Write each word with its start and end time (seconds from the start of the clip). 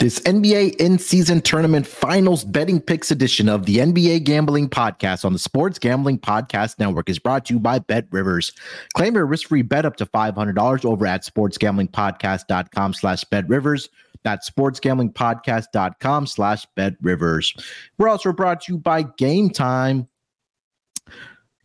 This 0.00 0.18
NBA 0.20 0.76
in 0.76 0.98
season 0.98 1.42
tournament 1.42 1.86
finals 1.86 2.42
betting 2.42 2.80
picks 2.80 3.10
edition 3.10 3.50
of 3.50 3.66
the 3.66 3.76
NBA 3.76 4.24
Gambling 4.24 4.70
Podcast 4.70 5.26
on 5.26 5.34
the 5.34 5.38
Sports 5.38 5.78
Gambling 5.78 6.18
Podcast 6.18 6.78
Network 6.78 7.10
is 7.10 7.18
brought 7.18 7.44
to 7.44 7.52
you 7.52 7.60
by 7.60 7.80
Bet 7.80 8.06
Rivers. 8.10 8.50
Claim 8.94 9.14
your 9.14 9.26
risk 9.26 9.48
free 9.48 9.60
bet 9.60 9.84
up 9.84 9.96
to 9.96 10.06
$500 10.06 10.84
over 10.86 11.06
at 11.06 11.22
sportsgamblingpodcast.com 11.26 12.94
slash 12.94 13.24
bet 13.24 13.46
rivers. 13.46 13.90
That's 14.24 14.48
sportsgamblingpodcast.com 14.48 16.26
slash 16.26 16.66
bet 16.74 16.94
rivers. 17.02 17.54
We're 17.98 18.08
also 18.08 18.32
brought 18.32 18.62
to 18.62 18.72
you 18.72 18.78
by 18.78 19.02
Game 19.02 19.50
Time. 19.50 20.08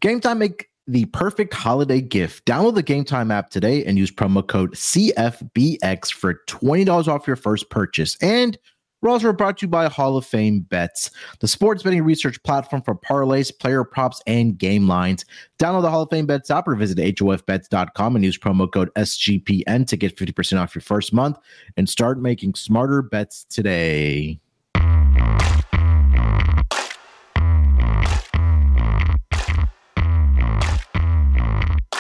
Game 0.02 0.20
Time 0.20 0.40
make 0.40 0.68
the 0.88 1.06
perfect 1.06 1.54
holiday 1.54 2.02
gift. 2.02 2.46
Download 2.46 2.76
the 2.76 2.84
Game 2.84 3.04
Time 3.04 3.32
app 3.32 3.50
today 3.50 3.84
and 3.86 3.98
use 3.98 4.12
promo 4.12 4.46
code 4.46 4.74
CFBX 4.74 6.14
for 6.14 6.42
$20 6.48 7.08
off 7.08 7.28
your 7.28 7.36
first 7.36 7.70
purchase. 7.70 8.18
And 8.22 8.58
we're 9.02 9.12
also 9.12 9.32
brought 9.34 9.60
to 9.60 9.66
you 9.66 9.70
by 9.70 9.88
Hall 9.88 10.18
of 10.18 10.26
Fame 10.26 10.62
Bets, 10.62 11.12
the 11.40 11.48
sports 11.48 11.84
betting 11.84 12.04
research 12.04 12.42
platform 12.42 12.82
for 12.82 12.96
parlays, 12.96 13.56
player 13.56 13.84
props, 13.84 14.22
and 14.26 14.58
game 14.58 14.88
lines. 14.88 15.26
Download 15.60 15.84
the 15.84 15.92
Hall 15.92 16.02
of 16.02 16.10
Fame 16.10 16.26
Bets 16.26 16.50
app 16.50 16.68
or 16.68 16.76
visit 16.76 16.98
HOFBets.com 16.98 18.16
and 18.16 18.26
use 18.26 18.38
promo 18.38 18.72
code 18.72 18.90
SGPN 18.96 19.86
to 19.88 19.98
get 19.98 20.18
50% 20.18 20.60
off 20.60 20.74
your 20.74 20.82
first 20.82 21.14
month 21.14 21.38
and 21.78 21.88
start 21.88 22.20
making 22.20 22.56
smarter 22.56 23.04
bets 23.04 23.44
today. 23.44 24.40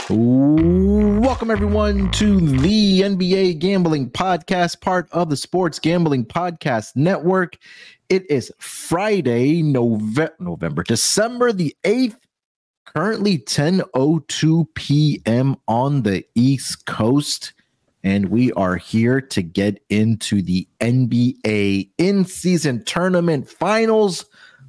Welcome, 0.08 1.50
everyone, 1.50 2.12
to 2.12 2.40
the 2.40 3.02
NBA 3.02 3.58
Gambling 3.58 4.12
Podcast, 4.12 4.80
part 4.80 5.10
of 5.12 5.32
the 5.32 5.36
Sports 5.36 5.80
Gambling 5.80 6.26
Podcast 6.26 6.96
Network. 6.96 7.58
It 8.10 8.30
is 8.30 8.52
Friday, 8.60 9.64
November, 9.64 10.84
December 10.84 11.52
the 11.52 11.76
8th, 11.84 12.18
currently 12.86 13.40
10.02 13.40 14.68
p.m. 14.76 15.56
on 15.68 16.04
the 16.04 16.24
East 16.36 16.86
Coast. 16.86 17.54
And 18.04 18.30
we 18.30 18.52
are 18.52 18.76
here 18.76 19.20
to 19.20 19.42
get 19.42 19.84
into 19.90 20.44
the 20.44 20.68
NBA 20.82 21.90
in 21.98 22.26
season 22.26 22.84
tournament 22.84 23.50
finals, 23.50 24.26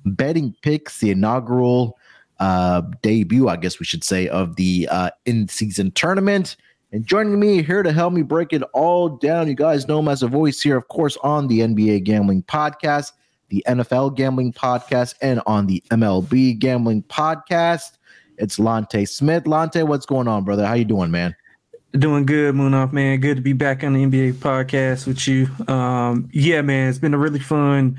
betting 0.06 0.56
picks, 0.62 1.00
the 1.00 1.10
inaugural 1.10 1.98
uh, 2.38 2.82
debut, 3.02 3.48
I 3.48 3.56
guess 3.56 3.78
we 3.78 3.86
should 3.86 4.04
say, 4.04 4.28
of 4.28 4.56
the 4.56 4.88
uh, 4.90 5.10
in 5.24 5.48
season 5.48 5.90
tournament. 5.92 6.56
And 6.92 7.04
joining 7.04 7.38
me 7.38 7.62
here 7.62 7.82
to 7.82 7.92
help 7.92 8.12
me 8.12 8.22
break 8.22 8.52
it 8.52 8.62
all 8.72 9.08
down, 9.08 9.48
you 9.48 9.54
guys 9.54 9.88
know 9.88 9.98
him 9.98 10.08
as 10.08 10.22
a 10.22 10.28
voice 10.28 10.60
here, 10.60 10.76
of 10.76 10.88
course, 10.88 11.16
on 11.22 11.48
the 11.48 11.60
NBA 11.60 12.04
Gambling 12.04 12.42
Podcast, 12.44 13.12
the 13.48 13.64
NFL 13.66 14.16
Gambling 14.16 14.52
Podcast, 14.52 15.14
and 15.20 15.40
on 15.46 15.66
the 15.66 15.82
MLB 15.90 16.58
Gambling 16.58 17.02
Podcast. 17.04 17.98
It's 18.38 18.58
Lonte 18.58 19.08
Smith. 19.08 19.44
Lonte, 19.44 19.86
what's 19.86 20.06
going 20.06 20.28
on, 20.28 20.44
brother? 20.44 20.66
How 20.66 20.74
you 20.74 20.84
doing, 20.84 21.10
man? 21.10 21.34
Doing 21.92 22.26
good, 22.26 22.54
Munaf, 22.54 22.92
man. 22.92 23.20
Good 23.20 23.36
to 23.36 23.42
be 23.42 23.54
back 23.54 23.82
on 23.82 23.94
the 23.94 24.04
NBA 24.04 24.34
podcast 24.34 25.06
with 25.06 25.26
you. 25.26 25.48
Um, 25.72 26.28
yeah, 26.30 26.60
man, 26.60 26.90
it's 26.90 26.98
been 26.98 27.14
a 27.14 27.18
really 27.18 27.38
fun 27.40 27.98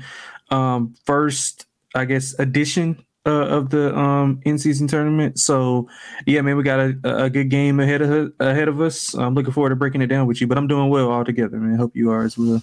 um, 0.50 0.94
first, 1.04 1.66
I 1.94 2.04
guess, 2.04 2.38
edition 2.38 3.04
uh, 3.26 3.46
of 3.46 3.70
the 3.70 3.96
um, 3.96 4.40
in 4.44 4.58
season 4.58 4.86
tournament. 4.86 5.38
So 5.38 5.88
yeah, 6.26 6.40
man, 6.40 6.56
we 6.56 6.62
got 6.62 6.80
a, 6.80 7.24
a 7.24 7.30
good 7.30 7.50
game 7.50 7.80
ahead 7.80 8.02
of 8.02 8.32
ahead 8.40 8.68
of 8.68 8.80
us. 8.80 9.14
I'm 9.14 9.34
looking 9.34 9.52
forward 9.52 9.70
to 9.70 9.76
breaking 9.76 10.02
it 10.02 10.06
down 10.06 10.26
with 10.26 10.40
you. 10.40 10.46
But 10.46 10.58
I'm 10.58 10.66
doing 10.66 10.88
well 10.88 11.10
all 11.10 11.24
together, 11.24 11.58
man. 11.58 11.78
Hope 11.78 11.94
you 11.94 12.10
are 12.10 12.24
as 12.24 12.38
well. 12.38 12.62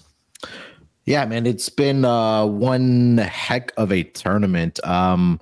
Yeah, 1.05 1.25
man, 1.25 1.45
it's 1.45 1.69
been 1.69 2.03
uh, 2.03 2.45
one 2.45 3.17
heck 3.19 3.71
of 3.77 3.91
a 3.91 4.03
tournament. 4.03 4.79
Um, 4.83 5.39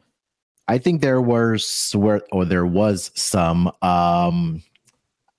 I 0.68 0.78
think 0.78 1.02
there 1.02 1.22
was 1.22 1.96
or 1.96 2.46
there 2.46 2.66
was 2.66 3.12
some 3.16 3.68
um, 3.82 4.62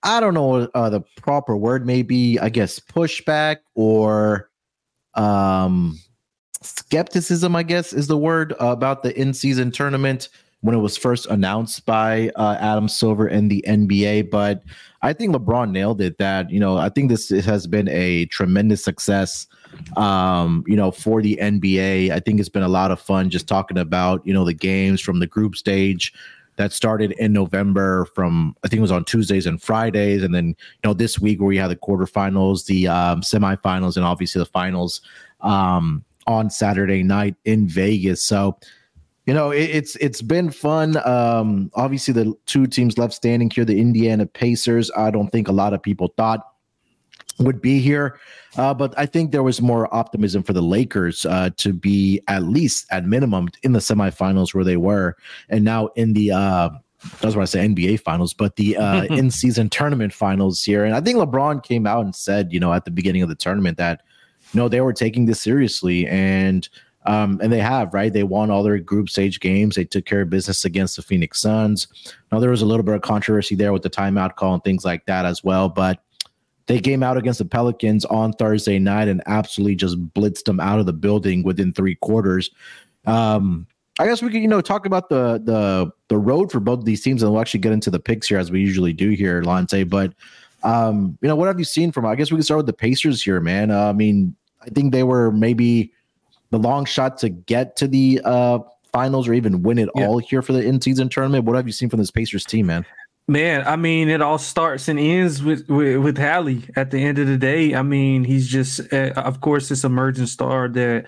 I 0.02 0.20
don't 0.20 0.34
know 0.34 0.68
uh, 0.74 0.90
the 0.90 1.00
proper 1.16 1.56
word, 1.56 1.86
maybe 1.86 2.38
I 2.38 2.48
guess 2.48 2.80
pushback 2.80 3.58
or 3.74 4.50
um 5.14 6.00
skepticism, 6.64 7.54
I 7.54 7.62
guess, 7.62 7.92
is 7.92 8.06
the 8.06 8.16
word 8.16 8.54
about 8.58 9.02
the 9.02 9.18
in 9.18 9.34
season 9.34 9.70
tournament 9.70 10.28
when 10.64 10.74
it 10.74 10.78
was 10.78 10.96
first 10.96 11.26
announced 11.26 11.84
by 11.84 12.30
uh, 12.36 12.56
Adam 12.58 12.88
Silver 12.88 13.26
and 13.26 13.50
the 13.50 13.62
NBA. 13.68 14.30
But 14.30 14.62
I 15.02 15.12
think 15.12 15.34
LeBron 15.34 15.70
nailed 15.70 16.00
it. 16.00 16.16
That 16.18 16.50
you 16.50 16.58
know, 16.58 16.78
I 16.78 16.88
think 16.88 17.10
this 17.10 17.28
has 17.28 17.66
been 17.66 17.88
a 17.88 18.24
tremendous 18.26 18.82
success. 18.82 19.46
Um, 19.96 20.64
you 20.66 20.76
know, 20.76 20.90
for 20.90 21.20
the 21.20 21.36
NBA, 21.40 22.10
I 22.10 22.20
think 22.20 22.40
it's 22.40 22.48
been 22.48 22.62
a 22.62 22.68
lot 22.68 22.90
of 22.90 23.00
fun 23.00 23.28
just 23.28 23.46
talking 23.46 23.76
about 23.76 24.26
you 24.26 24.32
know 24.32 24.44
the 24.44 24.54
games 24.54 25.00
from 25.00 25.20
the 25.20 25.26
group 25.26 25.56
stage 25.56 26.14
that 26.56 26.72
started 26.72 27.12
in 27.12 27.32
November 27.32 28.06
from 28.14 28.56
I 28.64 28.68
think 28.68 28.78
it 28.78 28.82
was 28.82 28.92
on 28.92 29.04
Tuesdays 29.04 29.46
and 29.46 29.60
Fridays, 29.60 30.22
and 30.22 30.34
then 30.34 30.48
you 30.48 30.54
know 30.84 30.94
this 30.94 31.18
week 31.18 31.40
where 31.40 31.48
we 31.48 31.58
had 31.58 31.70
the 31.70 31.76
quarterfinals, 31.76 32.64
the 32.64 32.88
um, 32.88 33.20
semifinals, 33.20 33.96
and 33.96 34.06
obviously 34.06 34.38
the 34.38 34.46
finals. 34.46 35.02
Um, 35.40 36.04
on 36.26 36.50
Saturday 36.50 37.02
night 37.02 37.36
in 37.44 37.68
Vegas. 37.68 38.24
So, 38.24 38.58
you 39.26 39.34
know, 39.34 39.50
it, 39.50 39.70
it's 39.70 39.96
it's 39.96 40.22
been 40.22 40.50
fun. 40.50 40.96
Um, 41.06 41.70
obviously, 41.74 42.12
the 42.12 42.34
two 42.46 42.66
teams 42.66 42.98
left 42.98 43.14
standing 43.14 43.50
here, 43.50 43.64
the 43.64 43.80
Indiana 43.80 44.26
Pacers. 44.26 44.90
I 44.96 45.10
don't 45.10 45.30
think 45.30 45.48
a 45.48 45.52
lot 45.52 45.72
of 45.72 45.82
people 45.82 46.12
thought 46.16 46.40
would 47.38 47.60
be 47.60 47.80
here, 47.80 48.18
uh, 48.56 48.74
but 48.74 48.94
I 48.96 49.06
think 49.06 49.32
there 49.32 49.42
was 49.42 49.60
more 49.60 49.92
optimism 49.94 50.42
for 50.42 50.52
the 50.52 50.62
Lakers 50.62 51.26
uh, 51.26 51.50
to 51.56 51.72
be 51.72 52.20
at 52.28 52.44
least 52.44 52.86
at 52.90 53.06
minimum 53.06 53.48
in 53.62 53.72
the 53.72 53.80
semifinals 53.80 54.54
where 54.54 54.64
they 54.64 54.76
were, 54.76 55.16
and 55.48 55.64
now 55.64 55.88
in 55.96 56.12
the. 56.12 56.32
Uh, 56.32 56.70
that's 57.20 57.36
what 57.36 57.42
I 57.42 57.44
say 57.44 57.66
NBA 57.66 58.00
finals, 58.00 58.32
but 58.32 58.56
the 58.56 58.78
uh, 58.78 59.02
in 59.10 59.30
season 59.30 59.68
tournament 59.68 60.12
finals 60.12 60.62
here. 60.62 60.84
And 60.84 60.94
I 60.94 61.02
think 61.02 61.18
LeBron 61.18 61.62
came 61.62 61.86
out 61.86 62.02
and 62.02 62.14
said, 62.14 62.50
you 62.50 62.58
know, 62.58 62.72
at 62.72 62.86
the 62.86 62.90
beginning 62.90 63.20
of 63.20 63.28
the 63.28 63.34
tournament 63.34 63.76
that 63.76 64.00
no, 64.54 64.68
they 64.68 64.80
were 64.80 64.92
taking 64.92 65.26
this 65.26 65.40
seriously, 65.40 66.06
and 66.06 66.68
um, 67.06 67.38
and 67.42 67.52
they 67.52 67.60
have 67.60 67.92
right. 67.92 68.12
They 68.12 68.22
won 68.22 68.50
all 68.50 68.62
their 68.62 68.78
group 68.78 69.08
stage 69.10 69.40
games. 69.40 69.76
They 69.76 69.84
took 69.84 70.06
care 70.06 70.22
of 70.22 70.30
business 70.30 70.64
against 70.64 70.96
the 70.96 71.02
Phoenix 71.02 71.40
Suns. 71.40 71.86
Now 72.32 72.38
there 72.38 72.50
was 72.50 72.62
a 72.62 72.66
little 72.66 72.84
bit 72.84 72.94
of 72.94 73.02
controversy 73.02 73.54
there 73.54 73.72
with 73.72 73.82
the 73.82 73.90
timeout 73.90 74.36
call 74.36 74.54
and 74.54 74.64
things 74.64 74.84
like 74.84 75.04
that 75.06 75.26
as 75.26 75.44
well, 75.44 75.68
but 75.68 76.02
they 76.66 76.80
came 76.80 77.02
out 77.02 77.18
against 77.18 77.38
the 77.38 77.44
Pelicans 77.44 78.04
on 78.06 78.32
Thursday 78.32 78.78
night 78.78 79.08
and 79.08 79.22
absolutely 79.26 79.74
just 79.74 80.00
blitzed 80.14 80.44
them 80.44 80.60
out 80.60 80.78
of 80.78 80.86
the 80.86 80.94
building 80.94 81.42
within 81.42 81.72
three 81.72 81.96
quarters. 81.96 82.50
Um, 83.06 83.66
I 83.98 84.06
guess 84.06 84.22
we 84.22 84.30
could, 84.30 84.40
you 84.40 84.48
know, 84.48 84.60
talk 84.60 84.86
about 84.86 85.08
the 85.08 85.40
the 85.44 85.90
the 86.08 86.18
road 86.18 86.50
for 86.50 86.58
both 86.58 86.84
these 86.84 87.02
teams, 87.02 87.22
and 87.22 87.30
we'll 87.30 87.40
actually 87.40 87.60
get 87.60 87.72
into 87.72 87.90
the 87.90 88.00
picks 88.00 88.28
here 88.28 88.38
as 88.38 88.50
we 88.50 88.60
usually 88.60 88.92
do 88.92 89.10
here, 89.10 89.42
Lonte. 89.42 89.88
But 89.88 90.14
um, 90.64 91.16
you 91.20 91.28
know, 91.28 91.36
what 91.36 91.46
have 91.46 91.58
you 91.58 91.64
seen 91.64 91.92
from? 91.92 92.06
I 92.06 92.14
guess 92.14 92.30
we 92.32 92.36
can 92.36 92.42
start 92.42 92.58
with 92.58 92.66
the 92.66 92.72
Pacers 92.72 93.22
here, 93.22 93.40
man. 93.40 93.70
Uh, 93.70 93.90
I 93.90 93.92
mean, 93.92 94.34
I 94.66 94.70
think 94.70 94.92
they 94.92 95.02
were 95.02 95.30
maybe 95.30 95.92
the 96.50 96.58
long 96.58 96.84
shot 96.84 97.18
to 97.18 97.28
get 97.28 97.76
to 97.76 97.88
the 97.88 98.20
uh, 98.24 98.58
finals 98.92 99.28
or 99.28 99.34
even 99.34 99.62
win 99.62 99.78
it 99.78 99.88
yeah. 99.94 100.06
all 100.06 100.18
here 100.18 100.42
for 100.42 100.52
the 100.52 100.62
in 100.62 100.80
season 100.80 101.08
tournament. 101.08 101.44
What 101.44 101.56
have 101.56 101.66
you 101.66 101.72
seen 101.72 101.90
from 101.90 101.98
this 101.98 102.10
Pacers 102.10 102.44
team, 102.44 102.66
man? 102.66 102.86
Man, 103.26 103.66
I 103.66 103.76
mean, 103.76 104.10
it 104.10 104.20
all 104.20 104.36
starts 104.36 104.86
and 104.86 104.98
ends 104.98 105.42
with 105.42 105.66
with, 105.68 105.96
with 105.98 106.18
Hallie. 106.18 106.62
At 106.76 106.90
the 106.90 106.98
end 106.98 107.18
of 107.18 107.26
the 107.26 107.38
day, 107.38 107.74
I 107.74 107.82
mean, 107.82 108.22
he's 108.22 108.46
just, 108.46 108.92
uh, 108.92 109.12
of 109.16 109.40
course, 109.40 109.70
this 109.70 109.82
emerging 109.82 110.26
star 110.26 110.68
that, 110.68 111.06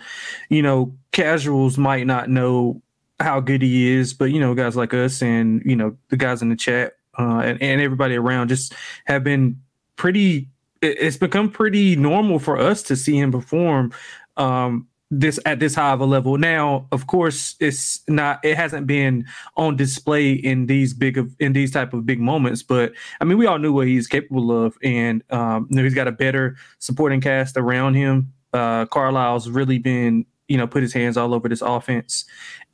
you 0.48 0.62
know, 0.62 0.94
casuals 1.12 1.76
might 1.76 2.06
not 2.06 2.30
know 2.30 2.80
how 3.20 3.40
good 3.40 3.62
he 3.62 3.92
is, 3.92 4.14
but 4.14 4.26
you 4.26 4.40
know, 4.40 4.54
guys 4.54 4.76
like 4.76 4.94
us 4.94 5.22
and 5.22 5.62
you 5.64 5.76
know 5.76 5.96
the 6.08 6.16
guys 6.16 6.42
in 6.42 6.48
the 6.48 6.56
chat 6.56 6.94
uh, 7.18 7.40
and, 7.44 7.60
and 7.62 7.80
everybody 7.80 8.16
around 8.16 8.48
just 8.48 8.74
have 9.04 9.22
been 9.22 9.60
pretty 9.96 10.48
it's 10.82 11.16
become 11.16 11.50
pretty 11.50 11.96
normal 11.96 12.38
for 12.38 12.58
us 12.58 12.82
to 12.84 12.96
see 12.96 13.18
him 13.18 13.32
perform 13.32 13.92
um, 14.36 14.86
this 15.10 15.38
at 15.46 15.60
this 15.60 15.74
high 15.74 15.92
of 15.92 16.00
a 16.00 16.04
level. 16.04 16.36
Now, 16.36 16.88
of 16.90 17.06
course, 17.06 17.54
it's 17.60 18.00
not 18.08 18.44
it 18.44 18.56
hasn't 18.56 18.86
been 18.86 19.24
on 19.56 19.76
display 19.76 20.32
in 20.32 20.66
these 20.66 20.94
big 20.94 21.16
of 21.16 21.34
in 21.38 21.52
these 21.52 21.70
type 21.70 21.94
of 21.94 22.06
big 22.06 22.20
moments, 22.20 22.62
but 22.62 22.92
I 23.20 23.24
mean, 23.24 23.38
we 23.38 23.46
all 23.46 23.58
knew 23.58 23.72
what 23.72 23.86
he's 23.86 24.06
capable 24.06 24.64
of, 24.64 24.76
and 24.82 25.22
um, 25.30 25.68
you 25.70 25.76
know, 25.76 25.84
he's 25.84 25.94
got 25.94 26.08
a 26.08 26.12
better 26.12 26.56
supporting 26.78 27.20
cast 27.20 27.56
around 27.56 27.94
him. 27.94 28.32
Uh, 28.52 28.86
Carlisle's 28.86 29.48
really 29.48 29.78
been 29.78 30.26
you 30.48 30.56
know 30.56 30.66
put 30.66 30.82
his 30.82 30.92
hands 30.92 31.16
all 31.16 31.34
over 31.34 31.48
this 31.48 31.62
offense, 31.62 32.24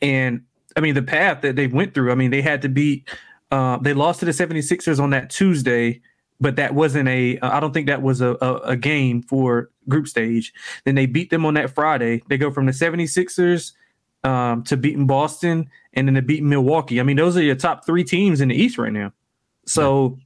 and 0.00 0.42
I 0.76 0.80
mean 0.80 0.94
the 0.94 1.02
path 1.02 1.42
that 1.42 1.56
they 1.56 1.66
went 1.66 1.92
through. 1.94 2.12
I 2.12 2.14
mean, 2.14 2.30
they 2.30 2.42
had 2.42 2.62
to 2.62 2.68
beat. 2.68 3.08
Uh, 3.50 3.76
they 3.76 3.92
lost 3.92 4.20
to 4.20 4.24
the 4.24 4.32
76ers 4.32 4.98
on 4.98 5.10
that 5.10 5.28
Tuesday 5.28 6.00
but 6.42 6.56
that 6.56 6.74
wasn't 6.74 7.08
a. 7.08 7.38
I 7.40 7.60
don't 7.60 7.72
think 7.72 7.86
that 7.86 8.02
was 8.02 8.20
a, 8.20 8.36
a, 8.42 8.54
a, 8.64 8.76
game 8.76 9.22
for 9.22 9.70
group 9.88 10.08
stage. 10.08 10.52
Then 10.84 10.96
they 10.96 11.06
beat 11.06 11.30
them 11.30 11.46
on 11.46 11.54
that 11.54 11.70
Friday. 11.70 12.20
They 12.28 12.36
go 12.36 12.50
from 12.50 12.66
the 12.66 12.72
76ers 12.72 13.72
um, 14.24 14.64
to 14.64 14.76
beating 14.76 15.06
Boston 15.06 15.70
and 15.94 16.08
then 16.08 16.14
to 16.16 16.22
beating 16.22 16.48
Milwaukee. 16.48 16.98
I 16.98 17.04
mean, 17.04 17.16
those 17.16 17.36
are 17.36 17.42
your 17.42 17.54
top 17.54 17.86
three 17.86 18.02
teams 18.02 18.40
in 18.40 18.48
the 18.48 18.56
East 18.56 18.76
right 18.76 18.92
now. 18.92 19.12
So, 19.66 20.18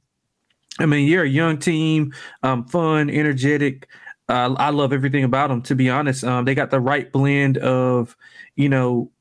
I 0.79 0.87
mean, 0.87 1.07
you're 1.07 1.23
a 1.23 1.29
young 1.29 1.59
team, 1.59 2.13
um, 2.41 2.65
fun, 2.65 3.11
energetic. 3.11 3.87
Uh, 4.27 4.55
I 4.57 4.71
love 4.71 4.93
everything 4.93 5.23
about 5.23 5.49
them. 5.49 5.61
To 5.63 5.75
be 5.75 5.87
honest, 5.87 6.23
um, 6.23 6.45
they 6.45 6.55
got 6.55 6.71
the 6.71 6.79
right 6.79 7.11
blend 7.11 7.59
of, 7.59 8.17
you 8.55 8.69
know, 8.69 9.11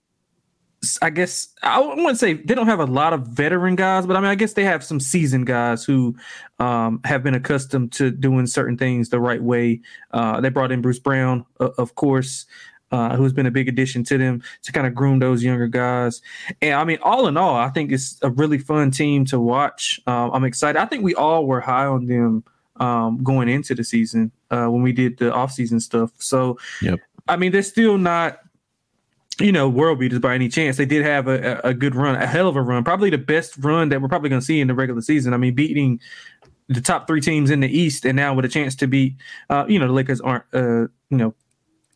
I 1.02 1.10
guess 1.10 1.48
I 1.62 1.80
wouldn't 1.80 2.18
say 2.18 2.34
they 2.34 2.54
don't 2.54 2.66
have 2.66 2.80
a 2.80 2.86
lot 2.86 3.12
of 3.12 3.26
veteran 3.28 3.76
guys, 3.76 4.06
but 4.06 4.16
I 4.16 4.20
mean, 4.20 4.30
I 4.30 4.34
guess 4.34 4.54
they 4.54 4.64
have 4.64 4.84
some 4.84 5.00
seasoned 5.00 5.46
guys 5.46 5.84
who 5.84 6.16
um, 6.58 7.00
have 7.04 7.22
been 7.22 7.34
accustomed 7.34 7.92
to 7.92 8.10
doing 8.10 8.46
certain 8.46 8.76
things 8.76 9.08
the 9.08 9.20
right 9.20 9.42
way. 9.42 9.80
Uh, 10.12 10.40
they 10.40 10.48
brought 10.48 10.72
in 10.72 10.80
Bruce 10.82 10.98
Brown, 10.98 11.44
uh, 11.60 11.70
of 11.78 11.94
course, 11.94 12.46
uh, 12.92 13.16
who's 13.16 13.32
been 13.32 13.46
a 13.46 13.50
big 13.50 13.68
addition 13.68 14.04
to 14.04 14.18
them 14.18 14.42
to 14.62 14.72
kind 14.72 14.86
of 14.86 14.94
groom 14.94 15.18
those 15.18 15.42
younger 15.42 15.66
guys. 15.66 16.22
And 16.62 16.74
I 16.74 16.84
mean, 16.84 16.98
all 17.02 17.26
in 17.26 17.36
all, 17.36 17.56
I 17.56 17.68
think 17.70 17.92
it's 17.92 18.18
a 18.22 18.30
really 18.30 18.58
fun 18.58 18.90
team 18.90 19.24
to 19.26 19.40
watch. 19.40 20.00
Um, 20.06 20.30
I'm 20.32 20.44
excited. 20.44 20.78
I 20.78 20.86
think 20.86 21.02
we 21.02 21.14
all 21.14 21.46
were 21.46 21.60
high 21.60 21.86
on 21.86 22.06
them 22.06 22.44
um, 22.76 23.22
going 23.22 23.48
into 23.48 23.74
the 23.74 23.84
season 23.84 24.30
uh, 24.50 24.66
when 24.66 24.82
we 24.82 24.92
did 24.92 25.18
the 25.18 25.26
offseason 25.26 25.80
stuff. 25.80 26.10
So, 26.18 26.58
yep. 26.82 27.00
I 27.28 27.36
mean, 27.36 27.52
they're 27.52 27.62
still 27.62 27.98
not 27.98 28.40
you 29.38 29.52
know, 29.52 29.68
world 29.68 29.98
beaters 29.98 30.18
by 30.18 30.34
any 30.34 30.48
chance. 30.48 30.76
They 30.76 30.86
did 30.86 31.04
have 31.04 31.28
a, 31.28 31.60
a 31.62 31.74
good 31.74 31.94
run, 31.94 32.14
a 32.14 32.26
hell 32.26 32.48
of 32.48 32.56
a 32.56 32.62
run, 32.62 32.84
probably 32.84 33.10
the 33.10 33.18
best 33.18 33.56
run 33.58 33.90
that 33.90 34.00
we're 34.00 34.08
probably 34.08 34.30
going 34.30 34.40
to 34.40 34.46
see 34.46 34.60
in 34.60 34.68
the 34.68 34.74
regular 34.74 35.02
season. 35.02 35.34
I 35.34 35.36
mean, 35.36 35.54
beating 35.54 36.00
the 36.68 36.80
top 36.80 37.06
three 37.06 37.20
teams 37.20 37.50
in 37.50 37.60
the 37.60 37.68
East, 37.68 38.04
and 38.04 38.16
now 38.16 38.34
with 38.34 38.44
a 38.44 38.48
chance 38.48 38.74
to 38.76 38.86
beat, 38.86 39.14
uh, 39.50 39.66
you 39.68 39.78
know, 39.78 39.86
the 39.86 39.92
Lakers 39.92 40.20
aren't, 40.20 40.44
uh, 40.52 40.88
you 41.10 41.18
know, 41.18 41.34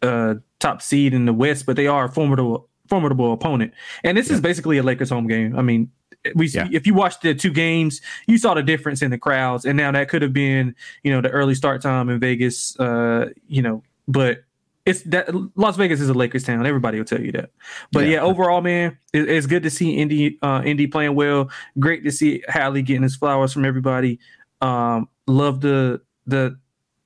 uh, 0.02 0.34
top 0.58 0.82
seed 0.82 1.14
in 1.14 1.24
the 1.24 1.32
West, 1.32 1.66
but 1.66 1.76
they 1.76 1.86
are 1.86 2.04
a 2.04 2.08
formidable, 2.08 2.68
formidable 2.88 3.32
opponent. 3.32 3.72
And 4.04 4.16
this 4.16 4.28
yeah. 4.28 4.34
is 4.34 4.40
basically 4.40 4.78
a 4.78 4.82
Lakers 4.82 5.10
home 5.10 5.26
game. 5.26 5.58
I 5.58 5.62
mean, 5.62 5.90
we 6.34 6.48
yeah. 6.48 6.68
if 6.70 6.86
you 6.86 6.94
watched 6.94 7.22
the 7.22 7.34
two 7.34 7.50
games, 7.50 8.00
you 8.26 8.36
saw 8.36 8.54
the 8.54 8.62
difference 8.62 9.00
in 9.00 9.10
the 9.10 9.18
crowds, 9.18 9.64
and 9.64 9.76
now 9.76 9.90
that 9.90 10.08
could 10.08 10.22
have 10.22 10.34
been, 10.34 10.74
you 11.02 11.10
know, 11.10 11.20
the 11.20 11.30
early 11.30 11.54
start 11.54 11.80
time 11.80 12.10
in 12.10 12.20
Vegas, 12.20 12.78
uh, 12.78 13.30
you 13.48 13.62
know, 13.62 13.82
but 14.06 14.44
it's 14.90 15.02
that 15.02 15.28
Las 15.56 15.76
Vegas 15.76 16.00
is 16.00 16.08
a 16.08 16.14
Lakers 16.14 16.44
town. 16.44 16.66
Everybody 16.66 16.98
will 16.98 17.04
tell 17.04 17.20
you 17.20 17.32
that. 17.32 17.50
But 17.92 18.06
yeah, 18.06 18.14
yeah 18.14 18.20
overall, 18.22 18.60
man, 18.60 18.98
it, 19.12 19.28
it's 19.28 19.46
good 19.46 19.62
to 19.62 19.70
see 19.70 19.96
Indy 19.96 20.38
uh, 20.42 20.62
Indy 20.64 20.86
playing 20.86 21.14
well. 21.14 21.50
Great 21.78 22.02
to 22.04 22.10
see 22.10 22.42
Hallie 22.48 22.82
getting 22.82 23.02
his 23.02 23.16
flowers 23.16 23.52
from 23.52 23.64
everybody. 23.64 24.18
Um, 24.60 25.08
love 25.26 25.60
the 25.60 26.00
the 26.26 26.58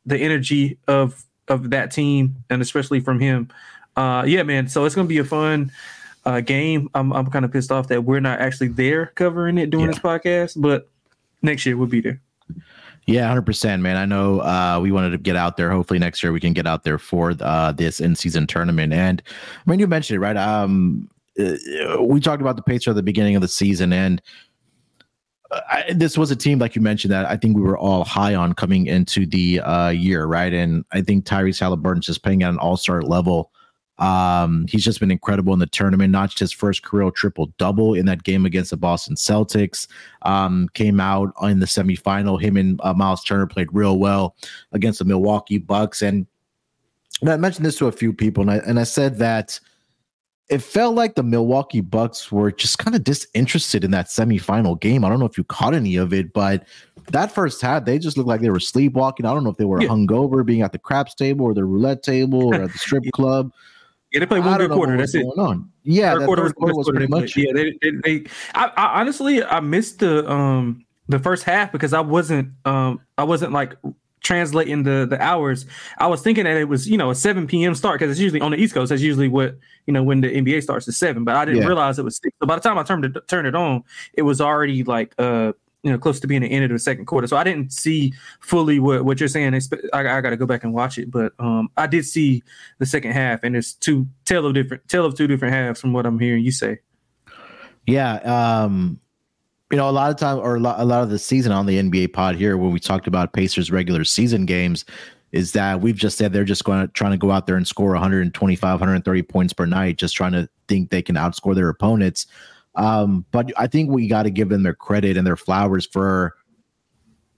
the 0.06 0.19
energy 0.19 0.78
of 0.88 1.25
of 1.48 1.70
that 1.70 1.90
team 1.90 2.36
and 2.48 2.62
especially 2.62 3.00
from 3.00 3.20
him. 3.20 3.48
Uh, 3.96 4.25
yeah, 4.26 4.42
man. 4.42 4.66
So 4.69 4.84
it's 4.84 4.94
gonna 4.94 5.06
be 5.08 5.19
a 5.19 5.25
fun 5.25 5.70
uh, 6.25 6.40
game. 6.40 6.88
I'm 6.94 7.12
I'm 7.12 7.31
kind 7.31 7.44
of 7.44 7.52
pissed 7.52 7.70
off 7.70 7.88
that 7.88 8.04
we're 8.04 8.20
not 8.20 8.40
actually 8.40 8.69
there 8.69 9.06
covering 9.14 9.58
it 9.58 9.70
doing 9.70 9.84
yeah. 9.86 9.92
this 9.92 9.98
podcast, 9.98 10.60
but 10.60 10.88
next 11.42 11.66
year 11.66 11.76
we'll 11.76 11.86
be 11.86 12.00
there. 12.00 12.20
Yeah, 13.06 13.29
hundred 13.29 13.45
percent, 13.45 13.83
man. 13.83 13.97
I 13.97 14.06
know 14.06 14.41
uh, 14.41 14.79
we 14.81 14.91
wanted 14.91 15.11
to 15.11 15.19
get 15.19 15.37
out 15.37 15.56
there. 15.56 15.71
Hopefully 15.71 15.99
next 15.99 16.23
year 16.23 16.33
we 16.33 16.41
can 16.41 16.55
get 16.55 16.67
out 16.67 16.85
there 16.85 16.99
for 16.99 17.35
uh, 17.41 17.73
this 17.73 18.01
in-season 18.01 18.47
tournament. 18.47 18.95
And 18.95 19.23
I 19.67 19.71
mean, 19.71 19.79
you 19.79 19.87
mentioned 19.87 20.17
it, 20.17 20.21
right? 20.21 20.37
Um, 20.37 21.11
uh, 21.39 22.03
we 22.03 22.21
talked 22.21 22.41
about 22.41 22.56
the 22.56 22.62
Pacers 22.62 22.93
at 22.93 22.97
the 22.97 23.03
beginning 23.03 23.37
of 23.37 23.43
the 23.43 23.49
season, 23.49 23.93
and 23.93 24.23
uh, 25.51 25.61
I, 25.71 25.93
this 25.93 26.17
was 26.17 26.31
a 26.31 26.37
team, 26.37 26.59
like 26.59 26.75
you 26.75 26.81
mentioned, 26.81 27.12
that 27.12 27.27
I 27.27 27.37
think 27.37 27.56
we 27.56 27.62
were 27.62 27.77
all 27.77 28.05
high 28.05 28.35
on 28.35 28.55
coming 28.55 28.87
into 28.87 29.27
the 29.27 29.61
uh, 29.61 29.91
year, 29.91 30.25
right? 30.25 30.53
And 30.53 30.85
I 30.93 31.03
think 31.03 31.27
Tyrese 31.27 31.61
Haliburton's 31.61 32.06
just 32.06 32.23
playing 32.23 32.43
at 32.43 32.51
an 32.51 32.59
all-star 32.59 33.03
level. 33.03 33.51
Um, 33.99 34.67
he's 34.69 34.85
just 34.85 35.00
been 35.00 35.11
incredible 35.11 35.52
in 35.52 35.61
the 35.61 35.67
tournament. 35.67 36.11
Notched 36.11 36.38
his 36.38 36.52
first 36.52 36.82
career 36.82 37.11
triple 37.11 37.52
double 37.58 37.94
in 37.94 38.06
that 38.06 38.25
game 38.25 38.44
against 38.44 38.70
the 38.70 38.76
Boston 38.76 39.14
Celtics. 39.14 39.87
Um, 40.23 40.69
came 40.75 41.00
out 41.00 41.32
in 41.43 41.61
the 41.61 41.67
semifinal. 41.67 42.41
Him 42.41 42.56
and 42.56 42.81
uh, 42.82 42.94
Miles 42.94 43.23
Turner 43.23 43.46
played 43.46 43.69
real 43.73 43.99
well 43.99 44.35
against 44.73 44.99
the 44.99 45.05
Milwaukee 45.05 45.58
Bucks. 45.58 46.02
And, 46.02 46.26
and 47.20 47.31
I 47.31 47.37
mentioned 47.37 47.64
this 47.64 47.79
to 47.79 47.87
a 47.87 47.93
few 47.93 48.12
people, 48.12 48.43
and 48.43 48.50
I 48.50 48.56
and 48.67 48.81
I 48.81 48.85
said 48.85 49.19
that 49.19 49.61
it 50.49 50.58
felt 50.58 50.94
like 50.94 51.14
the 51.14 51.23
Milwaukee 51.23 51.81
Bucks 51.81 52.31
were 52.31 52.52
just 52.52 52.79
kind 52.79 52.94
of 52.94 53.02
disinterested 53.02 53.82
in 53.82 53.93
that 53.93 54.06
semifinal 54.06 54.79
game. 54.79 55.05
I 55.05 55.08
don't 55.08 55.19
know 55.19 55.26
if 55.26 55.38
you 55.38 55.44
caught 55.44 55.73
any 55.75 55.96
of 55.96 56.12
it, 56.12 56.32
but 56.35 56.67
that 57.12 57.32
first 57.32 57.62
half, 57.62 57.87
they 57.87 57.99
just 57.99 58.19
looked 58.19 58.29
like 58.29 58.41
they 58.41 58.50
were 58.50 58.61
sleepwalking. 58.61 59.25
I 59.25 59.32
don't 59.32 59.44
know 59.44 59.50
if 59.50 59.56
they 59.56 59.64
were 59.64 59.81
yeah. 59.81 59.88
hungover, 59.88 60.44
being 60.44 60.62
at 60.62 60.73
the 60.73 60.79
craps 60.79 61.14
table 61.14 61.46
or 61.46 61.55
the 61.55 61.64
roulette 61.64 62.02
table 62.02 62.55
or 62.55 62.62
at 62.62 62.73
the 62.73 62.79
strip 62.79 63.05
club. 63.12 63.52
Yeah, 64.14 64.20
they 64.20 64.26
played 64.26 64.44
one 64.44 64.56
good 64.58 64.70
quarter. 64.70 64.96
That's 64.96 65.12
it. 65.16 65.25
On. 65.25 65.69
Yeah, 65.82 66.14
third 66.14 66.26
quarter 66.26 66.43
was, 66.44 66.52
quarter 66.52 66.75
was 66.76 66.88
pretty 66.88 67.08
much. 67.08 67.37
Yeah, 67.37 67.52
they, 67.52 67.76
they, 67.82 67.90
they 68.05 68.25
I, 68.55 68.70
I, 68.76 69.00
honestly 69.00 69.43
I 69.43 69.58
missed 69.58 69.99
the 69.99 70.31
um 70.31 70.87
the 71.08 71.19
first 71.19 71.43
half 71.43 71.72
because 71.72 71.93
I 71.93 72.00
wasn't 72.00 72.52
um 72.64 73.00
I 73.19 73.25
wasn't 73.25 73.52
like 73.52 73.75
translating 74.22 74.84
the 74.84 75.05
the 75.11 75.20
hours. 75.20 75.66
I 75.99 76.06
was 76.06 76.22
thinking 76.22 76.44
that 76.44 76.56
it 76.56 76.69
was 76.69 76.88
you 76.88 76.96
know 76.96 77.11
a 77.11 77.14
7 77.16 77.49
p.m. 77.49 77.75
start 77.75 77.99
because 77.99 78.12
it's 78.12 78.20
usually 78.20 78.40
on 78.40 78.52
the 78.52 78.56
East 78.56 78.72
Coast. 78.72 78.90
That's 78.90 79.02
usually 79.02 79.26
what 79.26 79.58
you 79.88 79.93
know 79.93 80.05
when 80.05 80.20
the 80.20 80.28
NBA 80.28 80.62
starts 80.62 80.87
at 80.87 80.94
seven. 80.94 81.25
But 81.25 81.34
I 81.34 81.44
didn't 81.44 81.62
yeah. 81.62 81.67
realize 81.67 81.99
it 81.99 82.05
was 82.05 82.17
six. 82.22 82.37
So 82.40 82.46
by 82.46 82.55
the 82.55 82.60
time 82.60 82.78
I 82.78 82.84
turned 82.84 83.05
it 83.05 83.26
turned 83.26 83.49
it 83.49 83.56
on, 83.56 83.82
it 84.12 84.22
was 84.22 84.40
already 84.40 84.84
like 84.84 85.12
uh 85.19 85.55
you 85.84 85.92
know 85.92 85.98
close 85.98 86.19
to 86.20 86.26
being 86.26 86.40
the 86.40 86.50
end 86.50 86.64
of 86.64 86.70
the 86.70 86.78
second 86.78 87.04
quarter. 87.04 87.26
So 87.26 87.36
I 87.36 87.44
didn't 87.44 87.72
see 87.72 88.12
fully 88.40 88.81
what, 88.81 89.04
what 89.04 89.20
you're 89.20 89.28
saying. 89.28 89.54
I, 89.92 89.98
I 90.00 90.20
got 90.20 90.31
to 90.31 90.36
go 90.36 90.46
back 90.46 90.64
and 90.64 90.72
watch 90.72 90.98
it, 90.98 91.10
but 91.10 91.32
um, 91.38 91.69
I 91.76 91.86
did 91.86 92.04
see 92.06 92.42
the 92.78 92.86
second 92.86 93.12
half, 93.12 93.44
and 93.44 93.54
it's 93.54 93.75
two 93.75 94.08
tale 94.25 94.46
of 94.46 94.54
different 94.54 94.88
tale 94.88 95.04
of 95.04 95.14
two 95.14 95.26
different 95.26 95.54
halves 95.54 95.81
from 95.81 95.92
what 95.92 96.06
I'm 96.06 96.19
hearing 96.19 96.42
you 96.42 96.52
say. 96.52 96.81
Yeah, 97.86 98.14
um, 98.64 98.98
you 99.70 99.76
know, 99.76 99.88
a 99.88 99.92
lot 99.92 100.10
of 100.10 100.16
time 100.16 100.38
or 100.38 100.56
a 100.56 100.60
lot, 100.60 100.81
a 100.81 100.84
lot 100.84 101.02
of 101.02 101.10
the 101.10 101.19
season 101.19 101.52
on 101.52 101.66
the 101.66 101.78
NBA 101.78 102.14
pod 102.14 102.36
here, 102.36 102.56
when 102.56 102.72
we 102.72 102.81
talked 102.81 103.06
about 103.06 103.34
Pacers 103.34 103.70
regular 103.70 104.04
season 104.04 104.46
games, 104.46 104.86
is 105.32 105.52
that 105.52 105.81
we've 105.81 105.96
just 105.96 106.16
said 106.16 106.32
they're 106.32 106.44
just 106.44 106.64
going 106.64 106.81
to 106.81 106.92
trying 106.92 107.10
to 107.10 107.19
go 107.19 107.31
out 107.31 107.46
there 107.46 107.56
and 107.56 107.69
score 107.69 107.90
125, 107.90 108.81
130 108.81 109.22
points 109.22 109.52
per 109.52 109.66
night, 109.66 109.96
just 109.96 110.14
trying 110.14 110.32
to 110.32 110.48
think 110.69 110.90
they 110.90 111.02
can 111.02 111.16
outscore 111.16 111.54
their 111.54 111.69
opponents. 111.69 112.26
Um, 112.76 113.25
but 113.31 113.53
I 113.56 113.67
think 113.67 113.91
we 113.91 114.09
got 114.09 114.25
to 114.25 114.31
give 114.31 114.49
them 114.49 114.62
their 114.62 114.75
credit 114.75 115.17
and 115.17 115.26
their 115.26 115.37
flowers 115.37 115.87
for 115.87 116.35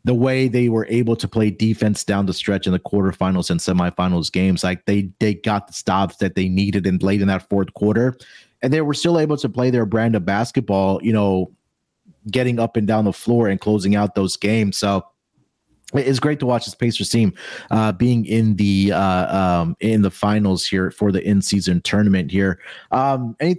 the 0.05 0.15
way 0.15 0.47
they 0.47 0.69
were 0.69 0.87
able 0.89 1.17
to 1.17 1.27
play 1.27 1.51
defense 1.51 2.05
down 2.05 2.27
the 2.27 2.33
stretch 2.33 2.67
in 2.67 2.73
the 2.73 2.79
quarterfinals 2.79 3.51
and 3.51 3.59
semifinals 3.59 4.31
games. 4.31 4.63
Like 4.63 4.85
they 4.87 5.11
they 5.19 5.35
got 5.35 5.67
the 5.67 5.73
stops 5.73 6.19
that 6.19 6.37
they 6.37 6.49
needed 6.49 6.87
and 6.87 7.03
late 7.03 7.21
in 7.21 7.29
that 7.29 7.49
fourth 7.49 7.75
quarter, 7.75 8.17
and 8.63 8.73
they 8.73 8.81
were 8.81 8.95
still 8.95 9.19
able 9.19 9.37
to 9.37 9.49
play 9.49 9.71
their 9.71 9.85
brand 9.85 10.15
of 10.15 10.25
basketball. 10.25 11.03
You 11.03 11.13
know, 11.13 11.53
getting 12.31 12.61
up 12.61 12.77
and 12.77 12.87
down 12.87 13.05
the 13.05 13.13
floor 13.13 13.49
and 13.49 13.61
closing 13.61 13.97
out 13.97 14.15
those 14.15 14.37
games. 14.37 14.77
So 14.77 15.05
it's 15.95 16.21
great 16.21 16.41
to 16.41 16.47
watch 16.47 16.65
this 16.65 16.75
Pacers 16.75 17.11
team 17.11 17.33
uh, 17.71 17.93
being 17.93 18.27
in 18.27 18.57
the 18.57 18.93
uh, 18.93 19.37
um, 19.37 19.77
in 19.81 20.03
the 20.03 20.11
finals 20.11 20.67
here 20.67 20.91
for 20.91 21.11
the 21.11 21.23
in 21.23 21.43
season 21.43 21.81
tournament 21.83 22.31
here. 22.31 22.61
Um, 22.91 23.37
any 23.41 23.57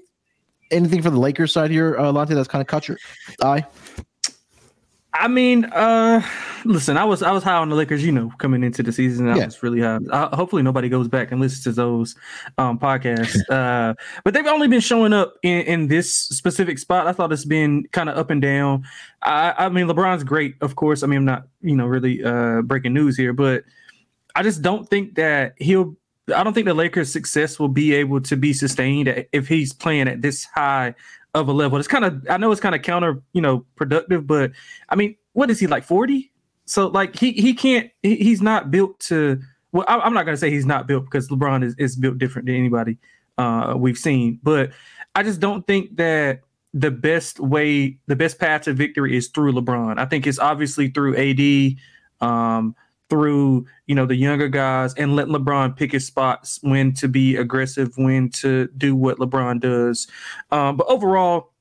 anything 0.72 1.02
from 1.02 1.14
the 1.14 1.20
Lakers 1.20 1.54
side 1.54 1.72
here, 1.72 1.98
uh, 1.98 2.12
Lonte, 2.12 2.30
that's 2.30 2.48
kind 2.48 2.62
of 2.62 2.68
cut 2.68 2.88
your 2.88 2.98
eye? 3.42 3.66
I 5.20 5.28
mean, 5.28 5.66
uh, 5.66 6.22
listen, 6.64 6.96
I 6.96 7.04
was 7.04 7.24
I 7.24 7.32
was 7.32 7.44
high 7.44 7.56
on 7.56 7.70
the 7.70 7.76
Lakers, 7.76 8.06
you 8.06 8.12
know, 8.12 8.32
coming 8.38 8.64
into 8.64 8.84
the 8.84 8.92
season. 8.92 9.28
I 9.28 9.38
yeah. 9.38 9.46
was 9.46 9.64
really 9.64 9.82
high. 9.82 9.98
Uh, 10.12 10.36
hopefully, 10.36 10.62
nobody 10.62 10.90
goes 10.90 11.08
back 11.08 11.32
and 11.32 11.42
listens 11.42 11.64
to 11.64 11.72
those 11.72 12.16
um, 12.60 12.78
podcasts. 12.78 13.38
uh, 13.50 13.96
but 14.24 14.34
they've 14.34 14.46
only 14.46 14.68
been 14.68 14.82
showing 14.82 15.14
up 15.14 15.34
in, 15.42 15.62
in 15.62 15.88
this 15.88 16.14
specific 16.14 16.78
spot. 16.78 17.08
I 17.08 17.14
thought 17.14 17.32
it's 17.32 17.46
been 17.46 17.88
kind 17.92 18.10
of 18.10 18.18
up 18.18 18.30
and 18.30 18.42
down. 18.42 18.84
I, 19.24 19.54
I 19.58 19.70
mean, 19.70 19.88
LeBron's 19.88 20.24
great, 20.24 20.56
of 20.62 20.76
course. 20.76 21.02
I 21.02 21.08
mean, 21.08 21.20
I'm 21.20 21.26
not, 21.26 21.48
you 21.62 21.76
know, 21.76 21.88
really 21.88 22.24
uh, 22.24 22.62
breaking 22.62 22.94
news 22.94 23.18
here, 23.18 23.34
but 23.34 23.64
I 24.36 24.44
just 24.44 24.62
don't 24.62 24.88
think 24.88 25.16
that 25.16 25.56
he'll 25.58 25.97
I 26.36 26.43
don't 26.43 26.53
think 26.53 26.65
the 26.65 26.74
Lakers' 26.74 27.12
success 27.12 27.60
will 27.60 27.69
be 27.69 27.93
able 27.93 28.22
to 28.22 28.36
be 28.36 28.53
sustained 28.53 29.25
if 29.31 29.48
he's 29.48 29.74
playing 29.74 30.07
at 30.07 30.22
this 30.22 30.46
high 30.46 30.93
of 31.34 31.48
a 31.48 31.53
level. 31.53 31.77
It's 31.77 31.88
kind 31.88 32.05
of 32.05 32.25
I 32.29 32.38
know 32.38 32.51
it's 32.51 32.62
kind 32.62 32.75
of 32.75 32.81
counter, 32.81 33.22
you 33.34 33.41
know, 33.41 33.65
productive, 33.75 34.27
but 34.27 34.51
I 34.89 34.96
mean, 34.96 35.15
what 35.34 35.50
is 35.50 35.60
he 35.60 35.67
like 35.67 35.84
40? 35.84 36.31
So 36.65 36.88
like 36.88 37.15
he 37.15 37.31
he 37.34 37.53
can't 37.53 37.89
he, 38.03 38.15
he's 38.17 38.41
not 38.41 38.72
built 38.72 39.00
to 39.01 39.39
well, 39.72 39.86
I, 39.88 40.05
am 40.05 40.13
not 40.13 40.25
gonna 40.25 40.38
say 40.38 40.50
he's 40.50 40.65
not 40.65 40.88
built 40.88 41.05
because 41.05 41.29
LeBron 41.29 41.63
is, 41.63 41.75
is 41.77 41.96
built 41.96 42.17
different 42.17 42.48
than 42.48 42.55
anybody 42.55 42.98
uh, 43.38 43.75
we've 43.77 43.98
seen, 43.98 44.39
but 44.43 44.72
I 45.15 45.24
just 45.24 45.39
don't 45.39 45.65
think 45.65 45.96
that 45.98 46.41
the 46.74 46.91
best 46.91 47.39
way, 47.39 47.98
the 48.07 48.15
best 48.15 48.39
path 48.39 48.63
to 48.63 48.74
victory 48.74 49.15
is 49.15 49.29
through 49.29 49.53
LeBron. 49.53 49.98
I 49.98 50.05
think 50.05 50.27
it's 50.27 50.39
obviously 50.39 50.89
through 50.89 51.15
AD. 51.15 51.77
Um, 52.27 52.75
through 53.10 53.66
you 53.86 53.96
know 53.96 54.06
the 54.06 54.16
younger 54.16 54.48
guys 54.48 54.94
and 54.96 55.16
let 55.16 55.28
LeBron 55.28 55.76
pick 55.76 55.92
his 55.92 56.06
spots 56.06 56.60
when 56.62 56.94
to 56.94 57.08
be 57.08 57.36
aggressive, 57.36 57.94
when 57.98 58.30
to 58.30 58.68
do 58.78 58.96
what 58.96 59.18
LeBron 59.18 59.60
does. 59.60 60.08
Um, 60.52 60.78
but 60.78 60.88
overall, 60.88 61.52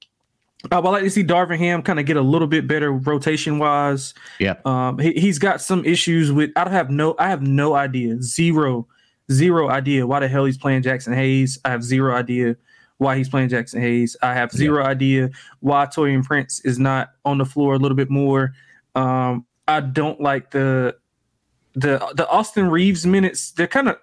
I 0.71 0.79
would 0.79 0.91
like 0.91 1.05
to 1.05 1.11
see 1.11 1.25
Darvin 1.25 1.59
Ham 1.59 1.83
kind 1.83 2.01
of 2.01 2.07
get 2.07 2.17
a 2.17 2.23
little 2.23 2.49
bit 2.49 2.67
better 2.67 2.93
rotation 2.93 3.59
wise. 3.59 4.15
Yeah, 4.39 4.57
um, 4.65 4.99
he, 4.99 5.13
he's 5.13 5.39
got 5.39 5.61
some 5.61 5.85
issues 5.85 6.33
with. 6.33 6.51
I 6.57 6.65
don't 6.65 6.73
have 6.73 6.91
no. 6.91 7.15
I 7.19 7.29
have 7.29 7.43
no 7.43 7.75
idea. 7.75 8.21
Zero, 8.23 8.87
zero 9.31 9.69
idea 9.69 10.07
why 10.07 10.21
the 10.21 10.29
hell 10.29 10.45
he's 10.45 10.59
playing 10.59 10.83
Jaxson 10.83 11.15
Hayes. 11.15 11.59
I 11.65 11.71
have 11.71 11.83
zero 11.83 12.15
idea 12.15 12.57
why 12.99 13.17
he's 13.17 13.29
playing 13.29 13.51
Jaxson 13.51 13.81
Hayes. 13.81 14.17
I 14.23 14.35
have 14.35 14.53
zero 14.53 14.83
yeah. 14.83 14.89
idea 14.89 15.31
why 15.61 15.87
Taurean 15.87 16.25
Prince 16.25 16.61
is 16.61 16.79
not 16.79 17.11
on 17.25 17.39
the 17.39 17.45
floor 17.45 17.75
a 17.75 17.79
little 17.79 17.97
bit 17.97 18.11
more. 18.11 18.55
Um, 18.95 19.45
I 19.69 19.81
don't 19.81 20.21
like 20.21 20.51
the 20.51 20.97
the 21.77 22.13
the 22.15 22.29
Austin 22.29 22.69
Reaves 22.71 23.07
minutes, 23.07 23.53
they're 23.53 23.69
kind 23.69 23.89
of 23.89 23.99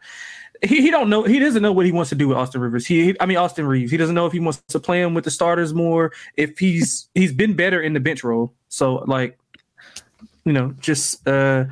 he, 0.63 0.81
he 0.81 0.91
don't 0.91 1.09
know 1.09 1.23
he 1.23 1.39
doesn't 1.39 1.61
know 1.61 1.73
what 1.73 1.85
he 1.85 1.91
wants 1.91 2.09
to 2.09 2.15
do 2.15 2.29
with 2.29 2.37
Austin 2.37 2.61
Rivers. 2.61 2.85
He 2.85 3.15
I 3.19 3.25
mean 3.25 3.37
Austin 3.37 3.65
Reaves. 3.65 3.91
He 3.91 3.97
doesn't 3.97 4.15
know 4.15 4.25
if 4.25 4.31
he 4.31 4.39
wants 4.39 4.61
to 4.69 4.79
play 4.79 5.01
him 5.01 5.13
with 5.13 5.25
the 5.25 5.31
starters 5.31 5.73
more. 5.73 6.13
If 6.37 6.57
he's 6.57 7.09
he's 7.15 7.33
been 7.33 7.55
better 7.55 7.81
in 7.81 7.93
the 7.93 7.99
bench 7.99 8.23
role. 8.23 8.53
So 8.69 9.03
like, 9.07 9.37
you 10.45 10.53
know, 10.53 10.73
just 10.79 11.27
uh 11.27 11.65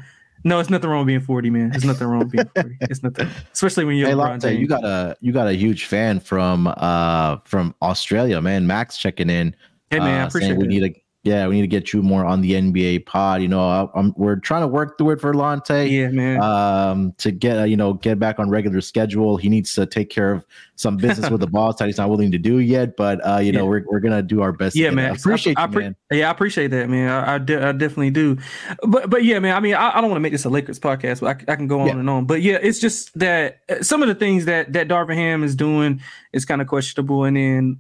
no, 0.44 0.60
it's 0.60 0.72
nothing 0.72 0.90
wrong 0.90 1.02
with 1.02 1.08
being 1.08 1.22
40, 1.22 1.52
man. 1.52 1.70
There's 1.70 1.86
nothing 1.86 2.08
wrong 2.08 2.22
with 2.22 2.32
being 2.32 2.50
40. 2.56 2.78
It's 2.82 3.04
nothing, 3.04 3.30
especially 3.54 3.86
when 3.86 3.96
you're 3.96 4.10
hey, 4.10 4.16
Lonte, 4.16 4.60
you 4.60 4.68
got 4.68 4.84
a 4.84 5.16
you 5.22 5.32
got 5.32 5.48
a 5.48 5.54
huge 5.54 5.86
fan 5.86 6.20
from 6.20 6.68
uh 6.78 7.38
from 7.46 7.76
Australia, 7.82 8.42
man. 8.42 8.66
Max 8.66 8.98
checking 8.98 9.30
in. 9.30 9.56
Hey 9.92 10.00
man, 10.00 10.22
uh, 10.22 10.24
I 10.24 10.28
appreciate 10.28 10.58
we 10.58 10.68
need 10.68 10.84
a 10.84 11.02
yeah, 11.24 11.48
we 11.48 11.56
need 11.56 11.62
to 11.62 11.68
get 11.68 11.94
you 11.94 12.02
more 12.02 12.26
on 12.26 12.42
the 12.42 12.54
NBA 12.54 13.06
pod. 13.06 13.44
You 13.44 13.48
know, 13.48 13.64
I, 13.64 13.88
I'm, 13.94 14.12
we're 14.18 14.38
trying 14.38 14.62
to 14.62 14.68
work 14.68 14.98
through 14.98 15.12
it 15.12 15.22
for 15.22 15.34
Lonte. 15.36 15.92
Yeah, 15.92 16.08
man. 16.08 16.42
Um, 16.42 17.14
to 17.20 17.32
get 17.32 17.60
uh, 17.60 17.64
you 17.64 17.78
know 17.78 17.94
get 17.94 18.18
back 18.18 18.40
on 18.40 18.50
regular 18.50 18.82
schedule. 18.82 19.38
He 19.38 19.48
needs 19.48 19.74
to 19.76 19.86
take 19.86 20.10
care 20.10 20.32
of 20.32 20.46
some 20.78 20.98
business 20.98 21.30
with 21.30 21.42
the 21.42 21.48
boss 21.52 21.78
that 21.78 21.86
he's 21.86 22.00
not 22.00 22.10
willing 22.10 22.32
to 22.32 22.40
do 22.40 22.58
yet. 22.58 22.98
But 22.98 23.20
uh, 23.24 23.38
you 23.38 23.52
yeah. 23.52 23.60
know, 23.60 23.68
we're, 23.68 23.84
we're 23.86 24.00
gonna 24.00 24.24
do 24.24 24.42
our 24.42 24.52
best. 24.52 24.76
Yeah, 24.76 24.90
man. 24.90 25.16
Appreciate 25.16 25.60
I, 25.60 25.68
you, 25.68 25.80
man. 25.80 25.96
Yeah, 26.12 26.28
I 26.28 26.32
appreciate 26.32 26.72
that, 26.72 26.90
man. 26.90 27.10
I, 27.10 27.36
I, 27.36 27.38
de- 27.38 27.68
I, 27.68 27.72
definitely 27.72 28.10
do. 28.10 28.40
But 28.82 29.12
but 29.12 29.24
yeah, 29.24 29.38
man. 29.38 29.56
I 29.56 29.60
mean, 29.60 29.76
I, 29.76 29.96
I 29.96 30.02
don't 30.02 30.10
want 30.10 30.16
to 30.18 30.22
make 30.22 30.32
this 30.34 30.46
a 30.46 30.50
Lakers 30.50 30.80
podcast, 30.80 31.22
but 31.22 31.48
I, 31.48 31.54
I 31.54 31.56
can 31.56 31.68
go 31.68 31.82
on 31.82 31.88
yeah. 31.88 31.98
and 31.98 32.10
on. 32.10 32.26
But 32.26 32.42
yeah, 32.42 32.58
it's 32.60 32.80
just 32.80 33.18
that 33.20 33.60
uh, 33.70 33.84
some 33.84 34.02
of 34.02 34.08
the 34.08 34.16
things 34.16 34.46
that 34.46 34.74
that 34.74 34.88
Darvin 34.88 35.16
Ham 35.16 35.44
is 35.44 35.56
doing 35.56 36.02
is 36.34 36.46
kind 36.46 36.64
of 36.64 36.68
questionable, 36.68 37.26
and 37.26 37.38
then 37.38 37.80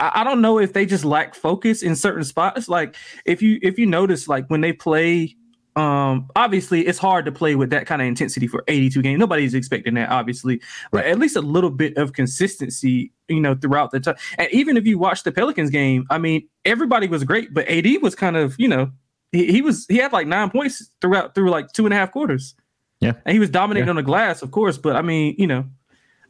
I, 0.00 0.24
don't 0.24 0.40
know 0.40 0.58
if 0.58 0.72
they 0.72 0.86
just 0.86 1.04
lack 1.04 1.34
focus 1.34 1.82
in 1.82 1.96
certain 1.96 2.24
spots. 2.24 2.68
Like 2.68 2.94
if 3.24 3.42
you 3.42 3.58
if 3.62 3.78
you 3.78 3.86
notice, 3.86 4.28
like 4.28 4.46
when 4.48 4.60
they 4.60 4.72
play, 4.72 5.36
um, 5.76 6.28
obviously 6.36 6.86
it's 6.86 6.98
hard 6.98 7.24
to 7.24 7.32
play 7.32 7.54
with 7.54 7.70
that 7.70 7.86
kind 7.86 8.00
of 8.00 8.08
intensity 8.08 8.46
for 8.46 8.64
82 8.68 9.02
games. 9.02 9.18
Nobody's 9.18 9.54
expecting 9.54 9.94
that, 9.94 10.10
obviously, 10.10 10.60
but 10.90 11.04
at 11.04 11.18
least 11.18 11.36
a 11.36 11.40
little 11.40 11.70
bit 11.70 11.96
of 11.96 12.12
consistency, 12.12 13.12
you 13.28 13.40
know, 13.40 13.54
throughout 13.54 13.90
the 13.90 14.00
time. 14.00 14.16
And 14.38 14.48
even 14.52 14.76
if 14.76 14.86
you 14.86 14.98
watch 14.98 15.22
the 15.22 15.32
Pelicans 15.32 15.70
game, 15.70 16.06
I 16.10 16.18
mean, 16.18 16.48
everybody 16.64 17.08
was 17.08 17.24
great, 17.24 17.52
but 17.52 17.68
AD 17.68 17.86
was 18.02 18.14
kind 18.14 18.36
of, 18.36 18.54
you 18.58 18.68
know, 18.68 18.90
he, 19.32 19.52
he 19.52 19.62
was 19.62 19.86
he 19.88 19.98
had 19.98 20.12
like 20.12 20.26
nine 20.26 20.50
points 20.50 20.90
throughout 21.00 21.34
through 21.34 21.50
like 21.50 21.72
two 21.72 21.86
and 21.86 21.92
a 21.92 21.96
half 21.96 22.12
quarters. 22.12 22.54
Yeah, 23.00 23.12
and 23.24 23.32
he 23.32 23.38
was 23.38 23.50
dominating 23.50 23.86
yeah. 23.86 23.90
on 23.90 23.96
the 23.96 24.02
glass, 24.02 24.42
of 24.42 24.50
course. 24.50 24.78
But 24.78 24.96
I 24.96 25.02
mean, 25.02 25.34
you 25.38 25.46
know, 25.46 25.66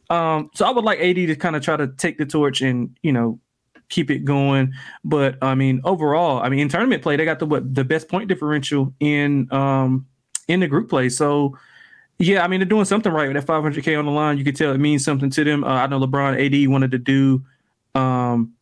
um, 0.09 0.49
so 0.53 0.65
I 0.65 0.71
would 0.71 0.83
like 0.83 0.99
AD 0.99 1.15
to 1.15 1.35
kind 1.35 1.55
of 1.55 1.63
try 1.63 1.77
to 1.77 1.87
take 1.87 2.17
the 2.17 2.25
torch 2.25 2.61
and 2.61 2.97
you 3.01 3.11
know 3.11 3.39
keep 3.89 4.09
it 4.09 4.19
going. 4.25 4.73
But 5.03 5.37
I 5.41 5.55
mean, 5.55 5.81
overall, 5.83 6.41
I 6.41 6.49
mean, 6.49 6.59
in 6.59 6.69
tournament 6.69 7.01
play, 7.01 7.15
they 7.15 7.25
got 7.25 7.39
the 7.39 7.45
what 7.45 7.73
the 7.73 7.83
best 7.83 8.07
point 8.07 8.29
differential 8.29 8.93
in 8.99 9.51
um 9.51 10.07
in 10.47 10.59
the 10.59 10.67
group 10.67 10.89
play. 10.89 11.09
So 11.09 11.57
yeah, 12.19 12.43
I 12.43 12.47
mean, 12.47 12.59
they're 12.59 12.67
doing 12.67 12.85
something 12.85 13.11
right 13.11 13.33
with 13.33 13.45
that 13.45 13.51
500k 13.51 13.97
on 13.97 14.05
the 14.05 14.11
line. 14.11 14.37
You 14.37 14.43
could 14.43 14.55
tell 14.55 14.73
it 14.73 14.77
means 14.77 15.05
something 15.05 15.29
to 15.29 15.43
them. 15.43 15.63
Uh, 15.63 15.67
I 15.67 15.87
know 15.87 15.99
LeBron, 15.99 16.63
AD 16.63 16.69
wanted 16.69 16.91
to 16.91 16.97
do. 16.97 17.43
Um, 17.95 18.53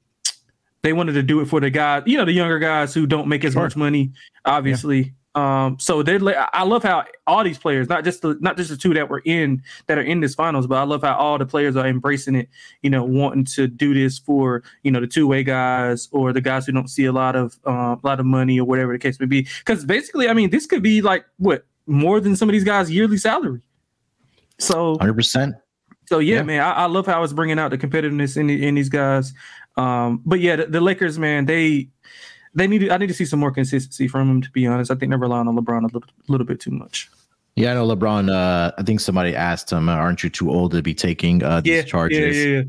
they 0.84 0.94
wanted 0.94 1.14
to 1.14 1.24
do 1.24 1.42
it 1.42 1.48
for 1.48 1.60
the 1.60 1.72
guys, 1.72 2.04
you 2.06 2.18
know, 2.18 2.26
the 2.26 2.32
younger 2.32 2.60
guys 2.60 2.94
who 2.94 3.08
don't 3.08 3.28
make 3.28 3.44
as 3.44 3.54
sure. 3.54 3.64
much 3.64 3.76
money, 3.76 4.12
obviously. 4.46 5.14
Um, 5.38 5.78
so 5.80 6.02
they 6.02 6.18
I 6.52 6.64
love 6.64 6.82
how 6.82 7.06
all 7.28 7.44
these 7.44 7.60
players, 7.60 7.88
not 7.88 8.04
just 8.04 8.24
the 8.24 8.40
not 8.42 8.58
just 8.58 8.72
the 8.72 8.76
two 8.76 8.96
that 8.96 9.08
were 9.08 9.22
in 9.24 9.62
that 9.86 10.00
are 10.00 10.02
in 10.02 10.20
this 10.20 10.34
finals, 10.34 10.66
but 10.66 10.80
I 10.80 10.84
love 10.84 11.04
how 11.04 11.16
all 11.16 11.38
the 11.38 11.46
players 11.46 11.76
are 11.76 11.86
embracing 11.86 12.34
it. 12.34 12.50
You 12.82 12.90
know, 12.90 13.04
wanting 13.04 13.46
to 13.46 13.68
do 13.68 13.94
this 13.94 14.18
for 14.18 14.64
you 14.82 14.90
know 14.90 15.00
the 15.00 15.06
two 15.06 15.28
way 15.28 15.44
guys 15.44 16.10
or 16.12 16.34
the 16.34 16.42
guys 16.42 16.66
who 16.66 16.72
don't 16.72 16.88
see 16.88 17.06
a 17.06 17.12
lot 17.12 17.36
of 17.36 17.60
uh, 17.68 17.96
a 17.96 18.00
lot 18.02 18.20
of 18.20 18.26
money 18.26 18.60
or 18.60 18.66
whatever 18.66 18.94
the 18.94 18.98
case 18.98 19.20
may 19.20 19.28
be. 19.28 19.48
Because 19.60 19.86
basically, 19.86 20.28
I 20.28 20.34
mean, 20.34 20.50
this 20.50 20.66
could 20.66 20.82
be 20.82 21.04
like 21.04 21.24
what 21.38 21.68
more 21.86 22.20
than 22.20 22.36
some 22.36 22.50
of 22.50 22.54
these 22.54 22.64
guys' 22.64 22.90
yearly 22.90 23.18
salary. 23.18 23.62
So, 24.58 24.98
hundred 24.98 25.18
percent. 25.18 25.54
So 26.08 26.18
yeah, 26.18 26.38
yeah. 26.38 26.44
man, 26.44 26.62
I, 26.62 26.72
I, 26.72 26.86
love 26.86 27.06
how 27.06 27.22
it's 27.22 27.34
bringing 27.34 27.60
out 27.60 27.70
the 27.70 27.78
competitiveness 27.78 28.38
in 28.38 28.48
the, 28.48 28.66
in 28.66 28.74
these 28.74 28.90
guys. 28.90 29.34
Um, 29.76 30.24
but 30.26 30.40
yeah, 30.40 30.56
the, 30.56 30.66
the 30.66 30.82
Lakers, 30.82 31.20
man, 31.20 31.46
they 31.46 31.90
they 32.58 32.68
need. 32.68 32.80
To, 32.80 32.92
I 32.92 32.98
need 32.98 33.08
to 33.08 33.14
see 33.14 33.26
some 33.26 33.40
more 33.40 33.52
consistency 33.52 34.08
from 34.08 34.30
him. 34.30 34.42
To 34.42 34.52
be 34.52 34.66
honest, 34.66 34.92
I 34.92 34.96
think 34.96 35.12
they're 35.12 35.20
relying 35.20 35.48
on 35.48 35.56
LeBron 35.56 35.84
a 35.84 35.94
little, 35.94 36.10
little 36.28 36.46
bit 36.46 36.60
too 36.60 36.72
much. 36.72 37.10
Yeah, 37.56 37.72
I 37.72 37.74
know 37.76 37.88
LeBron. 37.88 38.30
Uh, 38.30 38.72
I 38.78 38.84
think 38.84 39.00
somebody 39.00 39.36
asked 39.36 39.72
him, 39.72 39.90
"Aren't 39.90 40.24
you 40.24 40.30
too 40.30 40.52
old 40.52 40.72
to 40.72 40.82
be 40.82 40.94
taking 40.94 41.44
uh, 41.44 41.62
these 41.62 41.74
yeah, 41.74 41.82
charges?" 41.84 42.36
Yeah, 42.36 42.44
yeah, 42.44 42.64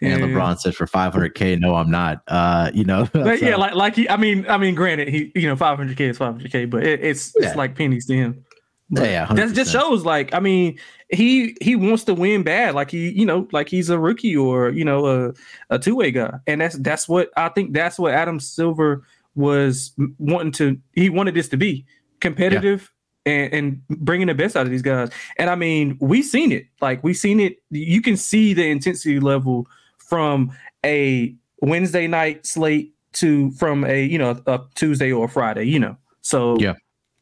yeah. 0.00 0.14
And 0.14 0.24
LeBron 0.24 0.58
said, 0.58 0.74
"For 0.74 0.86
500k, 0.86 1.60
no, 1.60 1.74
I'm 1.74 1.90
not." 1.90 2.22
Uh, 2.28 2.70
you 2.72 2.84
know, 2.84 3.04
so. 3.12 3.32
yeah, 3.32 3.56
like 3.56 3.74
like 3.74 3.96
he. 3.96 4.08
I 4.08 4.16
mean, 4.16 4.46
I 4.48 4.58
mean, 4.58 4.74
granted, 4.74 5.08
he 5.08 5.32
you 5.34 5.48
know 5.48 5.56
500k 5.56 6.00
is 6.00 6.18
500k, 6.18 6.70
but 6.70 6.84
it, 6.84 7.04
it's 7.04 7.32
it's 7.36 7.56
like 7.56 7.76
pennies 7.76 8.06
to 8.06 8.14
him. 8.14 8.44
But 8.90 9.04
yeah, 9.04 9.26
yeah 9.28 9.34
that 9.34 9.54
just 9.54 9.72
shows 9.72 10.04
like 10.04 10.34
I 10.34 10.40
mean 10.40 10.78
he 11.08 11.56
he 11.62 11.76
wants 11.76 12.04
to 12.04 12.14
win 12.14 12.42
bad 12.42 12.74
like 12.74 12.90
he 12.90 13.08
you 13.10 13.24
know 13.24 13.48
like 13.50 13.70
he's 13.70 13.88
a 13.88 13.98
rookie 13.98 14.36
or 14.36 14.68
you 14.68 14.84
know 14.84 15.06
a, 15.06 15.32
a 15.70 15.78
two 15.78 15.96
way 15.96 16.10
guy 16.10 16.38
and 16.46 16.60
that's 16.60 16.76
that's 16.76 17.08
what 17.08 17.30
I 17.34 17.48
think 17.48 17.72
that's 17.72 17.98
what 17.98 18.12
Adam 18.12 18.38
Silver 18.38 19.02
was 19.34 19.92
wanting 20.18 20.52
to 20.52 20.78
he 20.92 21.08
wanted 21.08 21.34
this 21.34 21.48
to 21.48 21.56
be 21.56 21.86
competitive 22.20 22.92
yeah. 23.26 23.32
and, 23.32 23.52
and 23.52 23.88
bringing 23.88 24.26
the 24.26 24.34
best 24.34 24.56
out 24.56 24.66
of 24.66 24.70
these 24.70 24.82
guys. 24.82 25.10
And 25.38 25.50
I 25.50 25.54
mean, 25.54 25.98
we've 26.00 26.24
seen 26.24 26.52
it. 26.52 26.66
Like 26.80 27.02
we've 27.04 27.16
seen 27.16 27.40
it. 27.40 27.62
You 27.70 28.00
can 28.00 28.16
see 28.16 28.54
the 28.54 28.68
intensity 28.68 29.20
level 29.20 29.66
from 29.98 30.52
a 30.84 31.34
Wednesday 31.60 32.06
night 32.06 32.46
slate 32.46 32.94
to 33.14 33.50
from 33.52 33.84
a 33.84 34.04
you 34.04 34.18
know 34.18 34.40
a 34.46 34.60
Tuesday 34.74 35.12
or 35.12 35.26
a 35.26 35.28
Friday. 35.28 35.64
You 35.64 35.80
know, 35.80 35.96
so 36.22 36.56
yeah. 36.58 36.74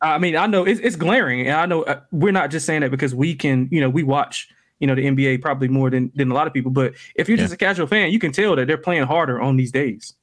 I 0.03 0.19
mean, 0.19 0.35
I 0.35 0.47
know 0.47 0.65
it's, 0.65 0.81
it's 0.81 0.97
glaring, 0.97 1.47
and 1.47 1.57
I 1.57 1.67
know 1.67 1.83
uh, 1.83 2.01
we're 2.11 2.33
not 2.33 2.51
just 2.51 2.65
saying 2.65 2.81
that 2.81 2.91
because 2.91 3.15
we 3.15 3.35
can, 3.35 3.69
you 3.71 3.83
know, 3.83 3.91
we 3.91 4.03
watch, 4.03 4.49
you 4.79 4.87
know, 4.87 4.95
the 4.95 5.05
NBA 5.05 5.43
probably 5.43 5.69
more 5.69 5.91
than 5.91 6.11
than 6.15 6.31
a 6.31 6.35
lot 6.35 6.47
of 6.47 6.55
people. 6.55 6.71
But 6.71 6.95
if 7.17 7.29
you're 7.29 7.37
yeah. 7.37 7.45
just 7.45 7.55
a 7.55 7.59
casual 7.59 7.87
fan, 7.87 8.11
you 8.11 8.19
can 8.19 8.33
tell 8.33 8.57
that 8.57 8.67
they're 8.67 8.79
playing 8.79 9.03
harder 9.03 9.41
on 9.41 9.57
these 9.57 9.73
days. 9.73 10.15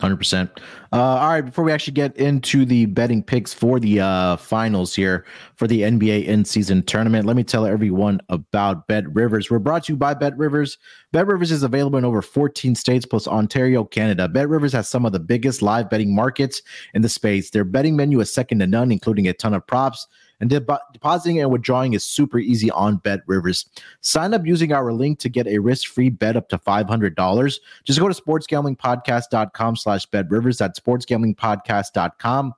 Hundred 0.00 0.14
uh, 0.14 0.18
percent. 0.18 0.60
All 0.92 1.28
right, 1.28 1.40
before 1.40 1.64
we 1.64 1.70
actually 1.70 1.94
get 1.94 2.16
into 2.16 2.64
the 2.64 2.86
betting 2.86 3.22
picks 3.22 3.54
for 3.54 3.78
the 3.78 4.00
uh, 4.00 4.36
finals 4.36 4.94
here 4.94 5.24
for 5.54 5.68
the 5.68 5.82
NBA 5.82 6.26
in-season 6.26 6.82
tournament, 6.82 7.26
let 7.26 7.36
me 7.36 7.44
tell 7.44 7.64
everyone 7.64 8.20
about 8.28 8.88
Bet 8.88 9.08
Rivers. 9.14 9.50
We're 9.50 9.60
brought 9.60 9.84
to 9.84 9.92
you 9.92 9.96
by 9.96 10.14
Bet 10.14 10.36
Rivers. 10.36 10.78
Bet 11.12 11.28
Rivers 11.28 11.52
is 11.52 11.62
available 11.62 11.98
in 11.98 12.04
over 12.04 12.22
14 12.22 12.74
states 12.74 13.06
plus 13.06 13.28
Ontario, 13.28 13.84
Canada. 13.84 14.28
Bet 14.28 14.48
Rivers 14.48 14.72
has 14.72 14.88
some 14.88 15.06
of 15.06 15.12
the 15.12 15.20
biggest 15.20 15.62
live 15.62 15.88
betting 15.88 16.14
markets 16.14 16.60
in 16.94 17.02
the 17.02 17.08
space. 17.08 17.50
Their 17.50 17.64
betting 17.64 17.94
menu 17.94 18.18
is 18.20 18.34
second 18.34 18.58
to 18.58 18.66
none, 18.66 18.90
including 18.90 19.28
a 19.28 19.32
ton 19.32 19.54
of 19.54 19.64
props 19.66 20.08
and 20.40 20.50
de- 20.50 20.60
depositing 20.92 21.40
and 21.40 21.50
withdrawing 21.50 21.92
is 21.92 22.04
super 22.04 22.38
easy 22.38 22.70
on 22.70 22.96
Bet 22.96 23.20
Rivers. 23.26 23.66
Sign 24.00 24.34
up 24.34 24.46
using 24.46 24.72
our 24.72 24.92
link 24.92 25.18
to 25.20 25.28
get 25.28 25.46
a 25.46 25.58
risk-free 25.58 26.10
bet 26.10 26.36
up 26.36 26.48
to 26.50 26.58
$500. 26.58 27.58
Just 27.84 28.00
go 28.00 28.08
to 28.08 28.22
sportsgamblingpodcast.com 28.22 29.76
slash 29.76 30.06
Bet 30.06 30.30
Rivers. 30.30 30.58
That's 30.58 30.80
sportsgamblingpodcast.com 30.80 32.54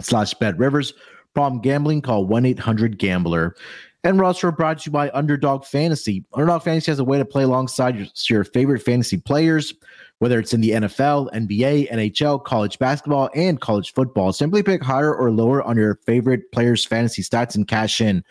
slash 0.00 0.34
Bet 0.34 0.58
Rivers. 0.58 0.94
Problem 1.34 1.60
gambling, 1.60 2.02
call 2.02 2.26
1-800-GAMBLER. 2.26 3.54
And 4.04 4.18
we're 4.18 4.24
also 4.24 4.50
brought 4.52 4.78
to 4.78 4.86
you 4.86 4.92
by 4.92 5.10
Underdog 5.10 5.64
Fantasy. 5.64 6.24
Underdog 6.32 6.62
Fantasy 6.62 6.90
has 6.90 6.98
a 6.98 7.04
way 7.04 7.18
to 7.18 7.24
play 7.24 7.42
alongside 7.42 7.96
your, 7.96 8.06
your 8.28 8.44
favorite 8.44 8.80
fantasy 8.80 9.18
players 9.18 9.74
whether 10.18 10.38
it's 10.38 10.52
in 10.52 10.60
the 10.60 10.70
NFL, 10.70 11.32
NBA, 11.32 11.90
NHL, 11.90 12.44
college 12.44 12.78
basketball, 12.78 13.30
and 13.34 13.60
college 13.60 13.92
football. 13.92 14.32
Simply 14.32 14.62
pick 14.62 14.82
higher 14.82 15.14
or 15.14 15.30
lower 15.30 15.62
on 15.62 15.76
your 15.76 15.96
favorite 16.06 16.50
players' 16.52 16.84
fantasy 16.84 17.22
stats 17.22 17.54
and 17.54 17.68
cash 17.68 18.00
in. 18.00 18.24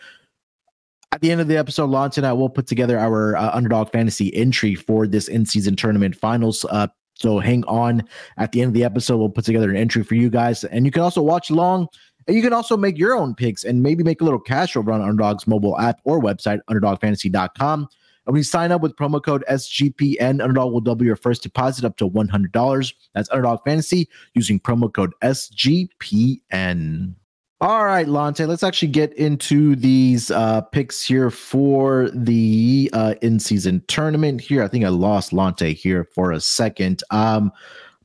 At 1.12 1.22
the 1.22 1.32
end 1.32 1.40
of 1.40 1.48
the 1.48 1.56
episode, 1.56 1.88
Lance 1.88 2.18
and 2.18 2.26
I 2.26 2.34
will 2.34 2.50
put 2.50 2.66
together 2.66 2.98
our 2.98 3.36
uh, 3.36 3.50
underdog 3.54 3.90
fantasy 3.90 4.34
entry 4.34 4.74
for 4.74 5.06
this 5.06 5.26
in 5.26 5.46
season 5.46 5.74
tournament 5.74 6.14
finals. 6.14 6.66
Uh, 6.68 6.88
so 7.14 7.38
hang 7.38 7.64
on. 7.64 8.06
At 8.36 8.52
the 8.52 8.60
end 8.60 8.68
of 8.68 8.74
the 8.74 8.84
episode, 8.84 9.16
we'll 9.16 9.30
put 9.30 9.46
together 9.46 9.70
an 9.70 9.76
entry 9.76 10.04
for 10.04 10.14
you 10.14 10.28
guys. 10.28 10.64
And 10.64 10.84
you 10.84 10.92
can 10.92 11.02
also 11.02 11.22
watch 11.22 11.48
along. 11.48 11.88
And 12.26 12.36
you 12.36 12.42
can 12.42 12.52
also 12.52 12.76
make 12.76 12.98
your 12.98 13.16
own 13.16 13.34
picks 13.34 13.64
and 13.64 13.82
maybe 13.82 14.04
make 14.04 14.20
a 14.20 14.24
little 14.24 14.38
cash 14.38 14.76
over 14.76 14.92
on 14.92 15.00
Underdog's 15.00 15.46
mobile 15.46 15.78
app 15.78 16.00
or 16.04 16.20
website, 16.20 16.60
underdogfantasy.com. 16.68 17.88
When 18.28 18.36
you 18.36 18.42
sign 18.42 18.72
up 18.72 18.82
with 18.82 18.94
promo 18.94 19.22
code 19.24 19.42
SGPN, 19.48 20.42
Underdog 20.42 20.70
will 20.70 20.82
double 20.82 21.06
your 21.06 21.16
first 21.16 21.42
deposit 21.42 21.86
up 21.86 21.96
to 21.96 22.10
$100. 22.10 22.94
That's 23.14 23.30
Underdog 23.30 23.60
Fantasy 23.64 24.06
using 24.34 24.60
promo 24.60 24.92
code 24.92 25.14
SGPN. 25.22 27.14
All 27.62 27.86
right, 27.86 28.06
Lonte, 28.06 28.46
let's 28.46 28.62
actually 28.62 28.88
get 28.88 29.14
into 29.14 29.74
these 29.76 30.30
uh, 30.30 30.60
picks 30.60 31.02
here 31.02 31.30
for 31.30 32.10
the 32.12 32.90
uh, 32.92 33.14
in 33.22 33.40
season 33.40 33.82
tournament 33.88 34.42
here. 34.42 34.62
I 34.62 34.68
think 34.68 34.84
I 34.84 34.90
lost 34.90 35.32
Lonte 35.32 35.74
here 35.74 36.04
for 36.14 36.30
a 36.30 36.38
second. 36.38 37.02
Um, 37.10 37.50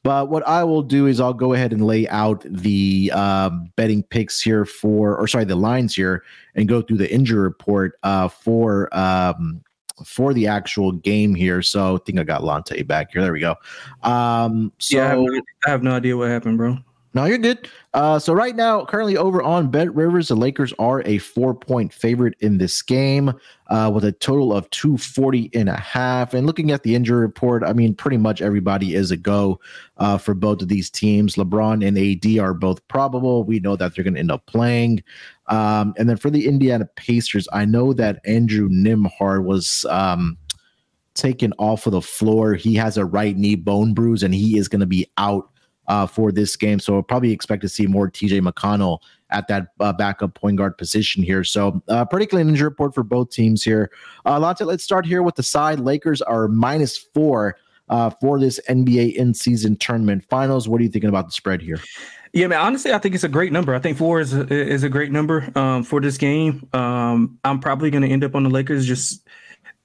but 0.03 0.29
what 0.29 0.47
I 0.47 0.63
will 0.63 0.83
do 0.83 1.05
is 1.05 1.19
I'll 1.19 1.33
go 1.33 1.51
ahead 1.51 1.73
and 1.73 1.85
lay 1.85 2.07
out 2.07 2.45
the 2.49 3.11
uh, 3.13 3.49
betting 3.75 4.03
picks 4.03 4.41
here 4.41 4.63
for, 4.63 5.17
or 5.17 5.27
sorry, 5.27 5.43
the 5.43 5.57
lines 5.57 5.93
here 5.93 6.23
and 6.55 6.69
go 6.69 6.81
through 6.81 6.97
the 6.97 7.13
injury 7.13 7.41
report 7.41 7.99
uh, 8.03 8.29
for 8.29 8.87
um, 8.97 9.61
for 10.05 10.33
the 10.33 10.47
actual 10.47 10.91
game 10.91 11.35
here. 11.35 11.61
So 11.61 11.95
I 11.95 11.99
think 12.05 12.19
I 12.19 12.23
got 12.23 12.41
Lonte 12.41 12.85
back 12.87 13.11
here. 13.11 13.21
There 13.21 13.33
we 13.33 13.39
go. 13.39 13.55
Um, 14.01 14.71
so 14.79 14.97
yeah, 14.97 15.05
I 15.05 15.09
have, 15.09 15.19
no, 15.19 15.41
I 15.65 15.69
have 15.69 15.83
no 15.83 15.91
idea 15.91 16.17
what 16.17 16.29
happened, 16.29 16.57
bro. 16.57 16.77
No, 17.15 17.25
you're 17.25 17.37
good. 17.37 17.69
Uh, 17.93 18.17
so 18.17 18.33
right 18.33 18.55
now, 18.55 18.85
currently 18.85 19.15
over 19.17 19.43
on 19.43 19.69
Bet 19.69 19.93
Rivers, 19.93 20.29
the 20.29 20.35
Lakers 20.35 20.73
are 20.79 21.03
a 21.05 21.19
four 21.19 21.53
point 21.53 21.93
favorite 21.93 22.33
in 22.39 22.57
this 22.57 22.81
game 22.81 23.31
uh, 23.67 23.91
with 23.93 24.03
a 24.03 24.11
total 24.11 24.51
of 24.51 24.67
240 24.71 25.51
and 25.53 25.69
a 25.69 25.75
half. 25.75 26.33
And 26.33 26.47
looking 26.47 26.71
at 26.71 26.81
the 26.81 26.95
injury 26.95 27.21
report, 27.21 27.63
I 27.63 27.73
mean, 27.73 27.93
pretty 27.93 28.17
much 28.17 28.41
everybody 28.41 28.95
is 28.95 29.11
a 29.11 29.17
go 29.17 29.59
uh, 29.97 30.17
for 30.17 30.33
both 30.33 30.63
of 30.63 30.69
these 30.69 30.89
teams. 30.89 31.35
LeBron 31.35 31.87
and 31.87 31.97
AD 31.99 32.39
are 32.43 32.55
both 32.55 32.85
probable. 32.87 33.43
We 33.43 33.59
know 33.59 33.75
that 33.75 33.93
they're 33.93 34.03
going 34.03 34.15
to 34.15 34.19
end 34.19 34.31
up 34.31 34.47
playing. 34.47 35.03
Um, 35.49 35.93
and 35.99 36.09
then 36.09 36.17
for 36.17 36.31
the 36.31 36.47
Indiana 36.47 36.89
Pacers, 36.95 37.47
I 37.53 37.65
know 37.65 37.93
that 37.93 38.21
Andrew 38.25 38.69
Nembhard 38.69 39.43
was 39.43 39.85
um, 39.85 40.35
taken 41.13 41.53
off 41.59 41.85
of 41.85 41.91
the 41.91 42.01
floor. 42.01 42.55
He 42.55 42.73
has 42.75 42.97
a 42.97 43.05
right 43.05 43.37
knee 43.37 43.55
bone 43.55 43.93
bruise 43.93 44.23
and 44.23 44.33
he 44.33 44.57
is 44.57 44.67
going 44.67 44.79
to 44.79 44.87
be 44.87 45.05
out 45.17 45.49
uh, 45.87 46.07
for 46.07 46.31
this 46.31 46.55
game. 46.55 46.79
So 46.79 46.93
we'll 46.93 47.03
probably 47.03 47.31
expect 47.31 47.61
to 47.63 47.69
see 47.69 47.87
more 47.87 48.09
TJ 48.09 48.41
McConnell 48.41 48.99
at 49.29 49.47
that 49.47 49.67
uh, 49.79 49.93
backup 49.93 50.35
point 50.35 50.57
guard 50.57 50.77
position 50.77 51.23
here. 51.23 51.43
So 51.43 51.81
uh, 51.87 52.05
pretty 52.05 52.25
clean 52.25 52.47
injury 52.47 52.69
report 52.69 52.93
for 52.93 53.03
both 53.03 53.31
teams 53.31 53.63
here. 53.63 53.91
Uh, 54.25 54.39
let's 54.39 54.83
start 54.83 55.05
here 55.05 55.23
with 55.23 55.35
the 55.35 55.43
side. 55.43 55.79
Lakers 55.79 56.21
are 56.21 56.47
minus 56.47 56.97
four 56.97 57.57
uh, 57.89 58.09
for 58.21 58.39
this 58.39 58.59
NBA 58.69 59.15
in 59.15 59.33
season 59.33 59.75
tournament 59.75 60.25
finals. 60.29 60.67
What 60.67 60.79
are 60.79 60.83
you 60.83 60.89
thinking 60.89 61.09
about 61.09 61.25
the 61.25 61.31
spread 61.31 61.61
here? 61.61 61.79
Yeah, 62.31 62.47
man. 62.47 62.61
Honestly, 62.61 62.91
I 62.91 62.97
think 62.97 63.13
it's 63.13 63.23
a 63.23 63.29
great 63.29 63.51
number. 63.51 63.75
I 63.75 63.79
think 63.79 63.97
four 63.97 64.19
is 64.19 64.33
a, 64.33 64.51
is 64.51 64.83
a 64.83 64.89
great 64.89 65.11
number 65.11 65.51
um, 65.55 65.83
for 65.83 66.01
this 66.01 66.17
game. 66.17 66.67
Um, 66.73 67.37
I'm 67.43 67.59
probably 67.59 67.91
going 67.91 68.01
to 68.01 68.09
end 68.09 68.23
up 68.23 68.33
on 68.33 68.43
the 68.43 68.49
Lakers 68.49 68.87
just 68.87 69.27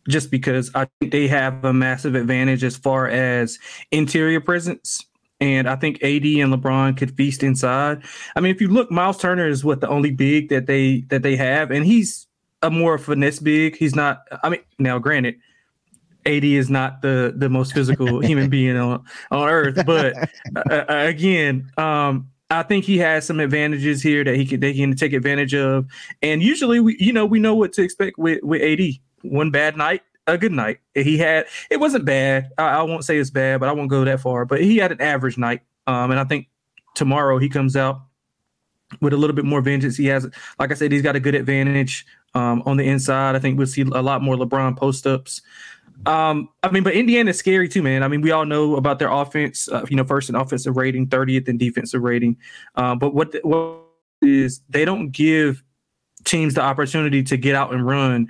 just 0.08 0.30
because 0.30 0.70
I 0.74 0.86
think 0.98 1.12
they 1.12 1.28
have 1.28 1.62
a 1.66 1.72
massive 1.74 2.14
advantage 2.14 2.64
as 2.64 2.76
far 2.76 3.08
as 3.08 3.58
interior 3.90 4.40
presence. 4.40 5.04
And 5.40 5.68
I 5.68 5.76
think 5.76 6.02
AD 6.02 6.24
and 6.24 6.52
LeBron 6.52 6.96
could 6.96 7.16
feast 7.16 7.42
inside. 7.42 8.02
I 8.34 8.40
mean, 8.40 8.52
if 8.52 8.60
you 8.60 8.68
look, 8.68 8.90
Miles 8.90 9.18
Turner 9.18 9.46
is 9.46 9.64
what 9.64 9.80
the 9.80 9.88
only 9.88 10.10
big 10.10 10.48
that 10.48 10.66
they 10.66 11.02
that 11.08 11.22
they 11.22 11.36
have, 11.36 11.70
and 11.70 11.86
he's 11.86 12.26
a 12.62 12.70
more 12.70 12.98
finesse 12.98 13.38
big. 13.38 13.76
He's 13.76 13.94
not. 13.94 14.22
I 14.42 14.48
mean, 14.48 14.60
now 14.78 14.98
granted, 14.98 15.36
AD 16.26 16.44
is 16.44 16.68
not 16.68 17.02
the 17.02 17.32
the 17.36 17.48
most 17.48 17.72
physical 17.72 18.20
human 18.24 18.50
being 18.50 18.76
on 18.76 19.04
on 19.30 19.48
earth, 19.48 19.84
but 19.86 20.16
uh, 20.56 20.70
uh, 20.70 20.84
again, 20.88 21.70
um, 21.76 22.28
I 22.50 22.62
think 22.62 22.84
he 22.84 22.98
has 22.98 23.26
some 23.26 23.40
advantages 23.40 24.02
here 24.02 24.24
that 24.24 24.36
he 24.36 24.46
can 24.46 24.60
they 24.60 24.74
can 24.74 24.94
take 24.96 25.12
advantage 25.12 25.54
of. 25.54 25.86
And 26.22 26.42
usually, 26.42 26.80
we 26.80 26.96
you 26.98 27.12
know 27.12 27.26
we 27.26 27.38
know 27.38 27.54
what 27.54 27.72
to 27.74 27.82
expect 27.82 28.18
with 28.18 28.42
with 28.42 28.62
AD. 28.62 28.94
One 29.22 29.50
bad 29.50 29.76
night, 29.76 30.02
a 30.34 30.38
good 30.38 30.52
night. 30.52 30.78
He 30.94 31.18
had 31.18 31.46
it 31.70 31.80
wasn't 31.80 32.04
bad. 32.04 32.50
I, 32.58 32.78
I, 32.78 32.82
won't 32.82 33.04
say 33.04 33.18
it's 33.18 33.30
bad, 33.30 33.60
but 33.60 33.68
I 33.68 33.72
won't 33.72 33.88
go 33.88 34.04
that 34.04 34.20
far. 34.20 34.44
But 34.44 34.60
he 34.60 34.76
had 34.76 34.92
an 34.92 35.00
average 35.00 35.38
night. 35.38 35.62
Um, 35.86 36.10
and 36.10 36.20
I 36.20 36.24
think 36.24 36.48
tomorrow 36.94 37.38
he 37.38 37.48
comes 37.48 37.76
out 37.76 38.02
with 39.00 39.12
a 39.12 39.16
little 39.16 39.34
bit 39.34 39.44
more 39.44 39.60
vengeance. 39.60 39.96
He 39.96 40.06
has, 40.06 40.28
like 40.58 40.70
I 40.70 40.74
said, 40.74 40.92
he's 40.92 41.02
got 41.02 41.16
a 41.16 41.20
good 41.20 41.34
advantage 41.34 42.06
um, 42.34 42.62
on 42.66 42.76
the 42.76 42.84
inside. 42.84 43.36
I 43.36 43.38
think 43.38 43.58
we'll 43.58 43.66
see 43.66 43.82
a 43.82 44.02
lot 44.02 44.22
more 44.22 44.36
LeBron 44.36 44.76
post 44.76 45.06
ups. 45.06 45.42
Um, 46.06 46.48
I 46.62 46.70
mean, 46.70 46.84
but 46.84 46.94
Indiana's 46.94 47.38
scary 47.38 47.68
too, 47.68 47.82
man. 47.82 48.02
I 48.02 48.08
mean, 48.08 48.20
we 48.20 48.30
all 48.30 48.46
know 48.46 48.76
about 48.76 48.98
their 48.98 49.10
offense. 49.10 49.68
Uh, 49.68 49.84
you 49.88 49.96
know, 49.96 50.04
first 50.04 50.28
in 50.28 50.36
offensive 50.36 50.76
rating, 50.76 51.08
30th 51.08 51.48
in 51.48 51.58
defensive 51.58 52.02
rating. 52.02 52.36
Uh, 52.76 52.94
but 52.94 53.14
what 53.14 53.34
what 53.42 53.80
is 54.22 54.60
they 54.68 54.84
don't 54.84 55.10
give 55.10 55.62
teams 56.24 56.54
the 56.54 56.60
opportunity 56.60 57.22
to 57.22 57.36
get 57.36 57.54
out 57.54 57.72
and 57.72 57.86
run 57.86 58.28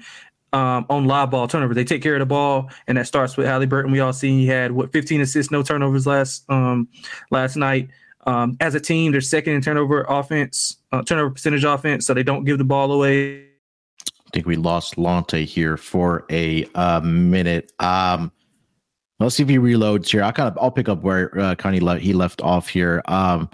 um, 0.53 0.87
on 0.89 1.07
live 1.07 1.31
ball 1.31 1.49
turnovers. 1.49 1.75
They 1.75 1.85
take 1.85 2.03
care 2.03 2.15
of 2.15 2.21
the 2.21 2.27
ball, 2.27 2.71
and 2.87 2.99
that 2.99 3.07
starts 3.07 3.37
with 3.37 3.47
Haliburton. 3.47 3.93
We 3.93 4.01
all 4.01 4.13
seen 4.13 4.39
he 4.39 4.47
had 4.47 4.73
what 4.73 4.93
15 4.93 5.21
assists, 5.21 5.51
no 5.51 5.63
turnovers 5.63 6.07
last 6.07 6.45
um, 6.49 6.89
last 7.31 7.57
night. 7.57 7.89
Um, 8.27 8.57
as 8.61 8.75
a 8.75 8.81
team, 8.81 9.13
they're 9.13 9.21
second 9.21 9.55
in 9.55 9.63
turnover 9.63 10.05
offense, 10.09 10.77
uh, 10.93 11.03
turnover 11.03 11.31
percentage 11.31 11.65
offense, 11.65 12.07
so 12.07 12.15
they 12.15 12.23
don't 12.23 12.45
give 12.45 12.59
the 12.59 12.65
ball 12.65 12.93
away. 12.93 13.45
I 14.05 14.31
think 14.35 14.47
we 14.47 14.57
lost 14.57 14.97
Lonte 14.97 15.45
here 15.45 15.77
for 15.77 16.27
a 16.31 16.67
uh, 16.75 17.01
minute. 17.01 17.73
Um, 17.79 18.31
let's 19.19 19.37
see 19.37 19.43
if 19.43 19.49
he 19.49 19.59
reloads 19.59 20.11
here. 20.11 20.23
I 20.23 20.33
kind 20.33 20.49
of 20.49 20.59
I'll 20.61 20.71
pick 20.71 20.89
up 20.89 21.03
where 21.03 21.37
uh, 21.39 21.55
of 21.55 21.83
le- 21.83 21.99
he 21.99 22.13
left 22.13 22.43
off 22.43 22.69
here. 22.69 23.03
Um, 23.07 23.49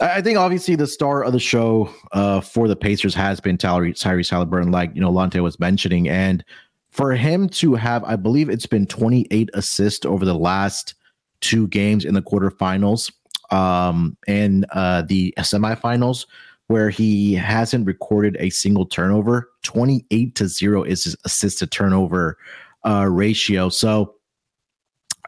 I 0.00 0.22
think 0.22 0.38
obviously 0.38 0.76
the 0.76 0.86
star 0.86 1.24
of 1.24 1.32
the 1.32 1.40
show 1.40 1.92
uh, 2.12 2.40
for 2.40 2.68
the 2.68 2.76
Pacers 2.76 3.14
has 3.14 3.40
been 3.40 3.58
Tyrese 3.58 3.96
Haliburton, 3.96 4.72
like 4.72 4.94
you 4.94 5.00
know 5.00 5.10
Lonte 5.10 5.42
was 5.42 5.58
mentioning, 5.58 6.08
and 6.08 6.44
for 6.90 7.12
him 7.12 7.48
to 7.50 7.74
have, 7.74 8.04
I 8.04 8.16
believe 8.16 8.48
it's 8.48 8.66
been 8.66 8.86
28 8.86 9.50
assists 9.54 10.06
over 10.06 10.24
the 10.24 10.34
last 10.34 10.94
two 11.40 11.68
games 11.68 12.04
in 12.04 12.14
the 12.14 12.22
quarterfinals 12.22 13.12
um, 13.50 14.16
and 14.26 14.66
uh, 14.72 15.02
the 15.02 15.34
semifinals, 15.38 16.26
where 16.68 16.90
he 16.90 17.34
hasn't 17.34 17.86
recorded 17.86 18.36
a 18.40 18.50
single 18.50 18.86
turnover. 18.86 19.50
28 19.62 20.34
to 20.34 20.48
zero 20.48 20.82
is 20.82 21.04
his 21.04 21.16
assist 21.24 21.58
to 21.58 21.66
turnover 21.66 22.38
uh, 22.86 23.06
ratio. 23.08 23.68
So 23.68 24.14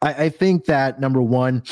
I, 0.03 0.25
I 0.25 0.29
think 0.29 0.67
that 0.67 1.01
number 1.01 1.23
one, 1.23 1.63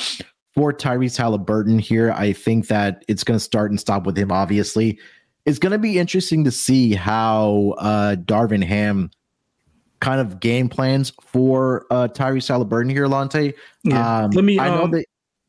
for 0.59 0.73
Tyrese 0.73 1.16
Haliburton 1.16 1.81
here. 1.81 2.11
I 2.11 2.33
think 2.33 2.66
that 2.66 3.05
it's 3.07 3.23
going 3.23 3.37
to 3.37 3.44
start 3.44 3.71
and 3.71 3.79
stop 3.79 4.05
with 4.05 4.18
him, 4.18 4.33
obviously. 4.33 4.99
It's 5.47 5.61
going 5.61 5.71
to 5.71 5.79
be 5.79 6.01
interesting 6.01 6.42
to 6.42 6.51
see 6.51 6.94
how 6.94 7.77
uh, 7.79 8.16
Darvin 8.16 8.64
Ham 8.64 9.12
kind 10.01 10.21
of 10.21 10.40
game 10.40 10.68
plans 10.68 11.12
for 11.23 11.87
uh, 11.92 12.09
Tyrese 12.09 12.51
Haliburton 12.51 12.90
here, 12.90 13.07
Lonte. 13.07 13.55
Yeah. 13.85 14.25
Um, 14.25 14.33
Let 14.33 14.44
me. 14.44 14.59
I 14.59 14.68
know 14.68 14.83
um, 14.83 14.90
that. 14.90 15.07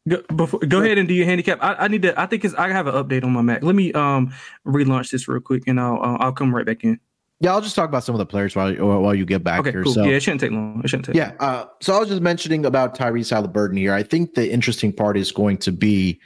Go, 0.08 0.22
before, 0.36 0.60
go 0.60 0.80
ahead 0.80 1.00
and 1.00 1.08
do 1.08 1.16
your 1.16 1.26
handicap. 1.26 1.58
I, 1.60 1.74
I, 1.74 1.88
need 1.88 2.04
to. 2.04 2.20
I 2.20 2.28
think 2.28 2.46
it's. 2.46 2.54
I 2.54 2.70
have 2.70 2.86
an 2.86 2.94
update 2.94 3.24
on 3.24 3.32
my 3.32 3.42
Mac. 3.42 3.64
Let 3.64 3.74
me 3.74 3.92
um 3.94 4.32
relaunch 4.64 5.10
this 5.10 5.28
real 5.28 5.42
quick, 5.42 5.64
and 5.66 5.80
I'll 5.80 6.00
uh, 6.04 6.18
I'll 6.20 6.34
come 6.34 6.54
right 6.54 6.68
back 6.68 6.84
in. 6.84 7.00
Yeah, 7.42 7.54
I'll 7.54 7.62
just 7.62 7.76
talk 7.76 7.88
about 7.88 8.04
some 8.04 8.16
of 8.16 8.20
the 8.20 8.26
players 8.26 8.56
while 8.56 8.74
while 9.02 9.16
you 9.16 9.26
get 9.26 9.44
back 9.44 9.62
okay, 9.62 9.72
here. 9.72 9.84
Cool. 9.84 9.94
So, 9.94 10.04
yeah, 10.04 10.16
it 10.16 10.22
shouldn't 10.22 10.42
take 10.42 10.52
long. 10.52 10.82
It 10.84 10.90
shouldn't 10.90 11.06
take. 11.06 11.16
Yeah. 11.16 11.34
Uh, 11.40 11.66
so 11.82 11.96
I 11.96 12.00
was 12.00 12.10
just 12.10 12.22
mentioning 12.22 12.66
about 12.66 12.98
Tyrese 12.98 13.32
Haliburton 13.32 13.78
here. 13.78 13.94
I 13.94 14.04
think 14.04 14.34
the 14.34 14.52
interesting 14.52 14.92
part 14.92 15.18
is 15.18 15.32
going 15.32 15.58
to 15.60 15.72
be 15.72 16.20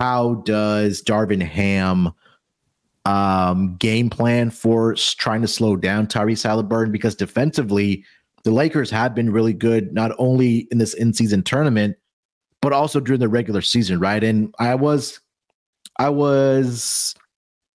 how 0.00 0.36
does 0.46 1.02
Darvin 1.02 1.42
Ham 1.42 2.12
um, 3.04 3.76
game 3.76 4.08
plan 4.08 4.50
for 4.50 4.94
trying 4.94 5.42
to 5.42 5.48
slow 5.48 5.76
down 5.76 6.06
Tyrese 6.06 6.44
Haliburton 6.44 6.92
because 6.92 7.14
defensively 7.14 8.04
the 8.44 8.50
Lakers 8.50 8.90
have 8.90 9.14
been 9.14 9.30
really 9.30 9.52
good 9.52 9.92
not 9.92 10.12
only 10.18 10.66
in 10.70 10.78
this 10.78 10.94
in-season 10.94 11.42
tournament 11.42 11.96
but 12.64 12.72
also 12.72 12.98
during 12.98 13.20
the 13.20 13.28
regular 13.28 13.60
season, 13.60 13.98
right? 13.98 14.24
And 14.24 14.54
I 14.58 14.74
was 14.74 15.20
I 15.98 16.08
was 16.08 17.14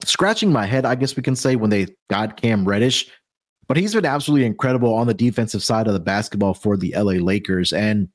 scratching 0.04 0.52
my 0.52 0.66
head, 0.66 0.86
I 0.86 0.96
guess 0.96 1.16
we 1.16 1.24
can 1.24 1.36
say, 1.36 1.56
when 1.56 1.70
they 1.70 1.88
got 2.10 2.38
Cam 2.38 2.66
Reddish. 2.66 3.10
But 3.68 3.78
he's 3.78 3.94
been 3.94 4.06
absolutely 4.06 4.48
incredible 4.48 4.94
on 4.94 5.08
the 5.08 5.14
defensive 5.14 5.64
side 5.64 5.88
of 5.88 5.94
the 5.94 6.00
basketball 6.00 6.56
for 6.56 6.76
the 6.76 6.94
LA 6.98 7.14
Lakers. 7.14 7.72
And, 7.72 8.10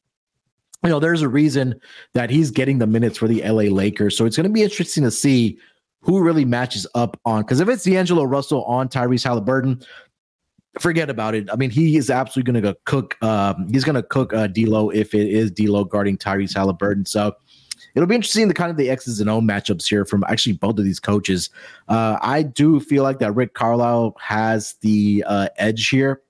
you 0.82 0.90
know, 0.90 0.98
there's 0.98 1.22
a 1.22 1.28
reason 1.28 1.80
that 2.14 2.28
he's 2.28 2.50
getting 2.50 2.78
the 2.78 2.88
minutes 2.88 3.18
for 3.18 3.28
the 3.28 3.40
LA 3.42 3.70
Lakers. 3.72 4.16
So 4.16 4.26
it's 4.26 4.36
going 4.36 4.48
to 4.48 4.52
be 4.52 4.64
interesting 4.64 5.04
to 5.04 5.12
see 5.12 5.58
who 6.00 6.22
really 6.22 6.44
matches 6.44 6.86
up 6.94 7.20
on. 7.24 7.42
Because 7.42 7.60
if 7.60 7.68
it's 7.68 7.84
D'Angelo 7.84 8.24
Russell 8.24 8.64
on 8.64 8.88
Tyrese 8.88 9.24
Haliburton, 9.24 9.86
forget 10.80 11.08
about 11.08 11.34
it. 11.34 11.48
I 11.52 11.56
mean, 11.56 11.70
he 11.70 11.96
is 11.96 12.10
absolutely 12.10 12.52
going 12.52 12.64
to 12.64 12.76
cook. 12.84 13.16
Um, 13.22 13.68
he's 13.70 13.84
going 13.84 13.94
to 13.94 14.02
cook 14.02 14.34
uh, 14.34 14.48
D'Lo 14.48 14.90
if 14.90 15.14
it 15.14 15.28
is 15.28 15.50
D'Lo 15.52 15.84
guarding 15.84 16.18
Tyrese 16.18 16.54
Haliburton. 16.54 17.06
So 17.06 17.34
it'll 17.94 18.07
be 18.07 18.14
interesting 18.14 18.48
the 18.48 18.54
kind 18.54 18.70
of 18.70 18.76
the 18.76 18.90
X's 18.90 19.20
and 19.20 19.30
O 19.30 19.40
matchups 19.40 19.88
here 19.88 20.04
from 20.04 20.24
actually 20.28 20.54
both 20.54 20.78
of 20.78 20.85
these 20.85 21.00
coaches. 21.00 21.50
Uh, 21.88 22.18
I 22.20 22.42
do 22.42 22.80
feel 22.80 23.02
like 23.02 23.18
that 23.20 23.33
Rick 23.33 23.54
Carlisle 23.54 24.16
has 24.20 24.74
the 24.80 25.24
uh, 25.26 25.48
edge 25.57 25.88
here 25.88 26.22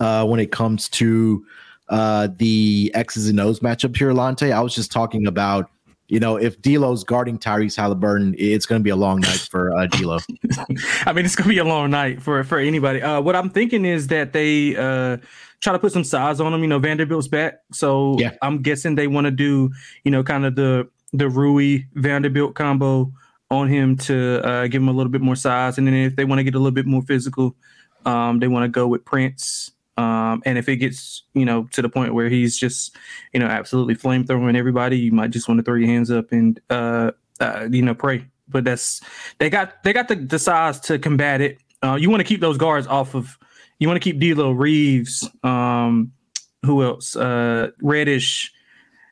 uh, 0.00 0.26
when 0.26 0.40
it 0.40 0.52
comes 0.52 0.88
to 0.90 1.44
uh, 1.88 2.28
the 2.36 2.90
X's 2.94 3.28
and 3.28 3.38
O's 3.40 3.60
matchup 3.60 3.96
here, 3.96 4.12
Lonte. 4.12 4.52
I 4.52 4.60
was 4.60 4.74
just 4.74 4.90
talking 4.90 5.26
about, 5.26 5.70
you 6.08 6.18
know, 6.18 6.36
if 6.36 6.60
D'Lo's 6.62 7.04
guarding 7.04 7.38
Tyrese 7.38 7.76
Haliburton, 7.76 8.34
it's 8.38 8.66
going 8.66 8.80
to 8.80 8.84
be 8.84 8.90
a 8.90 8.96
long 8.96 9.20
night 9.20 9.46
for 9.50 9.76
uh, 9.76 9.86
D'Lo. 9.86 10.18
I 11.06 11.12
mean, 11.12 11.24
it's 11.24 11.36
going 11.36 11.48
to 11.48 11.54
be 11.54 11.58
a 11.58 11.64
long 11.64 11.90
night 11.90 12.22
for 12.22 12.42
for 12.44 12.58
anybody. 12.58 13.02
Uh, 13.02 13.20
what 13.20 13.36
I'm 13.36 13.50
thinking 13.50 13.84
is 13.84 14.08
that 14.08 14.32
they 14.32 14.76
uh, 14.76 15.18
try 15.62 15.72
to 15.72 15.78
put 15.78 15.92
some 15.92 16.04
size 16.04 16.40
on 16.40 16.52
them. 16.52 16.60
You 16.60 16.68
know, 16.68 16.78
Vanderbilt's 16.78 17.28
back, 17.28 17.60
so 17.72 18.16
yeah. 18.18 18.34
I'm 18.42 18.60
guessing 18.60 18.94
they 18.94 19.06
want 19.06 19.26
to 19.26 19.30
do, 19.30 19.70
you 20.04 20.10
know, 20.10 20.22
kind 20.22 20.44
of 20.44 20.54
the 20.56 20.88
the 21.14 21.28
Rui 21.28 21.84
Vanderbilt 21.94 22.54
combo 22.54 23.10
on 23.50 23.68
him 23.68 23.96
to 23.96 24.40
uh, 24.46 24.66
give 24.66 24.82
him 24.82 24.88
a 24.88 24.92
little 24.92 25.12
bit 25.12 25.20
more 25.22 25.36
size, 25.36 25.78
and 25.78 25.86
then 25.86 25.94
if 25.94 26.16
they 26.16 26.24
want 26.24 26.38
to 26.40 26.44
get 26.44 26.54
a 26.54 26.58
little 26.58 26.70
bit 26.72 26.86
more 26.86 27.02
physical, 27.02 27.56
um, 28.04 28.40
they 28.40 28.48
want 28.48 28.64
to 28.64 28.68
go 28.68 28.86
with 28.86 29.04
Prince. 29.04 29.70
Um, 29.98 30.42
and 30.46 30.56
if 30.56 30.70
it 30.70 30.76
gets, 30.76 31.24
you 31.34 31.44
know, 31.44 31.64
to 31.72 31.82
the 31.82 31.88
point 31.88 32.14
where 32.14 32.30
he's 32.30 32.56
just, 32.56 32.96
you 33.34 33.40
know, 33.40 33.46
absolutely 33.46 33.94
flamethrowing 33.94 34.56
everybody, 34.56 34.98
you 34.98 35.12
might 35.12 35.30
just 35.30 35.48
want 35.48 35.58
to 35.58 35.62
throw 35.62 35.74
your 35.74 35.88
hands 35.88 36.10
up 36.10 36.32
and, 36.32 36.58
uh, 36.70 37.10
uh, 37.40 37.68
you 37.70 37.82
know, 37.82 37.94
pray. 37.94 38.24
But 38.48 38.64
that's 38.64 39.02
they 39.38 39.50
got 39.50 39.82
they 39.84 39.92
got 39.92 40.08
the, 40.08 40.16
the 40.16 40.38
size 40.38 40.80
to 40.80 40.98
combat 40.98 41.42
it. 41.42 41.58
Uh, 41.82 41.96
you 42.00 42.08
want 42.08 42.20
to 42.20 42.24
keep 42.24 42.40
those 42.40 42.56
guards 42.56 42.86
off 42.86 43.14
of 43.14 43.38
you 43.82 43.88
want 43.88 44.00
to 44.00 44.12
keep 44.12 44.20
D'Lo 44.20 44.52
Reaves. 44.52 45.28
Um, 45.42 46.12
who 46.64 46.84
else? 46.84 47.16
Uh, 47.16 47.72
Reddish. 47.82 48.52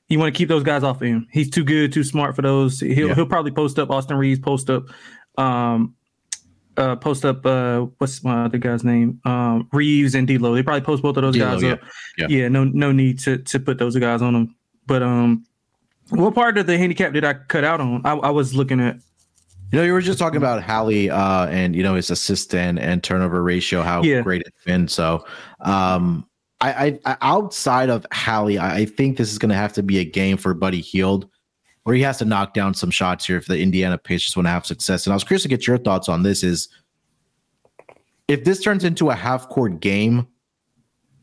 You 0.08 0.16
want 0.20 0.32
to 0.32 0.38
keep 0.38 0.48
those 0.48 0.62
guys 0.62 0.84
off 0.84 1.02
of 1.02 1.08
him. 1.08 1.26
He's 1.32 1.50
too 1.50 1.64
good, 1.64 1.92
too 1.92 2.04
smart 2.04 2.36
for 2.36 2.42
those. 2.42 2.78
He'll 2.78 3.08
yeah. 3.08 3.14
he'll 3.16 3.26
probably 3.26 3.50
post 3.50 3.80
up 3.80 3.90
Austin 3.90 4.16
Reaves, 4.16 4.38
post 4.38 4.70
up, 4.70 4.84
um, 5.36 5.96
uh, 6.76 6.94
post 6.94 7.24
up. 7.24 7.44
Uh, 7.44 7.86
what's 7.98 8.22
my 8.22 8.44
other 8.44 8.58
guy's 8.58 8.84
name? 8.84 9.20
Um, 9.24 9.68
Reaves 9.72 10.14
and 10.14 10.28
D'Lo. 10.28 10.54
They 10.54 10.62
probably 10.62 10.82
post 10.82 11.02
both 11.02 11.16
of 11.16 11.24
those 11.24 11.34
D'Lo, 11.34 11.46
guys 11.46 11.62
yeah. 11.64 11.72
up. 11.72 11.80
Yeah. 12.16 12.26
yeah, 12.28 12.48
no 12.48 12.62
no 12.62 12.92
need 12.92 13.18
to 13.20 13.38
to 13.38 13.58
put 13.58 13.78
those 13.78 13.96
guys 13.96 14.22
on 14.22 14.34
them. 14.34 14.54
But 14.86 15.02
um, 15.02 15.44
what 16.10 16.32
part 16.32 16.58
of 16.58 16.66
the 16.66 16.78
handicap 16.78 17.12
did 17.12 17.24
I 17.24 17.34
cut 17.34 17.64
out 17.64 17.80
on? 17.80 18.02
I, 18.04 18.12
I 18.12 18.30
was 18.30 18.54
looking 18.54 18.78
at. 18.80 18.98
You 19.72 19.78
know, 19.78 19.84
you 19.84 19.92
were 19.92 20.00
just 20.00 20.18
talking 20.18 20.36
about 20.36 20.62
Hallie 20.62 21.10
uh, 21.10 21.46
and 21.46 21.76
you 21.76 21.82
know 21.82 21.94
his 21.94 22.10
assist 22.10 22.54
and, 22.54 22.78
and 22.78 23.02
turnover 23.02 23.42
ratio, 23.42 23.82
how 23.82 24.02
yeah. 24.02 24.20
great 24.20 24.42
it's 24.42 24.64
been. 24.64 24.88
So, 24.88 25.24
um, 25.60 26.26
I, 26.60 26.98
I 27.04 27.16
outside 27.22 27.88
of 27.88 28.04
Hallie, 28.12 28.58
I, 28.58 28.84
think 28.84 29.16
this 29.16 29.32
is 29.32 29.38
going 29.38 29.48
to 29.50 29.54
have 29.54 29.72
to 29.74 29.82
be 29.82 29.98
a 29.98 30.04
game 30.04 30.36
for 30.36 30.52
Buddy 30.52 30.80
Hield, 30.80 31.28
where 31.84 31.94
he 31.94 32.02
has 32.02 32.18
to 32.18 32.24
knock 32.24 32.52
down 32.52 32.74
some 32.74 32.90
shots 32.90 33.26
here 33.26 33.38
if 33.38 33.46
the 33.46 33.58
Indiana 33.58 33.96
Pacers 33.96 34.36
want 34.36 34.46
to 34.46 34.50
have 34.50 34.66
success. 34.66 35.06
And 35.06 35.12
I 35.12 35.16
was 35.16 35.24
curious 35.24 35.42
to 35.42 35.48
get 35.48 35.66
your 35.66 35.78
thoughts 35.78 36.08
on 36.08 36.22
this: 36.22 36.42
is 36.42 36.68
if 38.28 38.44
this 38.44 38.60
turns 38.60 38.84
into 38.84 39.10
a 39.10 39.14
half 39.14 39.48
court 39.48 39.80
game, 39.80 40.26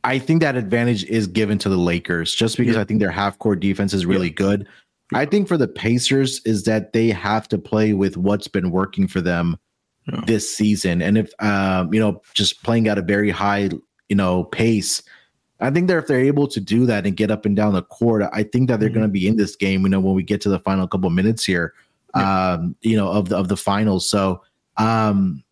I 0.04 0.20
think 0.20 0.42
that 0.42 0.56
advantage 0.56 1.04
is 1.04 1.28
given 1.28 1.58
to 1.60 1.70
the 1.70 1.78
Lakers 1.78 2.34
just 2.34 2.58
because 2.58 2.76
yeah. 2.76 2.82
I 2.82 2.86
think 2.86 3.02
their 3.02 3.12
half 3.12 3.38
court 3.40 3.60
defense 3.60 3.94
is 3.94 4.06
really 4.06 4.28
yeah. 4.28 4.34
good. 4.36 4.68
I 5.13 5.26
think 5.26 5.48
for 5.48 5.58
the 5.58 5.67
Pacers 5.67 6.41
is 6.46 6.63
that 6.63 6.93
they 6.93 7.10
have 7.10 7.48
to 7.50 7.58
play 7.58 7.93
with 7.93 8.17
what's 8.17 8.48
been 8.48 8.72
working 8.72 9.08
for 9.08 9.22
them 9.22 9.58
yeah. 10.12 10.22
this 10.26 10.54
season, 10.54 11.02
and 11.02 11.17
if 11.17 11.32
um, 11.41 11.93
you 11.93 12.00
know, 12.00 12.22
just 12.34 12.63
playing 12.63 12.88
at 12.88 12.98
a 12.98 13.02
very 13.02 13.30
high 13.30 13.70
you 14.10 14.15
know 14.15 14.46
pace 14.46 15.02
I 15.60 15.72
think 15.72 15.88
that 15.88 15.98
if 15.98 16.08
they're 16.08 16.20
able 16.20 16.48
to 16.48 16.60
do 16.60 16.86
that 16.86 17.06
and 17.06 17.17
get 17.17 17.32
up 17.32 17.46
and 17.46 17.56
down 17.56 17.74
the 17.74 17.82
court, 17.82 18.24
I 18.32 18.43
think 18.43 18.70
that 18.70 18.80
they're 18.80 18.89
mm-hmm. 18.89 19.00
going 19.00 19.10
to 19.10 19.12
be 19.12 19.28
in 19.28 19.38
this 19.38 19.56
game. 19.56 19.84
You 19.84 19.89
know, 19.89 20.00
when 20.00 20.13
we 20.13 20.24
get 20.24 20.41
to 20.41 20.50
the 20.50 20.60
final 20.60 20.88
couple 20.88 21.10
minutes 21.10 21.43
here, 21.43 21.74
yeah. 22.15 22.54
um, 22.54 22.76
you 22.82 22.96
know, 22.96 23.10
of 23.10 23.30
the 23.30 23.38
of 23.38 23.48
the 23.48 23.58
finals. 23.58 24.10
So, 24.10 24.43
um, 24.78 25.43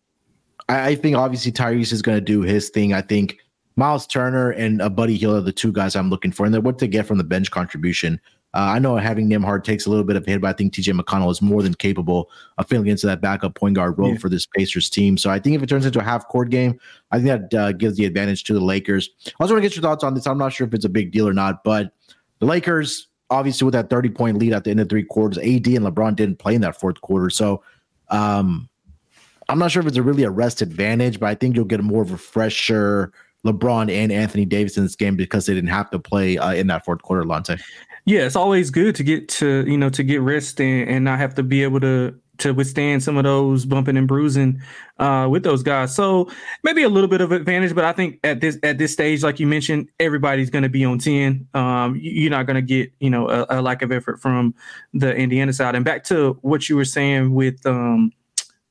I, 0.68 0.90
I 0.90 0.94
think 0.94 1.16
obviously 1.16 1.50
Tyrese 1.50 1.92
is 1.92 2.02
going 2.02 2.16
to 2.16 2.24
do 2.24 2.42
his 2.42 2.70
thing. 2.70 2.92
I 2.92 3.00
think 3.00 3.38
Miles 3.74 4.06
Turner 4.06 4.50
and 4.50 4.80
uh, 4.80 4.88
Buddy 4.88 5.16
Hield 5.16 5.36
are 5.36 5.40
the 5.40 5.52
two 5.52 5.72
guys 5.72 5.96
I'm 5.96 6.10
looking 6.10 6.32
for, 6.32 6.46
and 6.46 6.54
then 6.54 6.62
what 6.62 6.78
to 6.78 6.86
get 6.86 7.06
from 7.06 7.18
the 7.18 7.24
bench 7.24 7.50
contribution. 7.50 8.20
Uh, 8.56 8.72
I 8.72 8.78
know 8.78 8.96
having 8.96 9.28
Nembhard 9.28 9.64
takes 9.64 9.84
a 9.84 9.90
little 9.90 10.02
bit 10.02 10.16
of 10.16 10.24
hit, 10.24 10.40
but 10.40 10.48
I 10.48 10.54
think 10.54 10.72
TJ 10.72 10.98
McConnell 10.98 11.30
is 11.30 11.42
more 11.42 11.62
than 11.62 11.74
capable 11.74 12.30
of 12.56 12.66
filling 12.66 12.86
into 12.86 13.06
that 13.06 13.20
backup 13.20 13.54
point 13.54 13.74
guard 13.74 13.98
role 13.98 14.12
yeah. 14.12 14.16
for 14.16 14.30
this 14.30 14.46
Pacers 14.46 14.88
team. 14.88 15.18
So 15.18 15.28
I 15.28 15.38
think 15.38 15.56
if 15.56 15.62
it 15.62 15.68
turns 15.68 15.84
into 15.84 15.98
a 15.98 16.02
half 16.02 16.26
court 16.28 16.48
game, 16.48 16.80
I 17.10 17.20
think 17.20 17.50
that 17.50 17.54
uh, 17.54 17.72
gives 17.72 17.98
the 17.98 18.06
advantage 18.06 18.44
to 18.44 18.54
the 18.54 18.60
Lakers. 18.60 19.10
I 19.26 19.32
also 19.40 19.52
want 19.52 19.62
to 19.62 19.68
get 19.68 19.76
your 19.76 19.82
thoughts 19.82 20.02
on 20.04 20.14
this. 20.14 20.26
I'm 20.26 20.38
not 20.38 20.54
sure 20.54 20.66
if 20.66 20.72
it's 20.72 20.86
a 20.86 20.88
big 20.88 21.12
deal 21.12 21.28
or 21.28 21.34
not, 21.34 21.64
but 21.64 21.92
the 22.38 22.46
Lakers, 22.46 23.08
obviously, 23.28 23.66
with 23.66 23.74
that 23.74 23.90
30 23.90 24.08
point 24.08 24.38
lead 24.38 24.54
at 24.54 24.64
the 24.64 24.70
end 24.70 24.80
of 24.80 24.88
three 24.88 25.04
quarters, 25.04 25.36
AD 25.36 25.66
and 25.66 25.84
LeBron 25.84 26.16
didn't 26.16 26.38
play 26.38 26.54
in 26.54 26.62
that 26.62 26.80
fourth 26.80 26.98
quarter. 27.02 27.28
So, 27.28 27.62
um, 28.08 28.70
I'm 29.50 29.58
not 29.58 29.70
sure 29.70 29.82
if 29.82 29.86
it's 29.86 29.98
a 29.98 30.02
really 30.02 30.22
a 30.22 30.30
rest 30.30 30.62
advantage, 30.62 31.20
but 31.20 31.26
I 31.26 31.34
think 31.34 31.56
you'll 31.56 31.66
get 31.66 31.84
more 31.84 32.00
of 32.00 32.10
a 32.10 32.16
fresher 32.16 33.12
LeBron 33.44 33.92
and 33.92 34.10
Anthony 34.10 34.46
Davis 34.46 34.78
in 34.78 34.82
this 34.82 34.96
game 34.96 35.14
because 35.14 35.44
they 35.44 35.52
didn't 35.52 35.70
have 35.70 35.90
to 35.90 35.98
play 35.98 36.38
uh, 36.38 36.54
in 36.54 36.66
that 36.68 36.86
fourth 36.86 37.02
quarter, 37.02 37.22
Lonte 37.22 37.60
yeah, 38.06 38.20
it's 38.20 38.36
always 38.36 38.70
good 38.70 38.94
to 38.94 39.02
get 39.02 39.28
to 39.30 39.64
you 39.66 39.76
know 39.76 39.90
to 39.90 40.02
get 40.02 40.20
rest 40.22 40.60
and, 40.60 40.88
and 40.88 41.04
not 41.04 41.18
have 41.18 41.34
to 41.34 41.42
be 41.42 41.62
able 41.62 41.80
to 41.80 42.18
to 42.38 42.52
withstand 42.52 43.02
some 43.02 43.16
of 43.16 43.24
those 43.24 43.64
bumping 43.64 43.96
and 43.96 44.06
bruising 44.06 44.60
uh, 44.98 45.26
with 45.30 45.42
those 45.42 45.62
guys. 45.62 45.94
So 45.94 46.30
maybe 46.62 46.82
a 46.82 46.88
little 46.88 47.08
bit 47.08 47.20
of 47.20 47.32
advantage, 47.32 47.74
but 47.74 47.84
I 47.84 47.92
think 47.92 48.20
at 48.22 48.40
this 48.40 48.58
at 48.62 48.78
this 48.78 48.92
stage, 48.92 49.22
like 49.22 49.40
you 49.40 49.46
mentioned, 49.46 49.88
everybody's 49.98 50.50
going 50.50 50.62
to 50.62 50.68
be 50.68 50.84
on 50.84 50.98
ten. 50.98 51.48
Um, 51.54 51.98
you're 52.00 52.30
not 52.30 52.46
going 52.46 52.54
to 52.56 52.62
get 52.62 52.92
you 53.00 53.10
know 53.10 53.28
a, 53.28 53.46
a, 53.50 53.62
lack 53.62 53.82
of 53.82 53.90
effort 53.90 54.20
from 54.20 54.54
the 54.94 55.14
Indiana 55.14 55.52
side. 55.52 55.74
And 55.74 55.84
back 55.84 56.04
to 56.04 56.38
what 56.42 56.68
you 56.68 56.76
were 56.76 56.84
saying 56.84 57.34
with 57.34 57.64
um, 57.66 58.12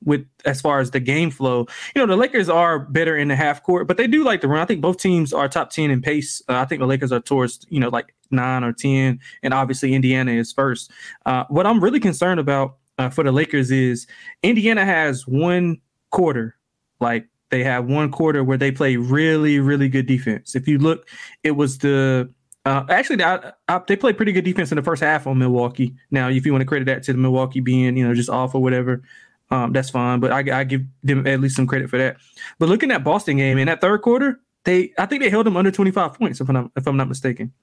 with 0.06 0.26
as 0.46 0.62
far 0.62 0.80
as 0.80 0.92
the 0.92 1.00
game 1.00 1.32
flow. 1.32 1.68
You 1.96 2.02
know, 2.02 2.08
the 2.08 2.20
Lakers 2.20 2.48
are 2.48 2.80
better 2.80 3.18
in 3.18 3.28
the 3.28 3.36
half 3.36 3.64
court, 3.64 3.88
but 3.88 3.98
they 3.98 4.08
do 4.08 4.24
like 4.24 4.42
to 4.42 4.48
run. 4.48 4.62
I 4.62 4.66
think 4.66 4.82
both 4.82 4.98
teams 4.98 5.34
are 5.34 5.50
top 5.50 5.72
10 5.72 5.92
in 5.92 6.02
pace. 6.02 6.42
Uh, 6.48 6.56
I 6.56 6.66
think 6.66 6.80
the 6.80 6.88
Lakers 6.88 7.12
are 7.12 7.20
towards, 7.20 7.66
you 7.70 7.80
know, 7.80 7.90
like 7.90 8.14
nine 8.32 8.64
or 8.64 8.72
10, 8.72 9.20
and 9.44 9.54
obviously 9.54 9.94
Indiana 9.94 10.32
is 10.32 10.52
first. 10.52 10.92
Uh, 11.26 11.44
what 11.50 11.68
I'm 11.68 11.84
really 11.84 12.00
concerned 12.00 12.40
about 12.40 12.78
uh, 12.98 13.10
for 13.10 13.24
the 13.24 13.32
Lakers 13.32 13.72
is 13.72 14.08
Indiana 14.44 14.86
has 14.86 15.28
one 15.28 15.82
quarter, 16.12 16.56
like 17.00 17.28
they 17.50 17.64
have 17.64 17.86
one 17.86 18.12
quarter 18.12 18.44
where 18.44 18.58
they 18.58 18.72
play 18.72 18.96
really, 18.96 19.60
really 19.60 19.90
good 19.90 20.06
defense. 20.06 20.56
If 20.56 20.68
you 20.68 20.78
look, 20.78 21.08
it 21.44 21.52
was 21.52 21.80
the 21.80 22.30
uh, 22.66 22.84
actually, 22.90 23.24
I, 23.24 23.52
I, 23.68 23.80
they 23.88 23.96
played 23.96 24.18
pretty 24.18 24.32
good 24.32 24.44
defense 24.44 24.72
in 24.72 24.76
the 24.76 24.82
first 24.82 25.04
half 25.04 25.28
on 25.28 25.38
Milwaukee. 25.38 25.94
Now, 26.10 26.30
if 26.30 26.46
you 26.46 26.52
want 26.52 26.64
to 26.64 26.66
credit 26.66 26.86
that 26.86 27.04
to 27.04 27.14
the 27.14 27.20
Milwaukee 27.20 27.60
being, 27.60 27.96
you 27.96 28.08
know, 28.08 28.16
just 28.16 28.30
off 28.30 28.56
or 28.56 28.62
whatever, 28.62 29.04
um, 29.52 29.74
that's 29.74 29.90
fine. 29.90 30.20
But 30.20 30.32
I, 30.32 30.60
I, 30.60 30.64
give 30.64 30.84
them 31.04 31.26
at 31.28 31.40
least 31.40 31.56
some 31.56 31.68
credit 31.68 31.90
for 31.90 31.98
that. 31.98 32.18
But 32.60 32.70
looking 32.70 32.92
at 32.92 33.04
Boston 33.04 33.38
game 33.38 33.58
in 33.58 33.68
that 33.68 33.82
third 33.82 34.02
quarter, 34.02 34.40
they 34.64 34.92
I 34.98 35.06
think 35.06 35.22
they 35.22 35.30
held 35.30 35.46
them 35.46 35.58
under 35.58 35.72
25 35.72 36.14
points 36.16 36.42
if 36.42 36.50
I'm 36.50 36.54
not, 36.54 36.72
if 36.76 36.88
I'm 36.88 36.98
not 36.98 37.08
mistaken. 37.08 37.54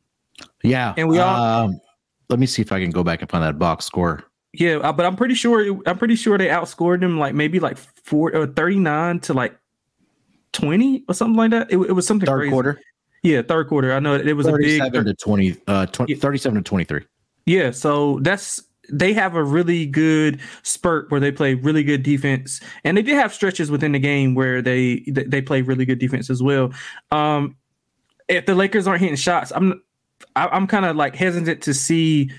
Yeah, 0.62 0.95
and 0.97 1.09
we 1.09 1.18
all. 1.18 1.64
Um, 1.64 1.81
let 2.29 2.38
me 2.38 2.47
see 2.47 2.62
if 2.62 2.73
I 2.73 2.81
can 2.81 2.90
go 2.90 3.05
back 3.05 3.21
and 3.21 3.31
find 3.31 3.45
that 3.45 3.59
box 3.59 3.85
score. 3.85 4.25
Yeah, 4.55 4.77
uh, 4.77 4.92
but 4.92 5.07
I'm 5.07 5.16
pretty 5.16 5.35
sure 5.35 5.81
I'm 5.87 5.99
pretty 5.99 6.16
sure 6.16 6.38
they 6.38 6.49
outscored 6.49 7.01
them 7.01 7.18
like 7.18 7.35
maybe 7.35 7.59
like 7.59 7.77
four 7.77 8.35
or 8.35 8.47
39 8.47 9.21
to 9.21 9.35
like 9.35 9.57
20 10.53 11.05
or 11.09 11.14
something 11.14 11.37
like 11.37 11.51
that. 11.51 11.71
It, 11.71 11.79
it 11.79 11.92
was 11.92 12.07
something 12.07 12.27
third 12.27 12.37
crazy. 12.38 12.51
quarter. 12.51 12.81
Yeah, 13.23 13.42
third 13.42 13.68
quarter. 13.68 13.92
I 13.92 14.01
know 14.01 14.14
it 14.14 14.33
was 14.35 14.47
a 14.47 14.53
big 14.53 14.81
37 14.81 15.05
to 15.07 15.14
20 15.14 15.57
uh 15.66 15.87
20, 15.87 16.14
37 16.14 16.57
to 16.57 16.68
23. 16.68 17.05
Yeah, 17.47 17.71
so 17.71 18.18
that's 18.21 18.62
they 18.90 19.12
have 19.12 19.35
a 19.35 19.45
really 19.45 19.87
good 19.87 20.40
spurt 20.62 21.11
where 21.11 21.21
they 21.21 21.33
play 21.33 21.55
really 21.55 21.85
good 21.85 22.03
defense, 22.03 22.61
and 22.85 22.97
they 22.97 23.03
did 23.03 23.14
have 23.14 23.33
stretches 23.33 23.71
within 23.71 23.92
the 23.92 23.99
game 23.99 24.35
where 24.35 24.61
they 24.62 25.05
they 25.07 25.40
play 25.40 25.62
really 25.62 25.85
good 25.85 25.99
defense 25.99 26.31
as 26.31 26.42
well. 26.42 26.73
Um, 27.11 27.57
if 28.29 28.47
the 28.47 28.55
Lakers 28.55 28.87
aren't 28.87 29.01
hitting 29.01 29.16
shots, 29.16 29.53
I'm 29.55 29.83
I'm 30.37 30.66
kind 30.66 30.85
of 30.85 30.97
like 30.97 31.14
hesitant 31.14 31.62
to 31.62 31.75
see 31.75 32.31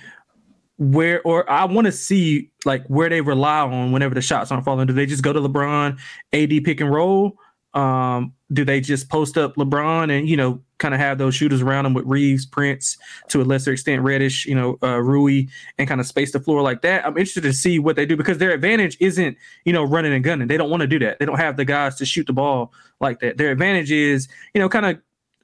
where 0.77 1.21
or 1.21 1.49
I 1.49 1.65
want 1.65 1.85
to 1.85 1.91
see 1.91 2.51
like 2.65 2.85
where 2.87 3.09
they 3.09 3.21
rely 3.21 3.61
on 3.61 3.91
whenever 3.91 4.15
the 4.15 4.21
shots 4.21 4.51
aren't 4.51 4.65
falling. 4.65 4.87
Do 4.87 4.93
they 4.93 5.05
just 5.05 5.23
go 5.23 5.33
to 5.33 5.39
LeBron, 5.39 5.99
AD 6.33 6.63
pick 6.63 6.81
and 6.81 6.91
roll? 6.91 7.37
Um, 7.73 8.33
do 8.51 8.63
they 8.65 8.81
just 8.81 9.09
post 9.09 9.37
up 9.37 9.55
LeBron 9.55 10.15
and 10.15 10.27
you 10.27 10.37
know 10.37 10.61
kind 10.83 10.93
of 10.93 10.99
have 10.99 11.17
those 11.17 11.33
shooters 11.33 11.61
around 11.61 11.85
them 11.85 11.93
with 11.93 12.05
Reaves, 12.05 12.45
Prince, 12.45 12.97
to 13.29 13.41
a 13.41 13.45
lesser 13.45 13.71
extent 13.71 14.01
Reddish, 14.01 14.45
you 14.45 14.53
know, 14.53 14.77
uh, 14.83 14.99
Rui, 14.99 15.45
and 15.77 15.87
kind 15.87 16.01
of 16.01 16.05
space 16.05 16.33
the 16.33 16.41
floor 16.41 16.61
like 16.61 16.81
that? 16.81 17.05
I'm 17.05 17.17
interested 17.17 17.43
to 17.43 17.53
see 17.53 17.79
what 17.79 17.95
they 17.95 18.05
do 18.05 18.17
because 18.17 18.37
their 18.37 18.51
advantage 18.51 18.97
isn't 18.99 19.37
you 19.63 19.71
know 19.71 19.83
running 19.83 20.13
and 20.13 20.23
gunning. 20.23 20.47
They 20.47 20.57
don't 20.57 20.69
want 20.69 20.81
to 20.81 20.87
do 20.87 20.99
that. 20.99 21.19
They 21.19 21.25
don't 21.25 21.39
have 21.39 21.55
the 21.55 21.65
guys 21.65 21.95
to 21.95 22.05
shoot 22.05 22.27
the 22.27 22.33
ball 22.33 22.73
like 22.99 23.21
that. 23.21 23.37
Their 23.37 23.51
advantage 23.51 23.91
is 23.91 24.27
you 24.53 24.59
know 24.59 24.67
kind 24.67 24.85
of 24.85 24.99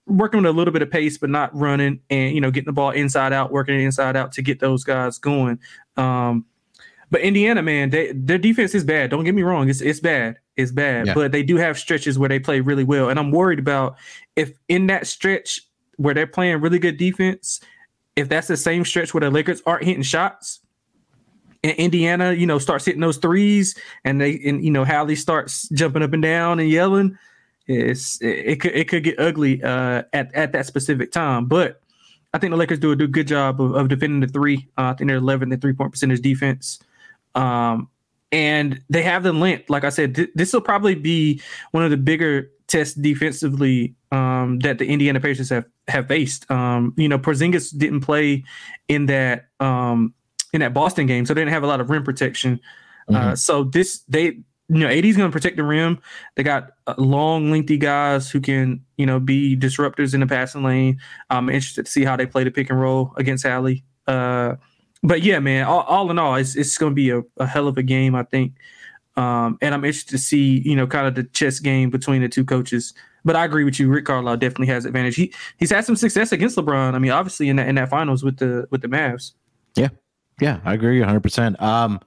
working 0.05 0.41
with 0.41 0.49
a 0.49 0.53
little 0.53 0.73
bit 0.73 0.81
of 0.81 0.91
pace, 0.91 1.17
but 1.17 1.29
not 1.29 1.55
running 1.55 2.01
and 2.09 2.35
you 2.35 2.41
know 2.41 2.51
getting 2.51 2.67
the 2.67 2.73
ball 2.73 2.91
inside 2.91 3.31
out, 3.31 3.51
working 3.51 3.75
it 3.79 3.83
inside 3.83 4.17
out 4.17 4.33
to 4.33 4.41
get 4.41 4.59
those 4.59 4.83
guys 4.83 5.17
going. 5.17 5.57
Um, 5.95 6.45
but 7.11 7.21
Indiana, 7.21 7.63
man, 7.63 7.89
they, 7.89 8.11
their 8.11 8.37
defense 8.37 8.75
is 8.75 8.83
bad. 8.83 9.09
Don't 9.09 9.23
get 9.23 9.33
me 9.33 9.41
wrong; 9.41 9.69
it's 9.69 9.79
it's 9.79 10.01
bad 10.01 10.37
it's 10.59 10.71
bad, 10.73 11.07
yeah. 11.07 11.13
but 11.13 11.31
they 11.31 11.41
do 11.41 11.55
have 11.55 11.79
stretches 11.79 12.19
where 12.19 12.27
they 12.27 12.37
play 12.37 12.59
really 12.59 12.83
well. 12.83 13.09
And 13.09 13.17
I'm 13.17 13.31
worried 13.31 13.59
about 13.59 13.95
if 14.39 14.57
in 14.67 14.87
that 14.87 15.05
stretch 15.05 15.61
where 15.97 16.13
they're 16.13 16.27
playing 16.27 16.61
really 16.61 16.79
good 16.79 16.97
defense, 16.97 17.59
if 18.15 18.29
that's 18.29 18.47
the 18.47 18.57
same 18.57 18.85
stretch 18.85 19.13
where 19.13 19.21
the 19.21 19.29
Lakers 19.29 19.61
aren't 19.65 19.83
hitting 19.83 20.03
shots, 20.03 20.59
and 21.61 21.75
Indiana, 21.77 22.31
you 22.31 22.45
know, 22.45 22.57
starts 22.57 22.85
hitting 22.85 23.01
those 23.01 23.17
threes, 23.17 23.77
and 24.05 24.21
they 24.21 24.39
and 24.45 24.63
you 24.63 24.71
know 24.71 24.85
Hallie 24.85 25.15
starts 25.15 25.67
jumping 25.69 26.01
up 26.01 26.13
and 26.13 26.23
down 26.23 26.59
and 26.59 26.69
yelling, 26.69 27.17
it's 27.67 28.21
it, 28.21 28.27
it 28.27 28.61
could 28.61 28.75
it 28.75 28.87
could 28.87 29.03
get 29.03 29.19
ugly 29.19 29.61
uh, 29.61 30.03
at 30.13 30.33
at 30.33 30.53
that 30.53 30.65
specific 30.65 31.11
time. 31.11 31.45
But 31.45 31.81
I 32.33 32.37
think 32.37 32.51
the 32.51 32.57
Lakers 32.57 32.79
do 32.79 32.91
a 32.91 32.95
do 32.95 33.07
good 33.07 33.27
job 33.27 33.61
of, 33.61 33.75
of 33.75 33.89
defending 33.89 34.21
the 34.21 34.27
three. 34.27 34.69
Uh, 34.77 34.83
I 34.83 34.93
think 34.93 35.09
they're 35.09 35.19
11th 35.19 35.51
in 35.51 35.59
three 35.59 35.73
point 35.73 35.91
percentage 35.91 36.21
defense. 36.21 36.79
Um, 37.35 37.89
and 38.31 38.81
they 38.89 39.01
have 39.03 39.23
the 39.23 39.33
length. 39.33 39.69
Like 39.69 39.83
I 39.83 39.89
said, 39.89 40.15
th- 40.15 40.29
this 40.35 40.53
will 40.53 40.61
probably 40.61 40.95
be 40.95 41.41
one 41.71 41.83
of 41.83 41.91
the 41.91 41.97
bigger 41.97 42.51
tests 42.69 42.93
defensively 42.93 43.95
um, 44.11 44.59
that 44.59 44.77
the 44.77 44.85
Indiana 44.85 45.19
Pacers 45.19 45.49
have 45.49 45.65
have 45.87 46.07
faced. 46.07 46.49
Um, 46.49 46.93
you 46.95 47.09
know, 47.09 47.19
Porzingis 47.19 47.77
didn't 47.77 48.01
play 48.01 48.45
in 48.87 49.07
that 49.07 49.47
um, 49.59 50.13
in 50.53 50.61
that 50.61 50.73
Boston 50.73 51.07
game, 51.07 51.25
so 51.25 51.33
they 51.33 51.41
didn't 51.41 51.53
have 51.53 51.63
a 51.63 51.67
lot 51.67 51.81
of 51.81 51.89
rim 51.89 52.03
protection. 52.03 52.59
Uh, 53.09 53.11
mm-hmm. 53.11 53.29
Uh, 53.29 53.35
so 53.35 53.63
this 53.65 53.99
they 54.07 54.23
you 54.23 54.43
know 54.69 54.87
AD's 54.87 55.17
going 55.17 55.29
to 55.29 55.33
protect 55.33 55.57
the 55.57 55.63
rim. 55.63 55.99
They 56.35 56.43
got 56.43 56.71
uh, 56.87 56.95
long, 56.97 57.51
lengthy 57.51 57.77
guys 57.77 58.29
who 58.29 58.39
can 58.39 58.85
you 58.97 59.05
know 59.05 59.19
be 59.19 59.57
disruptors 59.57 60.13
in 60.13 60.21
the 60.21 60.27
passing 60.27 60.63
lane. 60.63 60.99
I'm 61.29 61.49
interested 61.49 61.85
to 61.85 61.91
see 61.91 62.05
how 62.05 62.15
they 62.15 62.25
play 62.25 62.43
the 62.43 62.51
pick 62.51 62.69
and 62.69 62.79
roll 62.79 63.13
against 63.17 63.45
Hallie. 63.45 63.83
Uh, 64.07 64.55
but 65.01 65.23
yeah, 65.23 65.39
man, 65.39 65.65
all, 65.65 65.81
all 65.81 66.11
in 66.11 66.19
all, 66.19 66.35
it's 66.35 66.55
it's 66.55 66.77
going 66.77 66.91
to 66.91 66.95
be 66.95 67.09
a, 67.09 67.21
a, 67.37 67.45
hell 67.45 67.67
of 67.67 67.77
a 67.77 67.83
game, 67.83 68.15
I 68.15 68.23
think. 68.23 68.53
Um, 69.19 69.57
and 69.61 69.75
I'm 69.75 69.83
interested 69.83 70.11
to 70.11 70.17
see, 70.17 70.61
you 70.63 70.77
know, 70.77 70.87
kind 70.87 71.05
of 71.05 71.13
the 71.13 71.23
chess 71.23 71.59
game 71.59 71.89
between 71.89 72.21
the 72.21 72.29
two 72.29 72.45
coaches 72.45 72.93
But 73.25 73.35
I 73.35 73.43
agree 73.43 73.65
with 73.65 73.77
you. 73.77 73.89
Rick 73.89 74.05
Carlisle 74.05 74.37
definitely 74.37 74.67
has 74.67 74.85
advantage. 74.85 75.15
He 75.15 75.33
he's 75.57 75.71
had 75.71 75.83
some 75.83 75.97
success 75.97 76.31
against 76.31 76.57
LeBron. 76.57 76.93
I 76.93 76.99
mean, 76.99 77.11
obviously 77.11 77.49
in 77.49 77.57
that 77.57 77.67
in 77.67 77.75
that 77.75 77.89
finals 77.89 78.23
with 78.23 78.37
the 78.37 78.65
with 78.71 78.81
the 78.81 78.87
Mavs. 78.87 79.33
Yeah, 79.75 79.89
yeah, 80.39 80.61
I 80.63 80.73
agree 80.73 80.99
100. 80.99 81.19
percent 81.19 81.61
Um, 81.61 81.99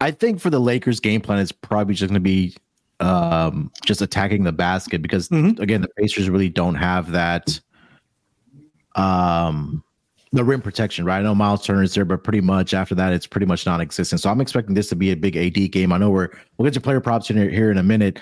I 0.00 0.12
think 0.12 0.40
for 0.40 0.50
the 0.50 0.60
Lakers 0.60 1.00
game 1.00 1.20
plan, 1.20 1.40
it's 1.40 1.52
probably 1.52 1.94
just 1.94 2.10
going 2.10 2.14
to 2.14 2.20
be 2.20 2.56
um 3.00 3.72
just 3.84 4.00
attacking 4.00 4.44
the 4.44 4.52
basket 4.52 5.02
because 5.02 5.28
mm-hmm. 5.30 5.60
again, 5.60 5.80
the 5.80 5.88
Pacers 5.96 6.30
really 6.30 6.48
don't 6.48 6.76
have 6.76 7.10
that 7.10 7.60
um 8.94 9.82
the 10.32 10.44
rim 10.44 10.60
protection, 10.60 11.04
right? 11.04 11.18
I 11.18 11.22
know 11.22 11.34
Miles 11.34 11.64
Turner 11.64 11.82
is 11.82 11.94
there, 11.94 12.04
but 12.04 12.22
pretty 12.22 12.40
much 12.40 12.72
after 12.72 12.94
that, 12.94 13.12
it's 13.12 13.26
pretty 13.26 13.46
much 13.46 13.66
non-existent. 13.66 14.20
So 14.20 14.30
I'm 14.30 14.40
expecting 14.40 14.74
this 14.74 14.88
to 14.90 14.96
be 14.96 15.10
a 15.10 15.16
big 15.16 15.36
AD 15.36 15.72
game. 15.72 15.92
I 15.92 15.98
know 15.98 16.10
we're 16.10 16.28
we'll 16.56 16.66
get 16.66 16.74
to 16.74 16.80
player 16.80 17.00
props 17.00 17.30
in 17.30 17.36
here, 17.36 17.50
here 17.50 17.70
in 17.70 17.78
a 17.78 17.82
minute. 17.82 18.20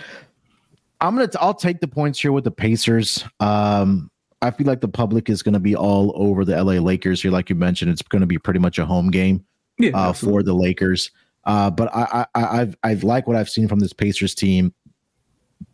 I'm 1.01 1.15
gonna 1.15 1.29
t- 1.29 1.39
I'll 1.41 1.55
take 1.55 1.81
the 1.81 1.89
points 1.89 2.19
here 2.19 2.33
with 2.33 2.45
the 2.45 2.51
Pacers. 2.51 3.25
Um, 3.41 4.11
I 4.41 4.51
feel 4.51 4.67
like 4.67 4.81
the 4.81 4.89
public 4.89 5.29
is 5.29 5.43
gonna 5.43 5.61
be 5.61 5.77
all 5.77 6.13
over 6.17 6.45
the 6.45 6.63
LA 6.63 6.75
Lakers 6.75 7.21
here, 7.21 7.31
like 7.31 7.51
you 7.51 7.57
mentioned. 7.57 7.91
It's 7.91 8.03
gonna 8.03 8.27
be 8.27 8.39
pretty 8.39 8.61
much 8.61 8.79
a 8.79 8.87
home 8.87 9.11
game 9.11 9.45
yeah, 9.79 9.91
uh, 9.95 10.13
for 10.13 10.43
the 10.43 10.55
Lakers. 10.55 11.11
Uh, 11.45 11.71
but 11.71 11.95
I, 11.95 12.27
I 12.35 12.61
I've 12.61 12.77
I 12.83 12.95
like 12.95 13.27
what 13.27 13.37
I've 13.37 13.51
seen 13.51 13.69
from 13.69 13.81
this 13.81 13.93
Pacers 13.93 14.35
team. 14.35 14.73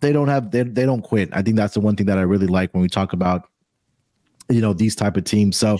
They 0.01 0.13
don't 0.13 0.29
have 0.29 0.51
they, 0.51 0.63
they 0.63 0.85
don't 0.85 1.03
quit. 1.03 1.31
I 1.33 1.43
think 1.43 1.57
that's 1.57 1.75
the 1.75 1.81
one 1.81 1.95
thing 1.95 2.07
that 2.07 2.19
I 2.19 2.23
really 2.23 2.47
like 2.49 2.75
when 2.75 2.83
we 2.83 2.89
talk 2.89 3.13
about 3.13 3.49
you 4.51 4.61
know 4.61 4.73
these 4.73 4.97
type 4.97 5.17
of 5.17 5.25
teams. 5.25 5.57
So 5.57 5.79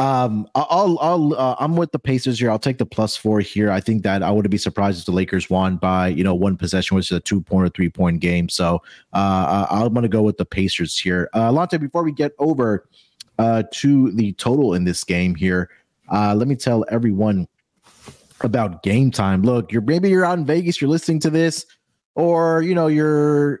um, 0.00 0.48
I'll, 0.54 0.98
I'll, 1.02 1.34
uh, 1.34 1.56
I'm 1.58 1.76
with 1.76 1.92
the 1.92 1.98
Pacers 1.98 2.38
here. 2.38 2.50
I'll 2.50 2.58
take 2.58 2.78
the 2.78 2.86
plus 2.86 3.18
four 3.18 3.40
here. 3.40 3.70
I 3.70 3.80
think 3.80 4.02
that 4.04 4.22
I 4.22 4.30
wouldn't 4.30 4.50
be 4.50 4.56
surprised 4.56 5.00
if 5.00 5.04
the 5.04 5.12
Lakers 5.12 5.50
won 5.50 5.76
by, 5.76 6.08
you 6.08 6.24
know, 6.24 6.34
one 6.34 6.56
possession, 6.56 6.94
which 6.94 7.10
is 7.10 7.16
a 7.18 7.20
two 7.20 7.42
point 7.42 7.66
or 7.66 7.68
three 7.68 7.90
point 7.90 8.20
game. 8.20 8.48
So 8.48 8.82
uh, 9.12 9.66
I'm 9.70 9.92
going 9.92 10.02
to 10.02 10.08
go 10.08 10.22
with 10.22 10.38
the 10.38 10.46
Pacers 10.46 10.98
here. 10.98 11.28
Uh, 11.34 11.52
Lonte, 11.52 11.78
before 11.78 12.02
we 12.02 12.12
get 12.12 12.32
over 12.38 12.88
uh, 13.38 13.64
to 13.72 14.10
the 14.12 14.32
total 14.32 14.72
in 14.72 14.84
this 14.84 15.04
game 15.04 15.34
here, 15.34 15.68
uh, 16.10 16.34
let 16.34 16.48
me 16.48 16.56
tell 16.56 16.82
everyone 16.90 17.46
about 18.40 18.82
game 18.82 19.10
time. 19.10 19.42
Look, 19.42 19.70
you're 19.70 19.82
maybe 19.82 20.08
you're 20.08 20.24
out 20.24 20.38
in 20.38 20.46
Vegas, 20.46 20.80
you're 20.80 20.88
listening 20.88 21.20
to 21.20 21.30
this, 21.30 21.66
or 22.14 22.62
you 22.62 22.74
know, 22.74 22.86
you're 22.86 23.60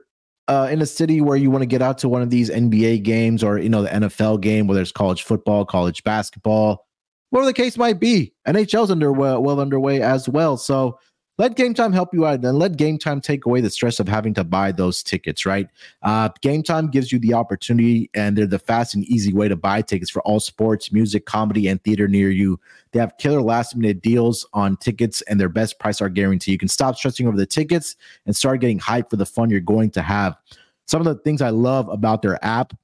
uh, 0.50 0.66
in 0.68 0.82
a 0.82 0.86
city 0.86 1.20
where 1.20 1.36
you 1.36 1.48
want 1.48 1.62
to 1.62 1.66
get 1.66 1.80
out 1.80 1.96
to 1.98 2.08
one 2.08 2.22
of 2.22 2.30
these 2.30 2.50
NBA 2.50 3.04
games 3.04 3.44
or 3.44 3.58
you 3.58 3.68
know 3.68 3.82
the 3.82 3.88
NFL 3.88 4.40
game, 4.40 4.66
whether 4.66 4.82
it's 4.82 4.90
college 4.90 5.22
football, 5.22 5.64
college 5.64 6.02
basketball, 6.02 6.88
whatever 7.30 7.46
the 7.46 7.54
case 7.54 7.78
might 7.78 8.00
be, 8.00 8.34
NHL's 8.48 8.90
under 8.90 9.12
well, 9.12 9.40
well 9.40 9.60
underway 9.60 10.02
as 10.02 10.28
well. 10.28 10.56
So 10.56 10.98
let 11.40 11.56
game 11.56 11.72
time 11.72 11.90
help 11.90 12.12
you 12.12 12.26
out 12.26 12.44
and 12.44 12.58
let 12.58 12.76
game 12.76 12.98
time 12.98 13.18
take 13.18 13.46
away 13.46 13.62
the 13.62 13.70
stress 13.70 13.98
of 13.98 14.06
having 14.06 14.34
to 14.34 14.44
buy 14.44 14.70
those 14.70 15.02
tickets 15.02 15.46
right? 15.46 15.68
Uh, 16.02 16.28
game 16.42 16.62
time 16.62 16.88
gives 16.88 17.10
you 17.10 17.18
the 17.18 17.32
opportunity 17.32 18.10
and 18.12 18.36
they're 18.36 18.46
the 18.46 18.58
fast 18.58 18.94
and 18.94 19.04
easy 19.06 19.32
way 19.32 19.48
to 19.48 19.56
buy 19.56 19.80
tickets 19.80 20.10
for 20.10 20.20
all 20.24 20.38
sports 20.38 20.92
music 20.92 21.24
comedy 21.24 21.66
and 21.66 21.82
theater 21.82 22.06
near 22.06 22.28
you. 22.28 22.60
They 22.92 23.00
have 23.00 23.16
killer 23.16 23.40
last 23.40 23.74
minute 23.74 24.02
deals 24.02 24.46
on 24.52 24.76
tickets 24.76 25.22
and 25.22 25.40
their 25.40 25.48
best 25.48 25.78
price 25.78 26.02
are 26.02 26.10
guaranteed 26.10 26.52
you 26.52 26.58
can 26.58 26.68
stop 26.68 26.96
stressing 26.96 27.26
over 27.26 27.38
the 27.38 27.46
tickets 27.46 27.96
and 28.26 28.36
start 28.36 28.60
getting 28.60 28.78
hyped 28.78 29.08
for 29.08 29.16
the 29.16 29.24
fun 29.24 29.48
you're 29.48 29.60
going 29.60 29.92
to 29.92 30.02
have. 30.02 30.36
Some 30.84 31.00
of 31.00 31.06
the 31.06 31.22
things 31.22 31.40
i 31.40 31.48
love 31.48 31.88
about 31.88 32.20
their 32.20 32.38
app 32.44 32.74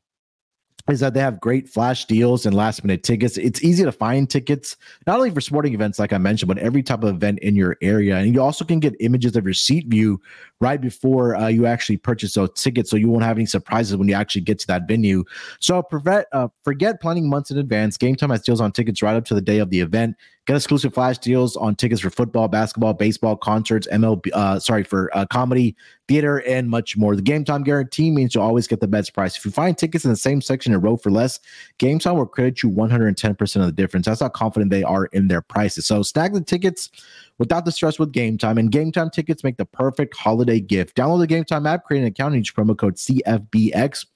is 0.88 1.00
that 1.00 1.14
they 1.14 1.20
have 1.20 1.40
great 1.40 1.68
flash 1.68 2.04
deals 2.04 2.46
and 2.46 2.54
last 2.54 2.84
minute 2.84 3.02
tickets. 3.02 3.36
It's 3.36 3.62
easy 3.62 3.82
to 3.82 3.90
find 3.90 4.30
tickets, 4.30 4.76
not 5.06 5.16
only 5.16 5.30
for 5.30 5.40
sporting 5.40 5.74
events, 5.74 5.98
like 5.98 6.12
I 6.12 6.18
mentioned, 6.18 6.48
but 6.48 6.58
every 6.58 6.82
type 6.82 7.02
of 7.02 7.14
event 7.14 7.40
in 7.40 7.56
your 7.56 7.76
area. 7.82 8.16
And 8.16 8.32
you 8.32 8.40
also 8.40 8.64
can 8.64 8.78
get 8.78 8.94
images 9.00 9.34
of 9.34 9.44
your 9.44 9.54
seat 9.54 9.88
view 9.88 10.20
right 10.60 10.80
before 10.80 11.34
uh, 11.34 11.48
you 11.48 11.66
actually 11.66 11.96
purchase 11.96 12.34
those 12.34 12.52
tickets. 12.52 12.88
So 12.88 12.96
you 12.96 13.08
won't 13.08 13.24
have 13.24 13.36
any 13.36 13.46
surprises 13.46 13.96
when 13.96 14.08
you 14.08 14.14
actually 14.14 14.42
get 14.42 14.60
to 14.60 14.66
that 14.68 14.86
venue. 14.86 15.24
So 15.58 15.82
prevent, 15.82 16.26
uh, 16.32 16.48
forget 16.62 17.00
planning 17.00 17.28
months 17.28 17.50
in 17.50 17.58
advance. 17.58 17.96
Game 17.96 18.14
Time 18.14 18.30
has 18.30 18.42
deals 18.42 18.60
on 18.60 18.70
tickets 18.70 19.02
right 19.02 19.16
up 19.16 19.24
to 19.26 19.34
the 19.34 19.40
day 19.40 19.58
of 19.58 19.70
the 19.70 19.80
event. 19.80 20.16
Get 20.46 20.54
exclusive 20.54 20.94
flash 20.94 21.18
deals 21.18 21.56
on 21.56 21.74
tickets 21.74 22.00
for 22.00 22.08
football, 22.08 22.46
basketball, 22.46 22.94
baseball, 22.94 23.36
concerts, 23.36 23.88
MLB, 23.88 24.28
uh, 24.32 24.60
sorry, 24.60 24.84
for 24.84 25.10
uh, 25.16 25.26
comedy, 25.26 25.74
theater, 26.06 26.38
and 26.46 26.70
much 26.70 26.96
more. 26.96 27.16
The 27.16 27.22
game 27.22 27.44
time 27.44 27.64
guarantee 27.64 28.12
means 28.12 28.32
you'll 28.32 28.44
always 28.44 28.68
get 28.68 28.78
the 28.78 28.86
best 28.86 29.12
price. 29.12 29.36
If 29.36 29.44
you 29.44 29.50
find 29.50 29.76
tickets 29.76 30.04
in 30.04 30.10
the 30.10 30.16
same 30.16 30.40
section 30.40 30.72
and 30.72 30.80
row 30.80 30.96
for 30.96 31.10
less, 31.10 31.40
Game 31.78 31.98
Time 31.98 32.16
will 32.16 32.26
credit 32.26 32.62
you 32.62 32.70
110% 32.70 33.56
of 33.56 33.66
the 33.66 33.72
difference. 33.72 34.06
That's 34.06 34.20
how 34.20 34.28
confident 34.28 34.70
they 34.70 34.84
are 34.84 35.06
in 35.06 35.26
their 35.26 35.42
prices. 35.42 35.84
So 35.86 36.02
snag 36.02 36.32
the 36.32 36.40
tickets 36.40 36.90
without 37.38 37.64
the 37.64 37.72
stress 37.72 37.98
with 37.98 38.12
Game 38.12 38.38
Time. 38.38 38.56
And 38.56 38.70
Game 38.70 38.92
Time 38.92 39.10
tickets 39.10 39.42
make 39.42 39.56
the 39.56 39.66
perfect 39.66 40.16
holiday 40.16 40.60
gift. 40.60 40.96
Download 40.96 41.18
the 41.18 41.26
Game 41.26 41.44
Time 41.44 41.66
app, 41.66 41.84
create 41.84 42.02
an 42.02 42.06
account, 42.06 42.34
and 42.34 42.46
use 42.46 42.52
promo 42.52 42.78
code 42.78 42.94
CFBX 42.94 44.06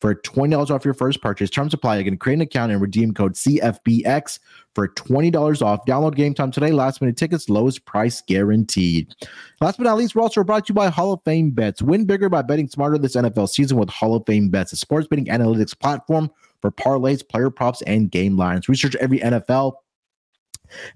for 0.00 0.14
$20 0.14 0.70
off 0.70 0.84
your 0.84 0.94
first 0.94 1.20
purchase. 1.20 1.50
Terms 1.50 1.74
apply. 1.74 1.96
Again, 1.96 2.16
create 2.16 2.36
an 2.36 2.40
account 2.40 2.72
and 2.72 2.80
redeem 2.80 3.12
code 3.12 3.34
CFBX 3.34 4.38
for 4.74 4.88
$20 4.88 5.62
off. 5.62 5.84
Download 5.86 6.14
Game 6.14 6.34
Time 6.34 6.50
today. 6.50 6.72
Last 6.72 7.00
minute 7.00 7.16
tickets, 7.16 7.48
lowest 7.48 7.84
price 7.84 8.22
guaranteed. 8.22 9.14
Last 9.60 9.76
but 9.76 9.84
not 9.84 9.98
least, 9.98 10.14
we're 10.14 10.22
also 10.22 10.42
brought 10.42 10.66
to 10.66 10.70
you 10.70 10.74
by 10.74 10.88
Hall 10.88 11.12
of 11.12 11.20
Fame 11.24 11.50
Bets. 11.50 11.82
Win 11.82 12.06
bigger 12.06 12.28
by 12.28 12.42
betting 12.42 12.68
smarter 12.68 12.98
this 12.98 13.16
NFL 13.16 13.48
season 13.48 13.76
with 13.76 13.90
Hall 13.90 14.14
of 14.14 14.24
Fame 14.26 14.48
Bets, 14.48 14.72
a 14.72 14.76
sports 14.76 15.06
betting 15.06 15.26
analytics 15.26 15.78
platform 15.78 16.30
for 16.60 16.70
parlays, 16.70 17.26
player 17.26 17.50
props, 17.50 17.82
and 17.82 18.10
game 18.10 18.36
lines. 18.36 18.68
Research 18.68 18.96
every 18.96 19.18
NFL, 19.20 19.74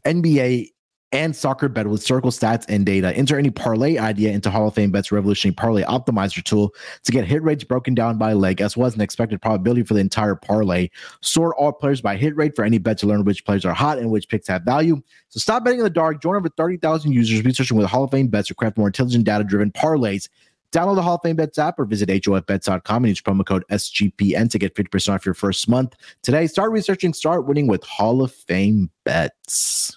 NBA, 0.05 0.71
and 1.15 1.35
soccer 1.35 1.69
bet 1.69 1.87
with 1.87 2.03
circle 2.03 2.33
stats 2.33 2.65
and 2.69 2.85
data. 2.85 3.17
Enter 3.17 3.39
any 3.39 3.51
parlay 3.51 3.99
idea 3.99 4.33
into 4.33 4.51
Hall 4.51 4.67
of 4.67 4.75
Fame 4.75 4.91
Bet's 4.91 5.13
revolutionary 5.13 5.55
parlay 5.55 5.85
optimizer 5.85 6.43
tool 6.43 6.75
to 7.05 7.13
get 7.13 7.25
hit 7.25 7.43
rates 7.43 7.63
broken 7.63 7.95
down 7.95 8.19
by 8.19 8.33
leg, 8.33 8.61
as 8.61 8.77
well 8.77 8.89
as 8.89 8.97
an 8.97 9.01
expected 9.01 9.41
probability 9.41 9.85
for 9.85 9.95
the 9.95 10.01
entire 10.01 10.35
parlay. 10.35 10.89
Sort 11.21 11.55
all 11.57 11.73
players 11.73 12.01
by 12.01 12.17
hit 12.17 12.37
rate 12.37 12.57
for 12.57 12.65
any 12.65 12.79
bet 12.79 12.99
to 12.99 13.07
learn 13.07 13.25
which 13.25 13.45
players 13.45 13.65
are 13.65 13.73
hot 13.73 13.99
and 13.99 14.11
which 14.11 14.29
picks 14.29 14.49
have 14.49 14.63
value. 14.63 15.01
So 15.29 15.39
stop 15.39 15.65
betting 15.65 15.79
in 15.79 15.85
the 15.85 15.91
dark. 15.91 16.21
Join 16.21 16.35
over 16.35 16.49
30,000 16.49 17.13
users 17.13 17.45
researching 17.45 17.77
with 17.77 17.87
Hall 17.87 18.05
of 18.05 18.11
Fame 18.11 18.27
Bets 18.27 18.49
to 18.49 18.55
craft 18.55 18.77
more 18.77 18.89
intelligent, 18.89 19.25
data 19.25 19.45
driven 19.45 19.71
parlays. 19.71 20.29
Download 20.73 20.97
the 20.97 21.03
Hall 21.03 21.15
of 21.15 21.23
Fame 21.23 21.37
Bets 21.37 21.57
app 21.61 21.79
or 21.79 21.85
visit 21.85 22.09
HOFBets.com 22.09 23.05
and 23.05 23.09
use 23.09 23.21
promo 23.21 23.47
code 23.47 23.65
SGPN 23.71 24.51
to 24.51 24.59
get 24.59 24.75
50% 24.75 25.15
off 25.15 25.25
your 25.25 25.35
first 25.35 25.69
month. 25.69 25.95
Today, 26.23 26.49
start 26.49 26.73
researching, 26.73 27.15
start 27.15 27.47
winning 27.47 27.69
with 27.69 27.85
Hall 27.85 28.21
of 28.23 28.33
Fame 28.33 28.91
Bets. 29.05 29.97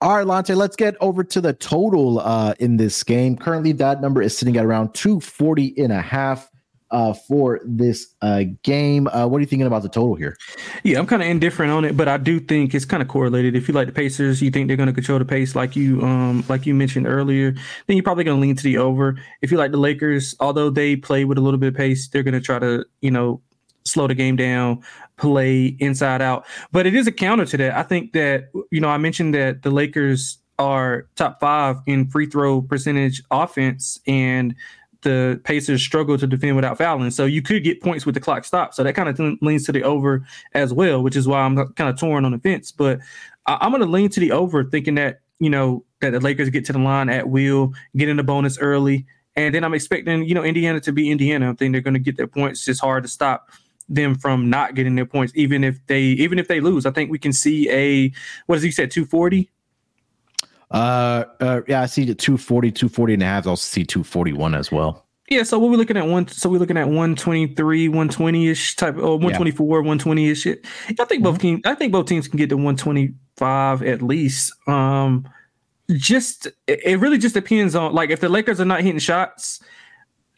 All 0.00 0.16
right, 0.16 0.26
Lonte, 0.26 0.54
let's 0.54 0.76
get 0.76 0.96
over 1.00 1.24
to 1.24 1.40
the 1.40 1.52
total 1.52 2.20
uh, 2.20 2.54
in 2.60 2.76
this 2.76 3.02
game. 3.02 3.36
Currently, 3.36 3.72
that 3.72 4.00
number 4.00 4.22
is 4.22 4.36
sitting 4.36 4.56
at 4.56 4.64
around 4.64 4.94
240 4.94 5.74
and 5.76 5.92
a 5.92 6.00
half 6.00 6.48
uh, 6.92 7.12
for 7.12 7.60
this 7.64 8.14
uh, 8.22 8.44
game. 8.62 9.08
Uh, 9.08 9.26
what 9.26 9.38
are 9.38 9.40
you 9.40 9.46
thinking 9.46 9.66
about 9.66 9.82
the 9.82 9.88
total 9.88 10.14
here? 10.14 10.36
Yeah, 10.84 11.00
I'm 11.00 11.06
kind 11.06 11.20
of 11.20 11.28
indifferent 11.28 11.72
on 11.72 11.84
it, 11.84 11.96
but 11.96 12.06
I 12.06 12.16
do 12.16 12.38
think 12.38 12.74
it's 12.74 12.84
kind 12.84 13.02
of 13.02 13.08
correlated. 13.08 13.56
If 13.56 13.66
you 13.66 13.74
like 13.74 13.88
the 13.88 13.92
Pacers, 13.92 14.40
you 14.40 14.52
think 14.52 14.68
they're 14.68 14.76
going 14.76 14.88
to 14.88 14.92
control 14.92 15.18
the 15.18 15.24
pace, 15.24 15.54
like 15.54 15.76
you 15.76 16.00
um 16.02 16.44
like 16.48 16.64
you 16.64 16.74
mentioned 16.74 17.06
earlier, 17.06 17.52
then 17.86 17.96
you're 17.96 18.04
probably 18.04 18.24
going 18.24 18.36
to 18.36 18.40
lean 18.40 18.56
to 18.56 18.62
the 18.62 18.78
over. 18.78 19.18
If 19.42 19.50
you 19.50 19.58
like 19.58 19.72
the 19.72 19.78
Lakers, 19.78 20.34
although 20.40 20.70
they 20.70 20.96
play 20.96 21.24
with 21.24 21.38
a 21.38 21.40
little 21.40 21.58
bit 21.58 21.68
of 21.68 21.74
pace, 21.74 22.08
they're 22.08 22.22
going 22.22 22.34
to 22.34 22.40
try 22.40 22.58
to 22.58 22.84
you 23.00 23.10
know 23.10 23.42
slow 23.84 24.06
the 24.06 24.14
game 24.14 24.36
down, 24.36 24.82
play 25.18 25.76
inside 25.78 26.22
out. 26.22 26.46
But 26.72 26.86
it 26.86 26.94
is 26.94 27.06
a 27.06 27.12
counter 27.12 27.44
to 27.46 27.56
that. 27.58 27.76
I 27.76 27.82
think 27.82 28.12
that, 28.12 28.50
you 28.70 28.80
know, 28.80 28.88
I 28.88 28.96
mentioned 28.96 29.34
that 29.34 29.62
the 29.62 29.70
Lakers 29.70 30.38
are 30.58 31.06
top 31.16 31.38
five 31.40 31.76
in 31.86 32.08
free 32.08 32.26
throw 32.26 32.62
percentage 32.62 33.22
offense 33.30 34.00
and 34.06 34.54
the 35.02 35.40
Pacers 35.44 35.82
struggle 35.82 36.18
to 36.18 36.26
defend 36.26 36.56
without 36.56 36.78
fouling. 36.78 37.10
So 37.10 37.24
you 37.24 37.42
could 37.42 37.62
get 37.62 37.80
points 37.80 38.04
with 38.04 38.14
the 38.14 38.20
clock 38.20 38.44
stopped. 38.44 38.74
So 38.74 38.82
that 38.82 38.94
kind 38.94 39.08
of 39.08 39.38
leans 39.40 39.64
to 39.66 39.72
the 39.72 39.84
over 39.84 40.24
as 40.54 40.72
well, 40.72 41.02
which 41.02 41.14
is 41.14 41.28
why 41.28 41.40
I'm 41.40 41.56
kind 41.74 41.88
of 41.90 41.98
torn 41.98 42.24
on 42.24 42.32
the 42.32 42.38
fence. 42.38 42.72
But 42.72 43.00
I- 43.46 43.58
I'm 43.60 43.70
going 43.70 43.82
to 43.82 43.88
lean 43.88 44.08
to 44.10 44.20
the 44.20 44.32
over, 44.32 44.64
thinking 44.64 44.96
that, 44.96 45.20
you 45.38 45.50
know, 45.50 45.84
that 46.00 46.10
the 46.10 46.20
Lakers 46.20 46.50
get 46.50 46.64
to 46.64 46.72
the 46.72 46.80
line 46.80 47.08
at 47.08 47.28
will, 47.28 47.72
get 47.96 48.08
in 48.08 48.16
the 48.16 48.24
bonus 48.24 48.58
early. 48.58 49.06
And 49.36 49.54
then 49.54 49.62
I'm 49.62 49.74
expecting, 49.74 50.24
you 50.24 50.34
know, 50.34 50.42
Indiana 50.42 50.80
to 50.80 50.92
be 50.92 51.12
Indiana. 51.12 51.52
I 51.52 51.54
think 51.54 51.72
they're 51.72 51.80
going 51.80 51.94
to 51.94 52.00
get 52.00 52.16
their 52.16 52.26
points. 52.26 52.66
It's 52.66 52.80
hard 52.80 53.04
to 53.04 53.08
stop 53.08 53.50
them 53.88 54.14
from 54.14 54.50
not 54.50 54.74
getting 54.74 54.94
their 54.94 55.06
points, 55.06 55.32
even 55.34 55.64
if 55.64 55.84
they 55.86 56.02
even 56.02 56.38
if 56.38 56.48
they 56.48 56.60
lose. 56.60 56.86
I 56.86 56.90
think 56.90 57.10
we 57.10 57.18
can 57.18 57.32
see 57.32 57.70
a 57.70 58.12
what 58.46 58.56
does 58.56 58.62
he 58.62 58.70
said, 58.70 58.90
240? 58.90 59.50
Uh, 60.70 61.24
uh 61.40 61.60
yeah, 61.66 61.82
I 61.82 61.86
see 61.86 62.04
the 62.04 62.14
240, 62.14 62.72
240 62.72 63.14
and 63.14 63.22
a 63.22 63.26
half. 63.26 63.46
I 63.46 63.50
also 63.50 63.64
see 63.64 63.84
241 63.84 64.54
as 64.54 64.70
well. 64.70 65.04
Yeah, 65.30 65.42
so 65.42 65.58
what 65.58 65.70
we're 65.70 65.76
looking 65.76 65.96
at 65.96 66.06
one 66.06 66.26
so 66.28 66.48
we're 66.48 66.58
looking 66.58 66.78
at 66.78 66.86
123, 66.86 67.88
120-ish 67.88 68.76
type 68.76 68.96
or 68.96 69.18
124, 69.18 69.84
yeah. 69.84 69.90
120-ish. 69.90 70.46
I 70.46 70.52
think 70.52 70.66
mm-hmm. 70.96 71.22
both 71.22 71.38
teams 71.38 71.60
I 71.64 71.74
think 71.74 71.92
both 71.92 72.06
teams 72.06 72.28
can 72.28 72.38
get 72.38 72.48
to 72.50 72.56
125 72.56 73.82
at 73.82 74.02
least. 74.02 74.52
Um 74.66 75.28
just 75.90 76.48
it 76.66 76.98
really 77.00 77.18
just 77.18 77.34
depends 77.34 77.74
on 77.74 77.94
like 77.94 78.10
if 78.10 78.20
the 78.20 78.28
Lakers 78.28 78.60
are 78.60 78.66
not 78.66 78.82
hitting 78.82 78.98
shots, 78.98 79.60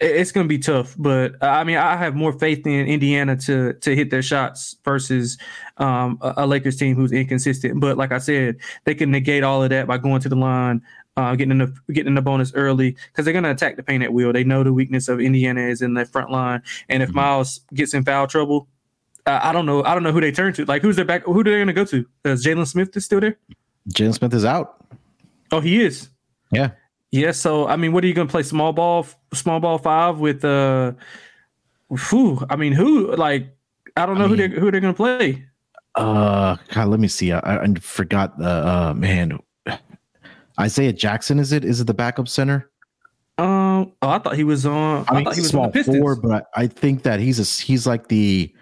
it's 0.00 0.32
going 0.32 0.44
to 0.44 0.48
be 0.48 0.58
tough, 0.58 0.94
but 0.98 1.34
uh, 1.42 1.46
I 1.46 1.64
mean, 1.64 1.76
I 1.76 1.96
have 1.96 2.14
more 2.14 2.32
faith 2.32 2.66
in 2.66 2.86
Indiana 2.86 3.36
to 3.36 3.74
to 3.74 3.94
hit 3.94 4.10
their 4.10 4.22
shots 4.22 4.76
versus 4.84 5.36
um, 5.76 6.18
a, 6.22 6.34
a, 6.38 6.46
Lakers 6.46 6.76
team 6.76 6.96
who's 6.96 7.12
inconsistent. 7.12 7.80
But 7.80 7.98
like 7.98 8.10
I 8.10 8.18
said, 8.18 8.56
they 8.84 8.94
can 8.94 9.10
negate 9.10 9.44
all 9.44 9.62
of 9.62 9.70
that 9.70 9.86
by 9.86 9.98
going 9.98 10.22
to 10.22 10.28
the 10.28 10.36
line 10.36 10.82
uh, 11.16 11.34
getting 11.34 11.52
in 11.52 11.58
the 11.58 11.92
getting 11.92 12.08
in 12.08 12.14
the 12.14 12.22
bonus 12.22 12.52
early 12.54 12.96
because 13.08 13.24
they're 13.24 13.32
going 13.32 13.44
to 13.44 13.50
attack 13.50 13.76
the 13.76 13.82
paint 13.82 14.02
at 14.02 14.12
will. 14.12 14.32
They 14.32 14.44
know 14.44 14.62
the 14.62 14.72
weakness 14.72 15.08
of 15.08 15.20
Indiana 15.20 15.62
is 15.62 15.82
in 15.82 15.94
the 15.94 16.06
front 16.06 16.30
line, 16.30 16.62
and 16.88 17.02
if 17.02 17.10
mm-hmm. 17.10 17.18
Miles 17.18 17.60
gets 17.74 17.94
in 17.94 18.04
foul 18.04 18.26
trouble, 18.26 18.68
uh, 19.26 19.40
I 19.42 19.52
don't 19.52 19.66
know. 19.66 19.84
I 19.84 19.94
don't 19.94 20.02
know 20.02 20.12
who 20.12 20.20
they 20.20 20.32
turn 20.32 20.52
to. 20.54 20.64
Like 20.64 20.82
who's 20.82 20.96
their 20.96 21.04
back? 21.04 21.24
Who 21.24 21.40
are 21.40 21.44
they 21.44 21.50
going 21.50 21.66
to 21.66 21.72
go 21.72 21.84
to? 21.84 22.06
Is 22.24 22.44
Jalen 22.44 22.66
Smith 22.66 22.96
is 22.96 23.04
still 23.04 23.20
there? 23.20 23.36
Jalen 23.90 24.14
Smith 24.14 24.34
is 24.34 24.44
out. 24.44 24.84
Oh, 25.52 25.60
he 25.60 25.82
is. 25.82 26.08
Yeah. 26.52 26.70
Yeah. 27.12 27.32
So 27.32 27.66
I 27.66 27.76
mean, 27.76 27.92
what 27.92 28.04
are 28.04 28.06
you 28.06 28.14
going 28.14 28.28
to 28.28 28.30
play? 28.30 28.42
Small 28.42 28.72
ball, 28.72 29.06
small 29.34 29.60
ball 29.60 29.78
five 29.78 30.18
with 30.18 30.44
uh, 30.44 30.92
who? 31.88 32.44
I 32.48 32.56
mean, 32.56 32.72
who? 32.72 33.14
Like 33.14 33.54
I 33.96 34.06
don't 34.06 34.18
know 34.18 34.24
I 34.24 34.28
mean, 34.28 34.38
who 34.38 34.48
they 34.48 34.60
who 34.60 34.70
they're 34.70 34.80
going 34.80 34.94
to 34.94 34.96
play. 34.96 35.44
Uh, 35.96 36.56
God, 36.72 36.88
let 36.88 37.00
me 37.00 37.08
see. 37.08 37.32
I, 37.32 37.62
I 37.62 37.74
forgot. 37.80 38.38
The 38.38 38.48
uh, 38.48 38.94
man, 38.94 39.38
Isaiah 40.58 40.92
Jackson. 40.92 41.38
Is 41.38 41.52
it? 41.52 41.64
Is 41.64 41.80
it 41.80 41.86
the 41.86 41.94
backup 41.94 42.28
center? 42.28 42.70
Um. 43.38 43.92
Oh, 44.02 44.08
I 44.08 44.18
thought 44.18 44.36
he 44.36 44.44
was 44.44 44.66
on. 44.66 45.04
I, 45.08 45.12
I 45.12 45.14
mean, 45.16 45.24
thought 45.24 45.34
he 45.34 45.40
was 45.40 45.50
small 45.50 45.64
on 45.64 45.84
four, 45.84 46.16
but 46.16 46.48
I 46.54 46.66
think 46.66 47.02
that 47.02 47.20
he's 47.20 47.40
a 47.40 47.64
he's 47.64 47.86
like 47.86 48.08
the 48.08 48.54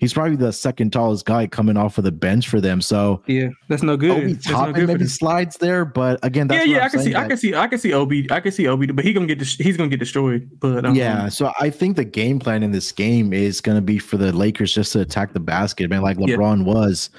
he's 0.00 0.14
probably 0.14 0.34
the 0.34 0.52
second 0.52 0.92
tallest 0.92 1.26
guy 1.26 1.46
coming 1.46 1.76
off 1.76 1.98
of 1.98 2.04
the 2.04 2.10
bench 2.10 2.48
for 2.48 2.60
them. 2.60 2.80
So 2.80 3.22
yeah, 3.26 3.48
that's 3.68 3.82
no 3.82 3.96
good. 3.96 4.10
Obi 4.10 4.34
Toppin 4.34 4.72
no 4.72 4.72
good 4.72 4.88
maybe 4.88 5.06
slides 5.06 5.56
there, 5.58 5.84
but 5.84 6.18
again, 6.24 6.48
yeah, 6.50 6.64
yeah, 6.64 6.84
I 6.84 6.88
can 6.88 7.00
see, 7.00 7.14
I 7.14 7.28
can 7.28 7.36
see, 7.36 7.54
I 7.54 7.68
can 7.68 7.78
see 7.78 7.92
Obi, 7.92 8.26
I 8.30 8.40
can 8.40 8.50
see 8.50 8.66
Obi, 8.66 8.86
but 8.86 9.04
he 9.04 9.12
gonna 9.12 9.26
get 9.26 9.40
he's 9.40 9.76
gonna 9.76 9.90
get 9.90 10.00
destroyed. 10.00 10.50
But 10.58 10.84
um, 10.84 10.94
yeah, 10.96 11.28
so 11.28 11.52
I 11.60 11.70
think 11.70 11.96
the 11.96 12.04
game 12.04 12.40
plan 12.40 12.62
in 12.62 12.72
this 12.72 12.90
game 12.90 13.32
is 13.32 13.60
gonna 13.60 13.82
be 13.82 13.98
for 13.98 14.16
the 14.16 14.32
Lakers 14.32 14.74
just 14.74 14.92
to 14.94 15.00
attack 15.00 15.34
the 15.34 15.40
basket, 15.40 15.88
man, 15.90 16.02
like 16.02 16.16
LeBron 16.16 16.58
yeah. 16.58 16.64
was 16.64 17.10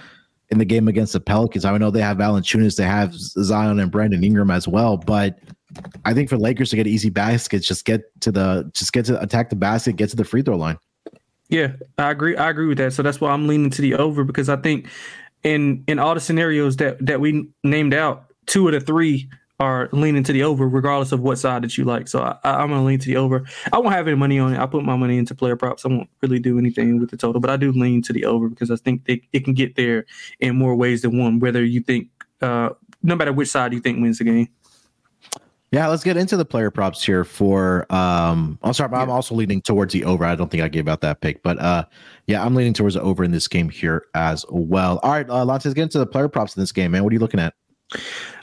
in 0.50 0.58
the 0.58 0.66
game 0.66 0.90
against 0.90 1.14
the 1.14 1.22
Pelicans. 1.22 1.64
I 1.64 1.78
know 1.78 1.92
they 1.92 2.02
have 2.02 2.18
Valanciunas, 2.18 2.76
they 2.76 2.84
have 2.84 3.14
Zion 3.14 3.80
and 3.80 3.90
Brandon 3.92 4.24
Ingram 4.24 4.52
as 4.52 4.68
well, 4.68 4.98
but 4.98 5.40
I 6.04 6.14
think 6.14 6.30
for 6.30 6.38
Lakers 6.38 6.72
to 6.72 6.76
get 6.76 6.88
easy 6.88 7.10
baskets, 7.10 7.66
just 7.68 7.86
get 7.86 8.02
to 8.22 8.32
the 8.32 8.70
just 8.74 8.92
get 8.92 9.06
to 9.06 9.22
attack 9.22 9.50
the 9.50 9.56
basket, 9.56 9.96
get 9.96 10.10
to 10.10 10.16
the 10.16 10.26
free 10.26 10.42
throw 10.42 10.58
line. 10.58 10.78
Yeah, 11.52 11.74
I 11.98 12.12
agree. 12.12 12.36
I 12.38 12.50
agree 12.50 12.66
with 12.66 12.78
that. 12.80 12.94
So 12.94 13.04
that's 13.04 13.20
why 13.22 13.30
I'm 13.30 13.46
leaning 13.48 13.70
to 13.72 13.82
the 13.82 13.96
over 13.96 14.24
because 14.24 14.48
I 14.50 14.56
think 14.56 14.88
in 15.44 15.84
in 15.88 16.00
all 16.00 16.16
the 16.16 16.22
scenarios 16.22 16.78
that 16.78 17.06
that 17.06 17.20
we 17.20 17.48
named 17.64 17.94
out, 17.94 18.26
two 18.48 18.68
of 18.68 18.74
the 18.74 18.80
three 18.80 19.30
are 19.60 19.90
leaning 19.92 20.24
to 20.24 20.34
the 20.34 20.42
over, 20.42 20.68
regardless 20.68 21.12
of 21.12 21.20
what 21.20 21.38
side 21.38 21.62
that 21.64 21.78
you 21.78 21.84
like. 21.84 22.08
So 22.08 22.22
I, 22.22 22.64
am 22.64 22.70
to 22.70 22.82
lean 22.82 22.98
to 22.98 23.06
the 23.06 23.18
over. 23.18 23.46
I 23.72 23.78
won't 23.78 23.94
have 23.94 24.08
any 24.08 24.18
money 24.18 24.40
on 24.40 24.56
it. 24.56 24.60
I 24.60 24.66
put 24.66 24.84
my 24.84 24.96
money 24.96 25.20
into 25.20 25.36
player 25.36 25.56
props. 25.56 25.86
I 25.86 25.90
won't 25.90 26.10
really 26.22 26.40
do 26.40 26.58
anything 26.58 27.00
with 27.00 27.12
the 27.12 27.18
total, 27.18 27.40
but 27.40 27.52
I 27.52 27.58
do 27.58 27.72
lean 27.72 28.02
to 28.04 28.14
the 28.14 28.26
over 28.26 28.50
because 28.50 28.72
I 28.72 28.78
think 28.78 29.04
it 29.08 29.44
can 29.46 29.54
get 29.54 29.76
there 29.76 30.06
in 30.40 30.56
more 30.56 30.76
ways 30.76 31.04
than 31.04 31.20
one. 31.20 31.40
Whether 31.40 31.64
you 31.64 31.82
think, 31.82 32.08
uh, 32.42 32.70
no 33.04 33.16
matter 33.16 33.34
which 33.34 33.50
side 33.50 33.74
you 33.74 33.82
think 33.82 34.02
wins 34.02 34.18
the 34.18 34.24
game. 34.24 34.48
Yeah, 35.72 35.88
let's 35.88 36.04
get 36.04 36.18
into 36.18 36.36
the 36.36 36.44
player 36.44 36.70
props 36.70 37.02
here 37.02 37.24
for 37.24 37.92
um 37.94 38.60
I'll 38.62 38.74
start 38.74 38.94
I'm 38.94 39.10
also 39.10 39.36
leaning 39.36 39.62
towards 39.62 39.94
the 39.94 40.04
over. 40.04 40.26
I 40.26 40.36
don't 40.36 40.52
think 40.52 40.62
I 40.62 40.68
gave 40.68 40.90
out 40.90 41.00
that 41.02 41.22
pick, 41.22 41.42
but 41.44 41.58
uh 41.60 41.86
yeah, 42.28 42.44
I'm 42.46 42.56
leaning 42.56 42.74
towards 42.74 42.96
the 42.96 43.02
over 43.02 43.24
in 43.24 43.32
this 43.32 43.48
game 43.48 43.70
here 43.70 44.06
as 44.14 44.46
well. 44.50 45.00
All 45.02 45.12
right, 45.12 45.30
uh 45.30 45.46
let's 45.46 45.66
get 45.66 45.78
into 45.78 45.98
the 45.98 46.06
player 46.06 46.28
props 46.28 46.58
in 46.58 46.62
this 46.62 46.74
game, 46.74 46.92
man. 46.92 47.04
What 47.04 47.12
are 47.12 47.14
you 47.14 47.20
looking 47.20 47.40
at? 47.40 47.54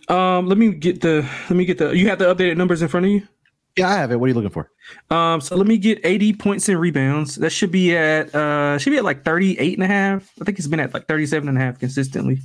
Um 0.09 0.47
let 0.47 0.57
me 0.57 0.73
get 0.73 1.03
the 1.03 1.29
let 1.51 1.57
me 1.57 1.67
get 1.67 1.77
the 1.77 1.91
you 1.91 2.09
have 2.09 2.19
the 2.19 2.35
updated 2.35 2.57
numbers 2.57 2.81
in 2.81 2.89
front 2.89 3.05
of 3.05 3.13
you? 3.13 3.29
Yeah, 3.77 3.91
I 3.91 3.95
have 3.97 4.11
it. 4.11 4.19
What 4.19 4.25
are 4.27 4.29
you 4.29 4.35
looking 4.35 4.51
for? 4.51 4.73
Um, 5.11 5.41
so 5.41 5.55
let 5.55 5.69
me 5.69 5.79
get 5.79 6.05
AD 6.05 6.41
points 6.41 6.69
and 6.69 6.81
rebounds. 6.81 7.37
That 7.37 7.51
should 7.51 7.71
be 7.71 7.95
at 7.95 8.35
uh 8.35 8.79
should 8.79 8.91
be 8.91 8.97
at 8.97 9.05
like 9.05 9.25
38 9.25 9.75
and 9.75 9.85
a 9.85 9.87
half. 9.87 10.33
I 10.41 10.45
think 10.45 10.59
it's 10.59 10.67
been 10.67 10.81
at 10.81 10.95
like 10.95 11.07
37 11.07 11.47
and 11.47 11.59
a 11.59 11.61
half 11.61 11.79
consistently. 11.79 12.39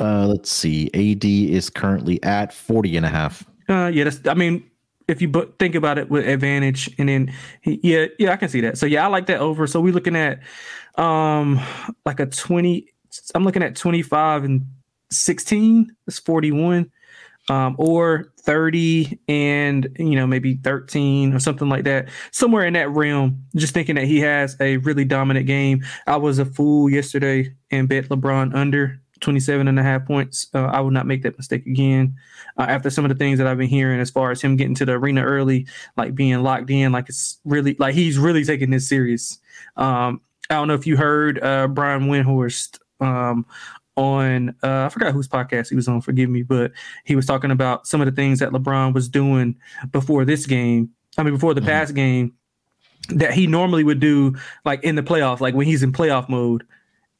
Uh 0.00 0.26
let's 0.28 0.50
see. 0.50 0.88
AD 0.94 1.24
is 1.26 1.68
currently 1.68 2.22
at 2.22 2.54
40 2.54 2.96
and 2.96 3.04
a 3.04 3.10
half. 3.10 3.44
Uh, 3.68 3.90
yeah, 3.92 4.04
that's. 4.04 4.20
I 4.26 4.34
mean, 4.34 4.68
if 5.08 5.20
you 5.20 5.30
think 5.58 5.74
about 5.74 5.98
it 5.98 6.10
with 6.10 6.26
advantage, 6.26 6.90
and 6.98 7.08
then 7.08 7.32
yeah, 7.64 8.06
yeah, 8.18 8.32
I 8.32 8.36
can 8.36 8.48
see 8.48 8.60
that. 8.62 8.78
So 8.78 8.86
yeah, 8.86 9.04
I 9.04 9.08
like 9.08 9.26
that 9.26 9.40
over. 9.40 9.66
So 9.66 9.80
we're 9.80 9.92
looking 9.92 10.16
at 10.16 10.40
um 10.96 11.60
like 12.04 12.20
a 12.20 12.26
twenty. 12.26 12.88
I'm 13.34 13.44
looking 13.44 13.62
at 13.62 13.76
twenty 13.76 14.02
five 14.02 14.44
and 14.44 14.66
sixteen. 15.10 15.94
That's 16.06 16.18
forty 16.18 16.52
one. 16.52 16.90
Um, 17.50 17.76
or 17.78 18.32
30 18.38 19.18
and 19.28 19.94
you 19.98 20.16
know 20.16 20.26
maybe 20.26 20.54
13 20.54 21.34
or 21.34 21.38
something 21.38 21.68
like 21.68 21.84
that 21.84 22.08
somewhere 22.30 22.64
in 22.64 22.72
that 22.72 22.88
realm 22.88 23.44
just 23.54 23.74
thinking 23.74 23.96
that 23.96 24.06
he 24.06 24.18
has 24.20 24.56
a 24.60 24.78
really 24.78 25.04
dominant 25.04 25.46
game 25.46 25.84
i 26.06 26.16
was 26.16 26.38
a 26.38 26.46
fool 26.46 26.88
yesterday 26.88 27.54
and 27.70 27.86
bet 27.86 28.08
lebron 28.08 28.54
under 28.54 28.98
27 29.24 29.66
and 29.66 29.78
a 29.78 29.82
half 29.82 30.06
points. 30.06 30.46
Uh, 30.54 30.66
I 30.66 30.80
will 30.80 30.90
not 30.90 31.06
make 31.06 31.22
that 31.22 31.36
mistake 31.36 31.66
again. 31.66 32.14
Uh, 32.56 32.66
after 32.68 32.90
some 32.90 33.04
of 33.04 33.08
the 33.08 33.14
things 33.16 33.38
that 33.38 33.46
I've 33.46 33.58
been 33.58 33.68
hearing 33.68 34.00
as 34.00 34.10
far 34.10 34.30
as 34.30 34.40
him 34.40 34.56
getting 34.56 34.74
to 34.76 34.84
the 34.84 34.92
arena 34.92 35.22
early, 35.22 35.66
like 35.96 36.14
being 36.14 36.42
locked 36.42 36.70
in, 36.70 36.92
like 36.92 37.08
it's 37.08 37.40
really 37.44 37.74
like 37.78 37.94
he's 37.94 38.18
really 38.18 38.44
taking 38.44 38.70
this 38.70 38.88
serious. 38.88 39.40
Um, 39.76 40.20
I 40.50 40.54
don't 40.54 40.68
know 40.68 40.74
if 40.74 40.86
you 40.86 40.96
heard 40.96 41.42
uh, 41.42 41.66
Brian 41.68 42.02
Windhorst 42.02 42.78
um, 43.00 43.46
on 43.96 44.50
uh, 44.62 44.84
I 44.84 44.88
forgot 44.90 45.12
whose 45.12 45.28
podcast 45.28 45.70
he 45.70 45.76
was 45.76 45.88
on. 45.88 46.00
Forgive 46.00 46.30
me, 46.30 46.42
but 46.42 46.72
he 47.04 47.16
was 47.16 47.26
talking 47.26 47.50
about 47.50 47.86
some 47.86 48.00
of 48.00 48.06
the 48.06 48.12
things 48.12 48.38
that 48.40 48.50
LeBron 48.50 48.94
was 48.94 49.08
doing 49.08 49.56
before 49.90 50.24
this 50.24 50.46
game. 50.46 50.90
I 51.16 51.22
mean, 51.22 51.34
before 51.34 51.54
the 51.54 51.60
mm-hmm. 51.60 51.70
past 51.70 51.94
game 51.94 52.34
that 53.08 53.32
he 53.32 53.46
normally 53.46 53.84
would 53.84 54.00
do, 54.00 54.34
like 54.64 54.84
in 54.84 54.94
the 54.96 55.02
playoff, 55.02 55.40
like 55.40 55.54
when 55.54 55.66
he's 55.66 55.82
in 55.82 55.92
playoff 55.92 56.28
mode. 56.28 56.66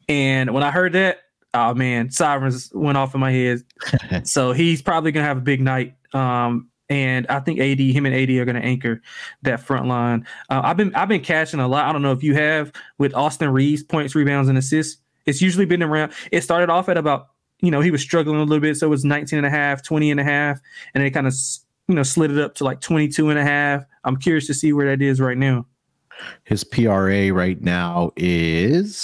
And 0.08 0.52
when 0.52 0.62
I 0.62 0.70
heard 0.70 0.92
that, 0.92 1.23
oh 1.54 1.74
man, 1.74 2.10
sirens 2.10 2.70
went 2.74 2.98
off 2.98 3.14
in 3.14 3.20
my 3.20 3.30
head. 3.30 3.62
so 4.24 4.52
he's 4.52 4.82
probably 4.82 5.12
gonna 5.12 5.26
have 5.26 5.38
a 5.38 5.42
big 5.42 5.60
night. 5.60 5.94
Um, 6.12 6.68
and 6.90 7.26
I 7.28 7.40
think 7.40 7.60
AD, 7.60 7.80
him 7.80 8.06
and 8.06 8.14
AD 8.14 8.30
are 8.30 8.44
going 8.44 8.60
to 8.60 8.62
anchor 8.62 9.00
that 9.42 9.60
front 9.60 9.86
line. 9.86 10.26
Uh, 10.50 10.60
I've 10.64 10.76
been 10.76 10.94
I've 10.94 11.08
been 11.08 11.22
catching 11.22 11.60
a 11.60 11.68
lot. 11.68 11.86
I 11.86 11.92
don't 11.92 12.02
know 12.02 12.12
if 12.12 12.22
you 12.22 12.34
have 12.34 12.72
with 12.98 13.14
Austin 13.14 13.50
Reaves 13.50 13.82
points, 13.82 14.14
rebounds, 14.14 14.48
and 14.48 14.58
assists. 14.58 15.00
It's 15.26 15.40
usually 15.40 15.64
been 15.64 15.82
around. 15.82 16.12
It 16.30 16.42
started 16.42 16.70
off 16.70 16.88
at 16.88 16.98
about 16.98 17.28
you 17.60 17.70
know 17.70 17.80
he 17.80 17.90
was 17.90 18.02
struggling 18.02 18.36
a 18.36 18.44
little 18.44 18.60
bit, 18.60 18.76
so 18.76 18.86
it 18.86 18.90
was 18.90 19.04
19 19.04 19.38
and 19.38 19.46
a 19.46 19.50
half, 19.50 19.82
20 19.82 20.10
and 20.10 20.20
a 20.20 20.24
half, 20.24 20.60
and 20.94 21.02
it 21.02 21.10
kind 21.10 21.26
of 21.26 21.34
you 21.88 21.94
know 21.94 22.02
slid 22.02 22.30
it 22.30 22.38
up 22.38 22.54
to 22.56 22.64
like 22.64 22.80
22 22.80 23.30
and 23.30 23.38
a 23.38 23.44
half. 23.44 23.84
I'm 24.04 24.16
curious 24.16 24.46
to 24.48 24.54
see 24.54 24.72
where 24.72 24.86
that 24.86 25.02
is 25.02 25.20
right 25.20 25.38
now. 25.38 25.66
His 26.44 26.62
PRA 26.62 27.32
right 27.32 27.60
now 27.60 28.12
is 28.16 28.96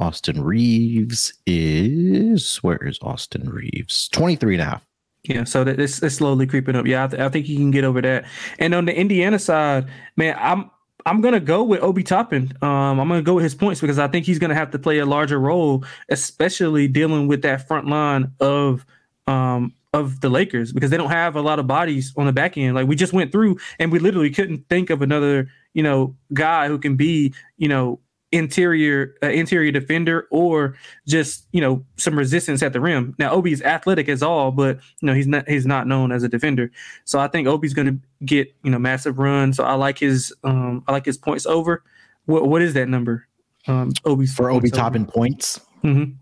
Austin 0.00 0.42
Reaves 0.42 1.34
is 1.46 2.56
where 2.58 2.82
is 2.86 2.98
Austin 3.02 3.48
Reaves? 3.50 4.08
23 4.08 4.54
and 4.54 4.62
a 4.62 4.64
half. 4.64 4.86
Yeah, 5.24 5.44
so 5.44 5.64
that 5.64 5.78
it's, 5.78 6.02
it's 6.02 6.14
slowly 6.16 6.46
creeping 6.46 6.74
up. 6.74 6.86
Yeah, 6.86 7.04
I, 7.04 7.06
th- 7.08 7.20
I 7.20 7.28
think 7.28 7.44
he 7.44 7.56
can 7.56 7.70
get 7.70 7.84
over 7.84 8.00
that. 8.00 8.24
And 8.58 8.74
on 8.74 8.86
the 8.86 8.96
Indiana 8.96 9.38
side, 9.38 9.86
man, 10.16 10.34
I'm 10.38 10.70
I'm 11.04 11.20
gonna 11.20 11.40
go 11.40 11.62
with 11.62 11.82
Obi 11.82 12.02
Toppin. 12.02 12.52
Um, 12.62 12.98
I'm 12.98 13.08
gonna 13.08 13.22
go 13.22 13.34
with 13.34 13.44
his 13.44 13.54
points 13.54 13.80
because 13.80 13.98
I 13.98 14.08
think 14.08 14.24
he's 14.24 14.38
gonna 14.38 14.54
have 14.54 14.70
to 14.70 14.78
play 14.78 14.98
a 14.98 15.06
larger 15.06 15.38
role, 15.38 15.84
especially 16.08 16.88
dealing 16.88 17.28
with 17.28 17.42
that 17.42 17.68
front 17.68 17.86
line 17.86 18.32
of 18.40 18.86
um 19.26 19.74
of 19.92 20.20
the 20.20 20.30
Lakers 20.30 20.72
because 20.72 20.90
they 20.90 20.96
don't 20.96 21.10
have 21.10 21.36
a 21.36 21.42
lot 21.42 21.58
of 21.58 21.66
bodies 21.66 22.14
on 22.16 22.24
the 22.24 22.32
back 22.32 22.56
end. 22.56 22.74
Like 22.74 22.86
we 22.86 22.96
just 22.96 23.12
went 23.12 23.32
through 23.32 23.58
and 23.78 23.92
we 23.92 23.98
literally 23.98 24.30
couldn't 24.30 24.68
think 24.68 24.88
of 24.88 25.02
another, 25.02 25.50
you 25.74 25.82
know, 25.82 26.16
guy 26.32 26.68
who 26.68 26.78
can 26.78 26.96
be, 26.96 27.34
you 27.58 27.68
know, 27.68 27.98
interior 28.32 29.14
uh, 29.22 29.28
interior 29.28 29.72
defender 29.72 30.28
or 30.30 30.76
just 31.06 31.46
you 31.52 31.60
know 31.60 31.84
some 31.96 32.16
resistance 32.16 32.62
at 32.62 32.72
the 32.72 32.80
rim. 32.80 33.14
Now 33.18 33.32
Obi's 33.32 33.62
athletic 33.62 34.08
as 34.08 34.22
all, 34.22 34.52
but 34.52 34.78
you 35.00 35.06
know 35.06 35.14
he's 35.14 35.26
not 35.26 35.48
he's 35.48 35.66
not 35.66 35.86
known 35.86 36.12
as 36.12 36.22
a 36.22 36.28
defender. 36.28 36.70
So 37.04 37.18
I 37.18 37.28
think 37.28 37.48
Obi's 37.48 37.74
going 37.74 37.86
to 37.88 38.24
get 38.24 38.54
you 38.62 38.70
know 38.70 38.78
massive 38.78 39.18
run. 39.18 39.52
So 39.52 39.64
I 39.64 39.74
like 39.74 39.98
his 39.98 40.32
um 40.44 40.84
I 40.86 40.92
like 40.92 41.04
his 41.04 41.18
points 41.18 41.46
over. 41.46 41.82
What 42.26 42.46
what 42.48 42.62
is 42.62 42.74
that 42.74 42.88
number? 42.88 43.26
Um 43.66 43.92
Obi's 44.04 44.34
for 44.34 44.50
Obi 44.50 44.70
Toppin 44.70 45.06
points. 45.06 45.60
Mm-hmm. 45.82 46.12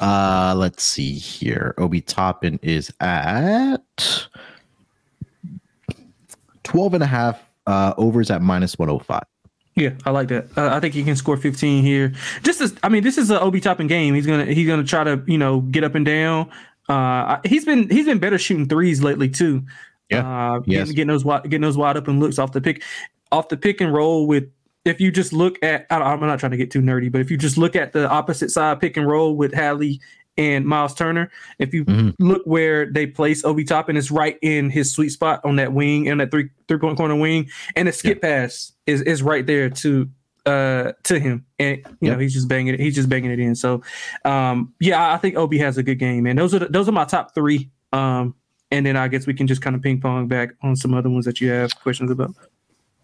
Uh 0.00 0.54
let's 0.56 0.84
see 0.84 1.14
here. 1.14 1.74
Obi 1.78 2.00
Toppin 2.00 2.60
is 2.62 2.92
at 3.00 4.28
12 6.62 6.94
and 6.94 7.02
a 7.02 7.06
half 7.06 7.42
uh 7.66 7.94
overs 7.96 8.30
at 8.30 8.40
minus 8.40 8.78
105. 8.78 9.20
Yeah, 9.76 9.90
I 10.04 10.10
like 10.10 10.28
that. 10.28 10.56
Uh, 10.56 10.70
I 10.72 10.78
think 10.78 10.94
he 10.94 11.02
can 11.02 11.16
score 11.16 11.36
15 11.36 11.82
here. 11.82 12.12
Just 12.42 12.60
as 12.60 12.74
I 12.82 12.88
mean, 12.88 13.02
this 13.02 13.18
is 13.18 13.30
an 13.30 13.38
Obi 13.38 13.60
Toppin 13.60 13.88
game. 13.88 14.14
He's 14.14 14.26
gonna 14.26 14.44
he's 14.46 14.68
gonna 14.68 14.84
try 14.84 15.02
to 15.02 15.22
you 15.26 15.38
know 15.38 15.60
get 15.62 15.82
up 15.82 15.94
and 15.94 16.06
down. 16.06 16.50
Uh, 16.88 17.38
he's 17.44 17.64
been 17.64 17.88
he's 17.88 18.06
been 18.06 18.18
better 18.18 18.38
shooting 18.38 18.68
threes 18.68 19.02
lately 19.02 19.28
too. 19.28 19.64
Yeah, 20.10 20.20
uh, 20.54 20.60
yes. 20.66 20.80
getting, 20.80 20.94
getting 20.94 21.08
those 21.08 21.24
wide, 21.24 21.44
getting 21.44 21.62
those 21.62 21.76
wide 21.76 21.96
open 21.96 22.20
looks 22.20 22.38
off 22.38 22.52
the 22.52 22.60
pick, 22.60 22.82
off 23.32 23.48
the 23.48 23.56
pick 23.56 23.80
and 23.80 23.92
roll 23.92 24.26
with. 24.26 24.50
If 24.84 25.00
you 25.00 25.10
just 25.10 25.32
look 25.32 25.58
at, 25.64 25.86
I'm 25.90 26.20
not 26.20 26.38
trying 26.38 26.50
to 26.50 26.58
get 26.58 26.70
too 26.70 26.82
nerdy, 26.82 27.10
but 27.10 27.22
if 27.22 27.30
you 27.30 27.38
just 27.38 27.56
look 27.56 27.74
at 27.74 27.92
the 27.92 28.06
opposite 28.06 28.50
side 28.50 28.80
pick 28.80 28.98
and 28.98 29.08
roll 29.08 29.34
with 29.34 29.54
Hallie 29.54 29.98
and 30.36 30.64
Miles 30.66 30.94
Turner. 30.94 31.30
If 31.58 31.72
you 31.74 31.84
mm-hmm. 31.84 32.10
look 32.18 32.42
where 32.44 32.90
they 32.90 33.06
place 33.06 33.44
Obi 33.44 33.64
Toppin, 33.64 33.96
it's 33.96 34.10
right 34.10 34.38
in 34.42 34.70
his 34.70 34.92
sweet 34.92 35.10
spot 35.10 35.40
on 35.44 35.56
that 35.56 35.72
wing 35.72 36.08
and 36.08 36.20
that 36.20 36.30
three 36.30 36.50
three 36.68 36.78
point 36.78 36.96
corner 36.96 37.16
wing, 37.16 37.50
and 37.76 37.88
the 37.88 37.92
skip 37.92 38.18
yeah. 38.22 38.28
pass 38.28 38.72
is 38.86 39.02
is 39.02 39.22
right 39.22 39.46
there 39.46 39.70
to 39.70 40.08
uh 40.46 40.92
to 41.04 41.18
him, 41.18 41.46
and 41.58 41.78
you 41.78 42.08
yep. 42.08 42.12
know 42.14 42.18
he's 42.18 42.34
just 42.34 42.48
banging 42.48 42.74
it. 42.74 42.80
He's 42.80 42.94
just 42.94 43.08
banging 43.08 43.30
it 43.30 43.38
in. 43.40 43.54
So, 43.54 43.82
um, 44.24 44.74
yeah, 44.80 45.12
I 45.12 45.16
think 45.16 45.36
Obi 45.36 45.58
has 45.58 45.78
a 45.78 45.82
good 45.82 45.98
game, 45.98 46.26
and 46.26 46.38
those 46.38 46.54
are 46.54 46.58
the, 46.58 46.66
those 46.66 46.88
are 46.88 46.92
my 46.92 47.04
top 47.04 47.34
three 47.34 47.70
Um, 47.92 48.34
and 48.70 48.84
then 48.84 48.96
I 48.96 49.08
guess 49.08 49.26
we 49.26 49.34
can 49.34 49.46
just 49.46 49.62
kind 49.62 49.76
of 49.76 49.82
ping 49.82 50.00
pong 50.00 50.26
back 50.26 50.50
on 50.62 50.74
some 50.74 50.94
other 50.94 51.08
ones 51.08 51.24
that 51.26 51.40
you 51.40 51.50
have 51.50 51.78
questions 51.80 52.10
about. 52.10 52.34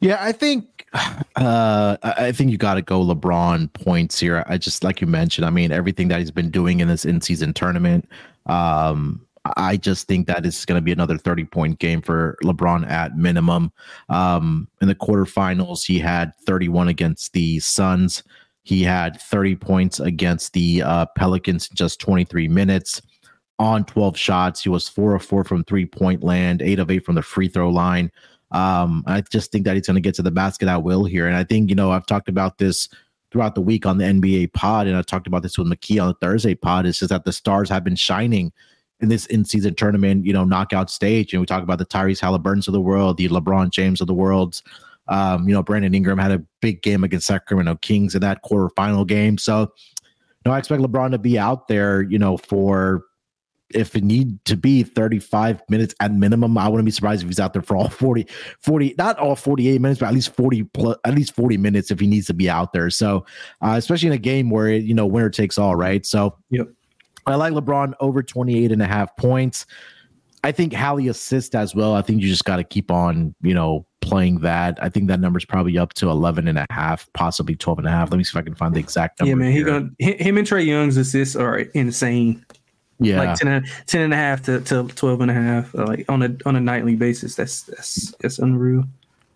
Yeah, 0.00 0.16
I 0.20 0.32
think 0.32 0.86
uh, 1.36 1.96
I 2.02 2.32
think 2.32 2.50
you 2.50 2.58
got 2.58 2.74
to 2.74 2.82
go 2.82 3.04
LeBron 3.04 3.72
points 3.72 4.18
here. 4.18 4.44
I 4.46 4.58
just 4.58 4.82
like 4.82 5.00
you 5.00 5.06
mentioned. 5.06 5.46
I 5.46 5.50
mean, 5.50 5.72
everything 5.72 6.08
that 6.08 6.18
he's 6.18 6.30
been 6.30 6.50
doing 6.50 6.80
in 6.80 6.88
this 6.88 7.04
in-season 7.04 7.54
tournament. 7.54 8.08
Um, 8.46 9.26
I 9.56 9.76
just 9.76 10.06
think 10.06 10.26
that 10.26 10.44
is 10.44 10.64
going 10.66 10.78
to 10.78 10.82
be 10.84 10.92
another 10.92 11.16
30 11.16 11.44
point 11.44 11.78
game 11.78 12.02
for 12.02 12.36
LeBron 12.42 12.88
at 12.88 13.16
minimum. 13.16 13.72
Um, 14.08 14.68
in 14.80 14.88
the 14.88 14.94
quarterfinals, 14.94 15.84
he 15.84 15.98
had 15.98 16.32
31 16.46 16.88
against 16.88 17.32
the 17.32 17.58
Suns. 17.60 18.22
He 18.62 18.82
had 18.82 19.20
30 19.20 19.56
points 19.56 20.00
against 20.00 20.52
the 20.52 20.82
uh, 20.82 21.06
Pelicans 21.16 21.68
in 21.70 21.76
just 21.76 22.00
23 22.00 22.48
minutes 22.48 23.00
on 23.58 23.84
12 23.84 24.16
shots. 24.16 24.62
He 24.62 24.68
was 24.68 24.88
four 24.88 25.14
of 25.14 25.24
four 25.24 25.44
from 25.44 25.64
three 25.64 25.86
point 25.86 26.22
land, 26.22 26.60
eight 26.60 26.78
of 26.78 26.90
eight 26.90 27.04
from 27.04 27.14
the 27.14 27.22
free 27.22 27.48
throw 27.48 27.70
line. 27.70 28.10
Um, 28.52 29.04
I 29.06 29.20
just 29.20 29.52
think 29.52 29.64
that 29.64 29.76
he's 29.76 29.86
going 29.86 29.94
to 29.94 30.00
get 30.00 30.14
to 30.16 30.22
the 30.22 30.30
basket 30.30 30.68
at 30.68 30.82
will 30.82 31.04
here. 31.04 31.26
And 31.26 31.36
I 31.36 31.44
think, 31.44 31.70
you 31.70 31.76
know, 31.76 31.92
I've 31.92 32.06
talked 32.06 32.28
about 32.28 32.58
this 32.58 32.88
throughout 33.30 33.54
the 33.54 33.60
week 33.60 33.86
on 33.86 33.98
the 33.98 34.04
NBA 34.04 34.52
pod, 34.52 34.86
and 34.86 34.96
I 34.96 35.02
talked 35.02 35.28
about 35.28 35.42
this 35.42 35.56
with 35.56 35.68
McKee 35.68 36.02
on 36.02 36.08
the 36.08 36.14
Thursday 36.14 36.54
pod. 36.54 36.86
It's 36.86 36.98
just 36.98 37.10
that 37.10 37.24
the 37.24 37.32
stars 37.32 37.68
have 37.68 37.84
been 37.84 37.96
shining 37.96 38.52
in 39.00 39.08
this 39.08 39.26
in-season 39.26 39.74
tournament, 39.76 40.26
you 40.26 40.32
know, 40.32 40.44
knockout 40.44 40.90
stage. 40.90 41.32
And 41.32 41.40
we 41.40 41.46
talk 41.46 41.62
about 41.62 41.78
the 41.78 41.86
Tyrese 41.86 42.20
Halliburtons 42.20 42.68
of 42.68 42.72
the 42.72 42.80
world, 42.80 43.16
the 43.16 43.28
LeBron 43.28 43.70
James 43.70 44.00
of 44.00 44.06
the 44.06 44.14
world. 44.14 44.60
Um, 45.08 45.48
you 45.48 45.54
know, 45.54 45.62
Brandon 45.62 45.94
Ingram 45.94 46.18
had 46.18 46.32
a 46.32 46.44
big 46.60 46.82
game 46.82 47.02
against 47.02 47.26
Sacramento 47.26 47.76
Kings 47.76 48.14
in 48.14 48.20
that 48.20 48.42
quarterfinal 48.44 49.06
game. 49.06 49.38
So, 49.38 49.60
you 49.60 49.66
know, 50.46 50.52
I 50.52 50.58
expect 50.58 50.82
LeBron 50.82 51.12
to 51.12 51.18
be 51.18 51.38
out 51.38 51.68
there, 51.68 52.02
you 52.02 52.18
know, 52.18 52.36
for 52.36 53.04
if 53.74 53.94
it 53.96 54.04
need 54.04 54.44
to 54.44 54.56
be 54.56 54.82
35 54.82 55.62
minutes 55.68 55.94
at 56.00 56.12
minimum, 56.12 56.56
I 56.58 56.68
wouldn't 56.68 56.84
be 56.84 56.90
surprised 56.90 57.22
if 57.22 57.28
he's 57.28 57.40
out 57.40 57.52
there 57.52 57.62
for 57.62 57.76
all 57.76 57.88
40, 57.90 58.26
40, 58.60 58.94
not 58.98 59.18
all 59.18 59.36
48 59.36 59.80
minutes, 59.80 60.00
but 60.00 60.06
at 60.06 60.14
least 60.14 60.34
40 60.34 60.64
plus, 60.64 60.96
at 61.04 61.14
least 61.14 61.34
40 61.34 61.56
minutes 61.56 61.90
if 61.90 62.00
he 62.00 62.06
needs 62.06 62.26
to 62.26 62.34
be 62.34 62.48
out 62.48 62.72
there. 62.72 62.90
So, 62.90 63.24
uh, 63.62 63.74
especially 63.76 64.08
in 64.08 64.14
a 64.14 64.18
game 64.18 64.50
where, 64.50 64.70
you 64.70 64.94
know, 64.94 65.06
winner 65.06 65.30
takes 65.30 65.58
all, 65.58 65.76
right? 65.76 66.04
So, 66.04 66.36
yep. 66.50 66.68
I 67.26 67.34
like 67.34 67.52
LeBron 67.52 67.94
over 68.00 68.22
28 68.22 68.72
and 68.72 68.82
a 68.82 68.86
half 68.86 69.16
points. 69.16 69.66
I 70.42 70.52
think 70.52 70.72
Hallie 70.72 71.08
assist 71.08 71.54
as 71.54 71.74
well. 71.74 71.94
I 71.94 72.02
think 72.02 72.22
you 72.22 72.28
just 72.28 72.44
got 72.44 72.56
to 72.56 72.64
keep 72.64 72.90
on, 72.90 73.34
you 73.42 73.52
know, 73.52 73.86
playing 74.00 74.40
that. 74.40 74.82
I 74.82 74.88
think 74.88 75.08
that 75.08 75.20
number's 75.20 75.44
probably 75.44 75.76
up 75.76 75.92
to 75.94 76.08
11 76.08 76.48
and 76.48 76.58
a 76.58 76.66
half, 76.70 77.08
possibly 77.12 77.56
12 77.56 77.80
and 77.80 77.88
a 77.88 77.90
half. 77.90 78.10
Let 78.10 78.16
me 78.16 78.24
see 78.24 78.30
if 78.30 78.36
I 78.36 78.42
can 78.42 78.54
find 78.54 78.74
the 78.74 78.80
exact 78.80 79.20
number. 79.20 79.30
Yeah, 79.30 79.34
man. 79.34 79.52
He 79.52 79.62
gonna, 79.62 79.90
him 79.98 80.38
and 80.38 80.46
Trae 80.48 80.64
Young's 80.64 80.96
assists 80.96 81.36
are 81.36 81.58
insane. 81.58 82.44
Yeah. 83.00 83.22
Like 83.22 83.36
10 83.38 83.48
and, 83.48 83.66
10 83.86 84.00
and 84.02 84.12
a 84.12 84.16
half 84.16 84.42
to, 84.42 84.60
to 84.60 84.84
12 84.88 85.20
and 85.22 85.30
a 85.30 85.34
half, 85.34 85.74
uh, 85.74 85.86
like 85.86 86.04
on 86.08 86.22
a, 86.22 86.36
on 86.46 86.56
a 86.56 86.60
nightly 86.60 86.96
basis. 86.96 87.34
That's, 87.34 87.62
that's, 87.62 88.12
that's 88.20 88.38
unreal. 88.38 88.84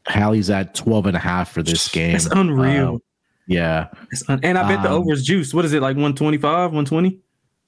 Hallie's 0.06 0.50
at 0.50 0.74
12 0.74 1.06
and 1.06 1.16
a 1.16 1.20
half 1.20 1.50
for 1.52 1.62
this 1.62 1.88
game. 1.88 2.14
It's 2.14 2.26
unreal. 2.26 2.88
Um, 2.88 3.02
yeah. 3.46 3.88
Un- 4.28 4.40
and 4.42 4.58
I 4.58 4.68
bet 4.68 4.82
the 4.82 4.90
Um, 4.90 4.96
over 5.00 5.12
is 5.12 5.24
juice. 5.24 5.54
What 5.54 5.64
is 5.64 5.72
it, 5.72 5.80
like 5.80 5.96
125, 5.96 6.44
120? 6.72 7.18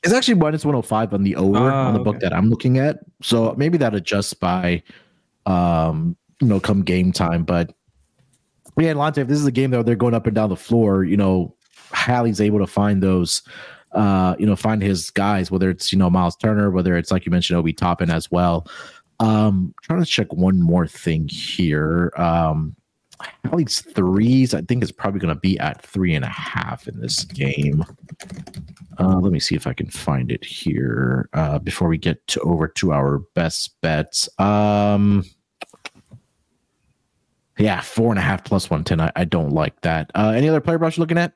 It's 0.04 0.12
actually 0.12 0.34
minus 0.34 0.64
105 0.64 1.14
on 1.14 1.22
the 1.22 1.34
over 1.36 1.58
Oh, 1.58 1.74
on 1.74 1.94
the 1.94 2.00
book 2.00 2.16
okay. 2.16 2.26
that 2.26 2.34
I'm 2.34 2.50
looking 2.50 2.78
at. 2.78 2.98
So 3.22 3.54
maybe 3.56 3.78
that 3.78 3.94
adjusts 3.94 4.34
by 4.34 4.82
um, 5.46 6.16
you 6.40 6.48
know, 6.48 6.60
come 6.60 6.82
game 6.82 7.12
time. 7.12 7.44
But 7.44 7.72
yeah, 8.78 8.92
Lonte, 8.92 9.18
if 9.18 9.28
this 9.28 9.38
is 9.38 9.46
a 9.46 9.52
game 9.52 9.70
that 9.70 9.86
they're 9.86 9.96
going 9.96 10.14
up 10.14 10.26
and 10.26 10.34
down 10.34 10.50
the 10.50 10.56
floor, 10.56 11.04
you 11.04 11.16
know, 11.16 11.54
Hallie's 11.92 12.40
able 12.40 12.58
to 12.58 12.66
find 12.66 13.02
those 13.02 13.42
uh, 13.96 14.36
you 14.38 14.46
know, 14.46 14.54
find 14.54 14.82
his 14.82 15.10
guys, 15.10 15.50
whether 15.50 15.68
it's, 15.70 15.92
you 15.92 15.98
know, 15.98 16.08
Miles 16.08 16.36
Turner, 16.36 16.70
whether 16.70 16.96
it's 16.96 17.10
like 17.10 17.26
you 17.26 17.32
mentioned, 17.32 17.58
Obi 17.58 17.72
Toppin 17.72 18.10
as 18.10 18.30
well. 18.30 18.68
Um, 19.18 19.74
trying 19.82 20.00
to 20.00 20.06
check 20.06 20.32
one 20.32 20.62
more 20.62 20.86
thing 20.86 21.26
here. 21.28 22.12
Um 22.16 22.76
Hallie's 23.44 23.80
threes, 23.80 24.52
I 24.52 24.60
think 24.60 24.82
is 24.82 24.92
probably 24.92 25.20
gonna 25.20 25.34
be 25.34 25.58
at 25.58 25.82
three 25.82 26.14
and 26.14 26.24
a 26.24 26.28
half 26.28 26.86
in 26.86 27.00
this 27.00 27.24
game. 27.24 27.82
Uh, 28.98 29.18
let 29.18 29.32
me 29.32 29.40
see 29.40 29.54
if 29.54 29.66
I 29.66 29.72
can 29.72 29.88
find 29.88 30.30
it 30.30 30.44
here 30.44 31.28
uh, 31.32 31.58
before 31.58 31.88
we 31.88 31.98
get 31.98 32.26
to 32.28 32.40
over 32.40 32.68
to 32.68 32.92
our 32.92 33.20
best 33.34 33.80
bets. 33.80 34.28
Um, 34.38 35.24
yeah, 37.58 37.80
four 37.80 38.10
and 38.10 38.18
a 38.18 38.22
half 38.22 38.44
plus 38.44 38.68
one 38.68 38.84
ten. 38.84 39.00
I, 39.00 39.10
I 39.16 39.24
don't 39.24 39.50
like 39.50 39.80
that. 39.80 40.10
Uh, 40.14 40.32
any 40.36 40.48
other 40.48 40.60
player 40.60 40.78
props 40.78 40.96
you're 40.96 41.02
looking 41.02 41.18
at? 41.18 41.32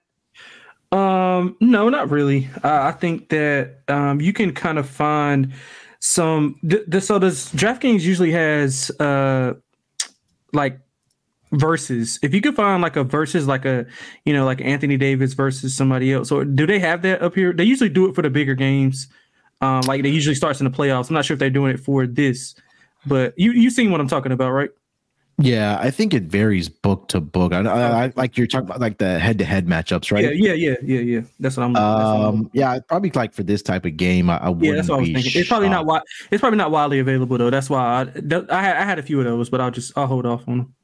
Um, 0.92 1.56
no, 1.60 1.88
not 1.88 2.10
really. 2.10 2.48
Uh, 2.64 2.82
I 2.82 2.92
think 2.92 3.28
that 3.28 3.80
um, 3.88 4.20
you 4.20 4.32
can 4.32 4.52
kind 4.52 4.78
of 4.78 4.88
find 4.88 5.52
some. 6.00 6.56
Th- 6.68 6.84
th- 6.90 7.04
so 7.04 7.18
does 7.18 7.52
DraftKings 7.52 8.00
usually 8.00 8.32
has 8.32 8.90
uh, 8.98 9.54
like 10.52 10.80
verses. 11.52 12.18
If 12.22 12.34
you 12.34 12.40
could 12.40 12.56
find 12.56 12.82
like 12.82 12.96
a 12.96 13.04
versus, 13.04 13.46
like 13.46 13.64
a 13.64 13.86
you 14.24 14.32
know, 14.32 14.44
like 14.44 14.60
Anthony 14.60 14.96
Davis 14.96 15.34
versus 15.34 15.76
somebody 15.76 16.12
else, 16.12 16.32
or 16.32 16.44
do 16.44 16.66
they 16.66 16.80
have 16.80 17.02
that 17.02 17.22
up 17.22 17.34
here? 17.34 17.52
They 17.52 17.64
usually 17.64 17.90
do 17.90 18.08
it 18.08 18.14
for 18.14 18.22
the 18.22 18.30
bigger 18.30 18.54
games. 18.54 19.06
Um, 19.60 19.82
like 19.82 20.02
they 20.02 20.08
usually 20.08 20.34
starts 20.34 20.60
in 20.60 20.64
the 20.64 20.76
playoffs. 20.76 21.08
I'm 21.10 21.14
not 21.14 21.24
sure 21.24 21.34
if 21.34 21.38
they're 21.38 21.50
doing 21.50 21.72
it 21.72 21.80
for 21.80 22.06
this, 22.06 22.54
but 23.06 23.34
you 23.36 23.52
you 23.52 23.70
seen 23.70 23.92
what 23.92 24.00
I'm 24.00 24.08
talking 24.08 24.32
about, 24.32 24.50
right? 24.50 24.70
Yeah, 25.42 25.78
I 25.80 25.90
think 25.90 26.12
it 26.12 26.24
varies 26.24 26.68
book 26.68 27.08
to 27.08 27.20
book. 27.20 27.52
I, 27.54 27.60
I, 27.60 28.04
I 28.04 28.12
like 28.14 28.36
you're 28.36 28.46
talking 28.46 28.66
about 28.68 28.80
like 28.80 28.98
the 28.98 29.18
head 29.18 29.38
to 29.38 29.44
head 29.44 29.66
matchups, 29.66 30.12
right? 30.12 30.24
Yeah, 30.24 30.52
yeah, 30.52 30.52
yeah, 30.52 30.76
yeah, 30.82 31.00
yeah. 31.00 31.20
That's 31.38 31.56
what 31.56 31.64
I'm. 31.64 31.72
that's 31.72 31.82
what 31.82 31.90
I'm- 31.90 32.24
Um, 32.24 32.50
yeah, 32.52 32.78
probably 32.88 33.10
like 33.14 33.32
for 33.32 33.42
this 33.42 33.62
type 33.62 33.86
of 33.86 33.96
game, 33.96 34.28
I, 34.28 34.36
I 34.36 34.48
wouldn't 34.50 34.64
Yeah, 34.66 34.74
that's 34.74 34.88
what 34.88 34.96
I 34.96 35.00
was 35.00 35.08
thinking. 35.10 35.32
It's 35.40 35.48
probably 35.48 35.70
not 35.70 36.02
It's 36.30 36.40
probably 36.40 36.58
not 36.58 36.70
widely 36.70 36.98
available 36.98 37.38
though. 37.38 37.50
That's 37.50 37.70
why 37.70 37.80
I, 37.80 38.02
I 38.02 38.62
had 38.62 38.76
I 38.76 38.84
had 38.84 38.98
a 38.98 39.02
few 39.02 39.18
of 39.18 39.24
those, 39.24 39.48
but 39.48 39.60
I'll 39.60 39.70
just 39.70 39.96
I'll 39.96 40.06
hold 40.06 40.26
off 40.26 40.46
on 40.46 40.58
them. 40.58 40.74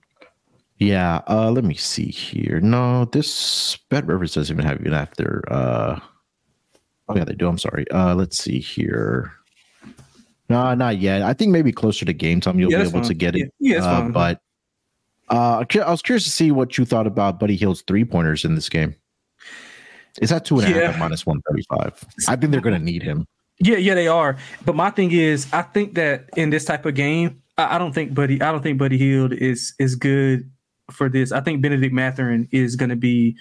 Yeah, 0.79 1.23
uh, 1.29 1.51
let 1.51 1.65
me 1.65 1.75
see 1.75 2.07
here. 2.11 2.61
No, 2.61 3.07
this 3.07 3.77
Bet 3.91 4.07
Rivers 4.07 4.35
doesn't 4.35 4.55
even 4.55 4.67
have 4.67 4.81
even 4.81 4.95
after. 4.95 5.43
Uh, 5.51 5.99
oh 7.09 7.17
yeah, 7.17 7.25
they 7.25 7.35
do. 7.35 7.49
I'm 7.49 7.59
sorry. 7.59 7.91
Uh, 7.91 8.15
let's 8.15 8.39
see 8.39 8.59
here. 8.59 9.33
No, 10.49 10.75
not 10.75 10.99
yet. 10.99 11.23
I 11.23 11.33
think 11.33 11.51
maybe 11.51 11.73
closer 11.73 12.05
to 12.05 12.13
game 12.13 12.41
time 12.41 12.59
you'll 12.59 12.71
Yeah, 12.71 12.83
be 12.85 12.89
able 12.89 13.01
to 13.03 13.15
get 13.15 13.35
it. 13.35 13.53
Yeah, 13.59 13.79
yeah, 13.79 13.85
uh, 13.85 14.01
fine. 14.03 14.13
But 14.13 14.41
uh, 15.29 15.65
I 15.75 15.91
was 15.91 16.03
curious 16.03 16.25
to 16.25 16.31
see 16.31 16.51
what 16.51 16.79
you 16.79 16.85
thought 16.85 17.07
about 17.07 17.41
Buddy 17.41 17.57
Hield's 17.57 17.83
three 17.83 18.05
pointers 18.05 18.45
in 18.45 18.55
this 18.55 18.69
game. 18.69 18.95
Is 20.21 20.31
that 20.31 20.45
two 20.45 20.59
and 20.59 20.65
a 20.65 20.67
half 20.69 20.77
Yeah. 20.77 20.91
at 20.91 20.99
minus 20.99 21.27
one 21.27 21.41
thirty 21.49 21.63
five? 21.69 22.03
I 22.29 22.37
think 22.37 22.53
they're 22.53 22.61
going 22.61 22.79
to 22.79 22.85
need 22.85 23.03
him. 23.03 23.27
Yeah, 23.59 23.77
yeah, 23.77 23.95
they 23.95 24.09
are. 24.09 24.37
But 24.65 24.77
my 24.77 24.91
thing 24.91 25.13
is, 25.13 25.47
I 25.53 25.63
think 25.63 25.95
that 25.95 26.29
in 26.37 26.51
this 26.51 26.65
type 26.65 26.85
of 26.87 26.95
game, 26.95 27.43
I, 27.59 27.77
I 27.77 27.79
don't 27.79 27.93
think 27.93 28.15
Buddy 28.15 28.41
I 28.41 28.53
don't 28.53 28.63
think 28.63 28.79
Buddy 28.79 28.99
Hield 28.99 29.33
is 29.33 29.75
is 29.79 29.95
good 29.95 30.51
for 30.91 31.09
this. 31.09 31.33
I 31.33 31.41
think 31.41 31.63
Bennedict 31.63 31.93
Mathurin 31.93 32.49
is 32.51 32.77
going 32.77 32.91
to 32.91 32.97
be 32.97 33.37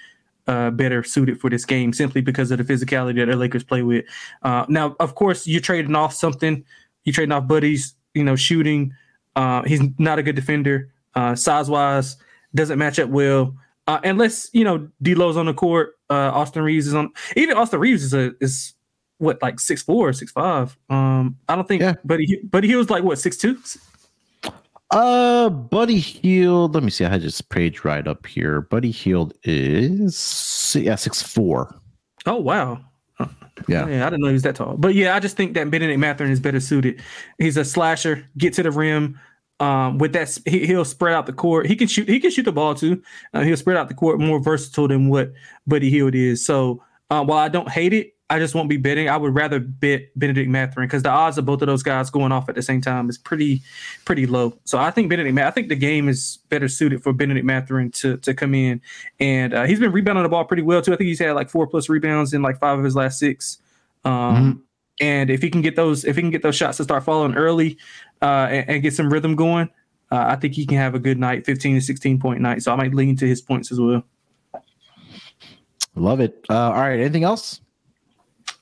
uh, 0.46 0.70
better 0.70 1.02
suited 1.02 1.40
for 1.40 1.50
this 1.50 1.64
game 1.64 1.92
simply 1.92 2.20
because 2.20 2.50
of 2.50 2.58
the 2.58 2.64
physicality 2.64 3.16
that 3.16 3.26
the 3.26 3.36
Lakers 3.36 3.64
play 3.64 3.82
with. 3.82 4.04
Uh, 4.42 4.64
now, 4.68 4.96
of 5.00 5.14
course, 5.14 5.46
you're 5.46 5.60
trading 5.60 5.94
off 5.94 6.12
something. 6.12 6.64
You're 7.04 7.12
trading 7.14 7.32
off 7.32 7.46
Buddy's, 7.46 7.94
you 8.14 8.24
know, 8.24 8.36
shooting. 8.36 8.92
Uh, 9.34 9.62
he's 9.62 9.80
not 9.98 10.18
a 10.18 10.22
good 10.22 10.34
defender. 10.36 10.90
Uh, 11.16 11.34
size 11.34 11.68
wise, 11.68 12.16
doesn't 12.54 12.78
match 12.78 12.98
up 12.98 13.10
well. 13.10 13.56
Uh, 13.86 14.00
unless 14.04 14.50
you 14.52 14.64
know 14.64 14.88
D'Lo's 15.02 15.36
on 15.36 15.46
the 15.46 15.54
court, 15.54 15.94
uh, 16.10 16.30
Austin 16.32 16.62
Reaves 16.62 16.86
is 16.86 16.94
on. 16.94 17.10
Even 17.36 17.56
Austin 17.56 17.80
Reaves 17.80 18.04
is 18.04 18.14
a 18.14 18.32
is 18.40 18.74
what 19.18 19.40
like 19.42 19.58
six 19.58 19.82
four, 19.82 20.12
six 20.12 20.30
five. 20.30 20.76
Um, 20.90 21.36
I 21.48 21.56
don't 21.56 21.66
think. 21.66 21.82
Yeah. 21.82 21.94
Buddy, 22.04 22.40
Buddy 22.44 22.68
he 22.68 22.76
was 22.76 22.90
like 22.90 23.02
what 23.02 23.18
six 23.18 23.36
two. 23.36 23.58
Uh, 24.90 25.48
Buddy 25.48 25.98
Hield. 25.98 26.74
Let 26.74 26.84
me 26.84 26.90
see. 26.90 27.04
I 27.04 27.08
had 27.08 27.22
this 27.22 27.40
page 27.40 27.84
right 27.84 28.06
up 28.06 28.26
here. 28.26 28.60
Buddy 28.60 28.90
Hield 28.90 29.34
is 29.42 30.76
yeah 30.78 30.94
six 30.96 31.22
four. 31.22 31.74
Oh 32.26 32.36
wow. 32.36 32.80
Yeah. 33.68 33.88
Yeah, 33.88 34.06
I 34.06 34.10
didn't 34.10 34.20
know 34.20 34.28
he 34.28 34.34
was 34.34 34.42
that 34.42 34.56
tall. 34.56 34.76
But 34.76 34.94
yeah, 34.94 35.16
I 35.16 35.20
just 35.20 35.36
think 35.36 35.54
that 35.54 35.70
Bennedict 35.70 35.98
Mathurin 35.98 36.30
is 36.30 36.40
better 36.40 36.60
suited. 36.60 37.00
He's 37.38 37.56
a 37.56 37.64
slasher, 37.64 38.28
get 38.36 38.52
to 38.54 38.62
the 38.62 38.70
rim. 38.70 39.18
Um, 39.58 39.98
with 39.98 40.12
that, 40.12 40.36
he, 40.44 40.66
he'll 40.66 40.84
spread 40.84 41.14
out 41.14 41.26
the 41.26 41.32
court. 41.32 41.66
He 41.66 41.76
can 41.76 41.88
shoot. 41.88 42.08
He 42.08 42.20
can 42.20 42.30
shoot 42.30 42.44
the 42.44 42.52
ball 42.52 42.74
too. 42.74 43.02
Uh, 43.32 43.42
he'll 43.42 43.56
spread 43.56 43.76
out 43.76 43.88
the 43.88 43.94
court 43.94 44.20
more 44.20 44.38
versatile 44.38 44.88
than 44.88 45.08
what 45.08 45.32
Buddy 45.66 45.90
Hield 45.90 46.14
is. 46.14 46.44
So 46.44 46.82
uh, 47.10 47.24
while 47.24 47.38
I 47.38 47.48
don't 47.48 47.70
hate 47.70 47.92
it, 47.92 48.16
I 48.28 48.40
just 48.40 48.56
won't 48.56 48.68
be 48.68 48.76
betting. 48.76 49.08
I 49.08 49.16
would 49.16 49.34
rather 49.34 49.60
bet 49.60 50.08
Bennedict 50.16 50.50
Mathurin 50.50 50.88
because 50.88 51.04
the 51.04 51.10
odds 51.10 51.38
of 51.38 51.46
both 51.46 51.62
of 51.62 51.68
those 51.68 51.84
guys 51.84 52.10
going 52.10 52.32
off 52.32 52.48
at 52.48 52.56
the 52.56 52.62
same 52.62 52.80
time 52.80 53.08
is 53.08 53.16
pretty, 53.16 53.62
pretty 54.04 54.26
low. 54.26 54.58
So 54.64 54.78
I 54.78 54.90
think 54.90 55.08
Bennedict. 55.08 55.38
I 55.38 55.50
think 55.52 55.68
the 55.68 55.76
game 55.76 56.08
is 56.08 56.40
better 56.48 56.66
suited 56.66 57.04
for 57.04 57.12
Bennedict 57.12 57.46
Mathurin 57.46 57.92
to 57.92 58.16
to 58.18 58.34
come 58.34 58.54
in, 58.54 58.80
and 59.20 59.54
uh, 59.54 59.64
he's 59.64 59.78
been 59.78 59.92
rebounding 59.92 60.24
the 60.24 60.28
ball 60.28 60.44
pretty 60.44 60.64
well 60.64 60.82
too. 60.82 60.92
I 60.92 60.96
think 60.96 61.06
he's 61.06 61.20
had 61.20 61.32
like 61.32 61.48
four 61.48 61.68
plus 61.68 61.88
rebounds 61.88 62.34
in 62.34 62.42
like 62.42 62.58
five 62.58 62.78
of 62.78 62.84
his 62.84 62.96
last 62.96 63.20
six. 63.20 63.58
Um, 64.04 64.64
And 65.00 65.28
if 65.28 65.42
he 65.42 65.50
can 65.50 65.60
get 65.60 65.76
those, 65.76 66.04
if 66.04 66.16
he 66.16 66.22
can 66.22 66.30
get 66.30 66.42
those 66.42 66.56
shots 66.56 66.78
to 66.78 66.84
start 66.84 67.04
falling 67.04 67.34
early, 67.34 67.78
uh, 68.22 68.48
and, 68.50 68.70
and 68.70 68.82
get 68.82 68.94
some 68.94 69.12
rhythm 69.12 69.36
going, 69.36 69.68
uh, 70.10 70.24
I 70.28 70.36
think 70.36 70.54
he 70.54 70.64
can 70.64 70.78
have 70.78 70.94
a 70.94 70.98
good 70.98 71.18
night, 71.18 71.44
fifteen 71.44 71.74
to 71.74 71.80
sixteen 71.80 72.18
point 72.18 72.40
night. 72.40 72.62
So 72.62 72.72
I 72.72 72.76
might 72.76 72.94
lean 72.94 73.16
to 73.16 73.26
his 73.26 73.42
points 73.42 73.72
as 73.72 73.80
well. 73.80 74.04
Love 75.94 76.20
it. 76.20 76.44
Uh, 76.48 76.70
all 76.70 76.74
right. 76.74 77.00
Anything 77.00 77.24
else? 77.24 77.60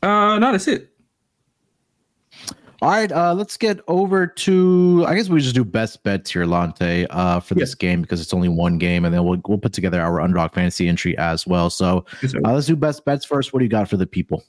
Uh, 0.02 0.38
no, 0.38 0.52
that's 0.52 0.68
it. 0.68 0.93
All 2.84 2.90
right, 2.90 3.10
uh, 3.10 3.32
let's 3.32 3.56
get 3.56 3.80
over 3.88 4.26
to. 4.26 5.06
I 5.08 5.14
guess 5.14 5.30
we 5.30 5.40
just 5.40 5.54
do 5.54 5.64
best 5.64 6.02
bets 6.02 6.30
here, 6.30 6.44
Lonte, 6.44 7.06
uh, 7.08 7.40
for 7.40 7.54
this 7.54 7.70
yeah. 7.70 7.88
game 7.88 8.02
because 8.02 8.20
it's 8.20 8.34
only 8.34 8.50
one 8.50 8.76
game, 8.76 9.06
and 9.06 9.14
then 9.14 9.24
we'll 9.24 9.40
we'll 9.48 9.56
put 9.56 9.72
together 9.72 10.02
our 10.02 10.20
underdog 10.20 10.52
fantasy 10.52 10.86
entry 10.86 11.16
as 11.16 11.46
well. 11.46 11.70
So 11.70 12.04
uh, 12.22 12.52
let's 12.52 12.66
do 12.66 12.76
best 12.76 13.06
bets 13.06 13.24
first. 13.24 13.54
What 13.54 13.60
do 13.60 13.64
you 13.64 13.70
got 13.70 13.88
for 13.88 13.96
the 13.96 14.06
people? 14.06 14.44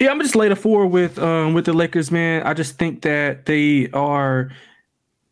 Yeah, 0.00 0.10
I'm 0.10 0.20
just 0.20 0.34
laid 0.34 0.50
a 0.50 0.56
four 0.56 0.88
with 0.88 1.20
um 1.20 1.54
with 1.54 1.66
the 1.66 1.72
Lakers, 1.72 2.10
man. 2.10 2.42
I 2.42 2.52
just 2.52 2.78
think 2.78 3.02
that 3.02 3.46
they 3.46 3.88
are 3.90 4.50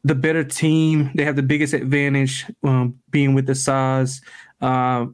the 0.05 0.15
better 0.15 0.45
team. 0.45 1.11
They 1.17 1.25
have 1.25 1.35
the 1.35 1.43
biggest 1.43 1.75
advantage, 1.75 2.47
um, 2.63 2.97
being 3.11 3.35
with 3.35 3.47
the 3.47 3.57
size. 3.57 4.21
Uh, 4.63 5.07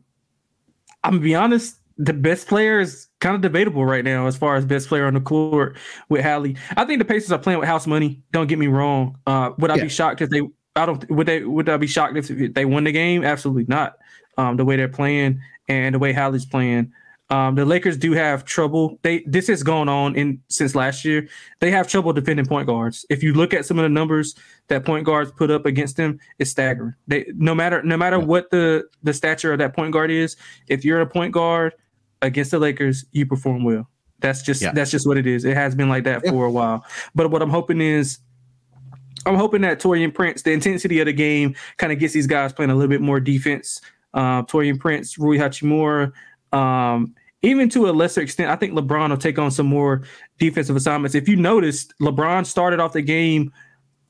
I'm 1.02 1.12
gonna 1.12 1.20
be 1.20 1.34
honest 1.34 1.76
the 1.99 2.12
best 2.12 2.49
player 2.49 2.80
is 2.80 3.09
kind 3.20 3.34
of 3.34 3.40
debatable 3.43 3.84
right 3.84 4.05
now 4.05 4.26
as 4.26 4.36
far 4.36 4.57
as 4.57 4.64
best 4.64 4.88
player 4.88 5.07
on 5.07 5.14
the 5.14 5.20
court 5.20 5.76
with 6.09 6.22
Hallie. 6.24 6.57
I 6.76 6.84
think 6.84 6.99
the 6.99 7.05
Pacers 7.05 7.32
are 7.32 7.38
playing 7.38 7.59
with 7.59 7.68
house 7.68 7.86
money. 7.86 8.22
Don't 8.32 8.47
get 8.47 8.59
me 8.59 8.66
wrong. 8.66 9.18
Uh, 9.26 9.51
would 9.59 9.70
I 9.70 9.76
yeah. 9.76 9.84
be 9.84 9.88
shocked 9.88 10.20
if 10.20 10.30
they? 10.30 10.43
I 10.76 10.86
don't. 10.86 11.09
Would 11.11 11.26
they? 11.26 11.43
Would 11.45 11.68
I 11.68 11.76
be 11.76 11.86
shocked 11.86 12.16
if 12.16 12.55
they 12.55 12.64
won 12.64 12.84
the 12.84 12.93
game? 12.93 13.24
Absolutely 13.24 13.66
not. 13.68 13.97
Um, 14.38 14.57
the 14.57 14.64
way 14.64 14.76
they're 14.76 14.88
playing 14.88 15.40
and 15.68 15.95
the 15.95 15.99
way 15.99 16.12
Hallie's 16.12 16.47
playing. 16.47 16.93
Um, 17.32 17.54
the 17.54 17.64
Lakers 17.64 17.96
do 17.96 18.12
have 18.12 18.44
trouble. 18.44 18.98
They 19.00 19.20
this 19.20 19.46
has 19.46 19.62
gone 19.62 19.88
on 19.88 20.14
in 20.16 20.38
since 20.48 20.74
last 20.74 21.02
year. 21.02 21.26
They 21.60 21.70
have 21.70 21.88
trouble 21.88 22.12
defending 22.12 22.44
point 22.44 22.66
guards. 22.66 23.06
If 23.08 23.22
you 23.22 23.32
look 23.32 23.54
at 23.54 23.64
some 23.64 23.78
of 23.78 23.84
the 23.84 23.88
numbers 23.88 24.34
that 24.68 24.84
point 24.84 25.06
guards 25.06 25.32
put 25.32 25.50
up 25.50 25.64
against 25.64 25.96
them, 25.96 26.18
it's 26.38 26.50
staggering. 26.50 26.92
They 27.06 27.24
no 27.34 27.54
matter 27.54 27.82
no 27.82 27.96
matter 27.96 28.20
what 28.20 28.50
the 28.50 28.84
the 29.02 29.14
stature 29.14 29.50
of 29.50 29.58
that 29.60 29.74
point 29.74 29.94
guard 29.94 30.10
is, 30.10 30.36
if 30.68 30.84
you're 30.84 31.00
a 31.00 31.06
point 31.06 31.32
guard 31.32 31.72
against 32.20 32.50
the 32.50 32.58
Lakers, 32.58 33.06
you 33.12 33.24
perform 33.24 33.64
well. 33.64 33.88
That's 34.18 34.42
just 34.42 34.60
yeah. 34.60 34.72
that's 34.72 34.90
just 34.90 35.06
what 35.06 35.16
it 35.16 35.26
is. 35.26 35.46
It 35.46 35.56
has 35.56 35.74
been 35.74 35.88
like 35.88 36.04
that 36.04 36.20
yeah. 36.22 36.32
for 36.32 36.44
a 36.44 36.50
while. 36.50 36.84
But 37.14 37.30
what 37.30 37.40
I'm 37.40 37.48
hoping 37.48 37.80
is 37.80 38.18
I'm 39.24 39.36
hoping 39.36 39.62
that 39.62 39.80
Taurean 39.80 40.12
Prince, 40.12 40.42
the 40.42 40.52
intensity 40.52 41.00
of 41.00 41.06
the 41.06 41.14
game, 41.14 41.54
kind 41.78 41.94
of 41.94 41.98
gets 41.98 42.12
these 42.12 42.26
guys 42.26 42.52
playing 42.52 42.70
a 42.70 42.74
little 42.74 42.90
bit 42.90 43.00
more 43.00 43.20
defense. 43.20 43.80
Uh, 44.12 44.42
Taurean 44.42 44.78
Prince, 44.78 45.16
Rui 45.16 45.38
Hachimura, 45.38 46.12
um, 46.52 47.14
even 47.43 47.68
to 47.70 47.88
a 47.88 47.93
lesser 47.93 48.20
extent, 48.20 48.51
I 48.51 48.57
think 48.57 48.72
LeBron 48.72 49.11
will 49.11 49.16
take 49.16 49.38
on 49.38 49.51
some 49.51 49.66
more 49.66 50.03
defensive 50.38 50.76
assignments. 50.76 51.14
If 51.14 51.28
you 51.28 51.36
noticed, 51.36 51.93
LeBron 52.01 52.47
started 52.47 52.80
off 52.80 52.93
the 52.93 53.03
game 53.03 53.53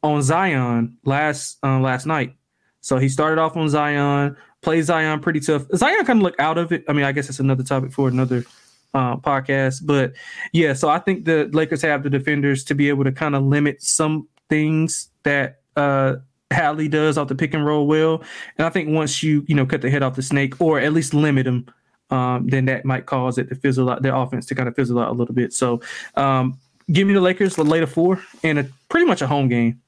on 0.02 0.22
Zion 0.22 0.96
last 1.04 1.58
uh, 1.62 1.80
last 1.80 2.06
night. 2.06 2.34
So 2.80 2.98
he 2.98 3.08
started 3.08 3.40
off 3.40 3.56
on 3.56 3.68
Zion, 3.68 4.36
play 4.60 4.82
Zion 4.82 5.20
pretty 5.20 5.40
tough. 5.40 5.62
Zion 5.74 6.04
kind 6.04 6.18
of 6.18 6.22
look 6.22 6.34
out 6.38 6.58
of 6.58 6.72
it. 6.72 6.84
I 6.88 6.92
mean, 6.92 7.04
I 7.04 7.12
guess 7.12 7.28
it's 7.28 7.40
another 7.40 7.62
topic 7.62 7.92
for 7.92 8.08
another 8.08 8.44
uh, 8.92 9.16
podcast, 9.16 9.86
but 9.86 10.12
yeah. 10.52 10.72
So 10.72 10.88
I 10.88 10.98
think 10.98 11.24
the 11.24 11.48
Lakers 11.52 11.82
have 11.82 12.02
the 12.02 12.10
defenders 12.10 12.64
to 12.64 12.74
be 12.74 12.88
able 12.88 13.04
to 13.04 13.12
kind 13.12 13.34
of 13.34 13.44
limit 13.44 13.82
some 13.82 14.28
things 14.48 15.08
that 15.22 15.60
uh, 15.76 16.16
Hallie 16.52 16.88
does 16.88 17.16
off 17.16 17.28
the 17.28 17.34
pick 17.34 17.54
and 17.54 17.64
roll 17.64 17.86
well. 17.86 18.22
And 18.58 18.66
I 18.66 18.70
think 18.70 18.90
once 18.90 19.22
you 19.22 19.44
you 19.46 19.54
know 19.54 19.64
cut 19.64 19.80
the 19.80 19.90
head 19.90 20.02
off 20.02 20.16
the 20.16 20.22
snake, 20.22 20.60
or 20.60 20.78
at 20.78 20.92
least 20.92 21.14
limit 21.14 21.44
them, 21.44 21.66
um, 22.12 22.46
then 22.46 22.66
that 22.66 22.84
might 22.84 23.06
cause 23.06 23.38
it 23.38 23.48
to 23.48 23.54
fizzle 23.54 23.88
out 23.88 24.02
their 24.02 24.14
offense 24.14 24.46
to 24.46 24.54
kind 24.54 24.68
of 24.68 24.76
fizzle 24.76 24.98
out 24.98 25.08
a 25.08 25.12
little 25.12 25.34
bit. 25.34 25.52
So 25.52 25.80
um, 26.14 26.58
give 26.92 27.08
me 27.08 27.14
the 27.14 27.20
Lakers 27.20 27.56
the 27.56 27.64
later 27.64 27.86
four 27.86 28.22
and 28.42 28.58
a 28.58 28.68
pretty 28.88 29.06
much 29.06 29.22
a 29.22 29.26
home 29.26 29.48
game. 29.48 29.80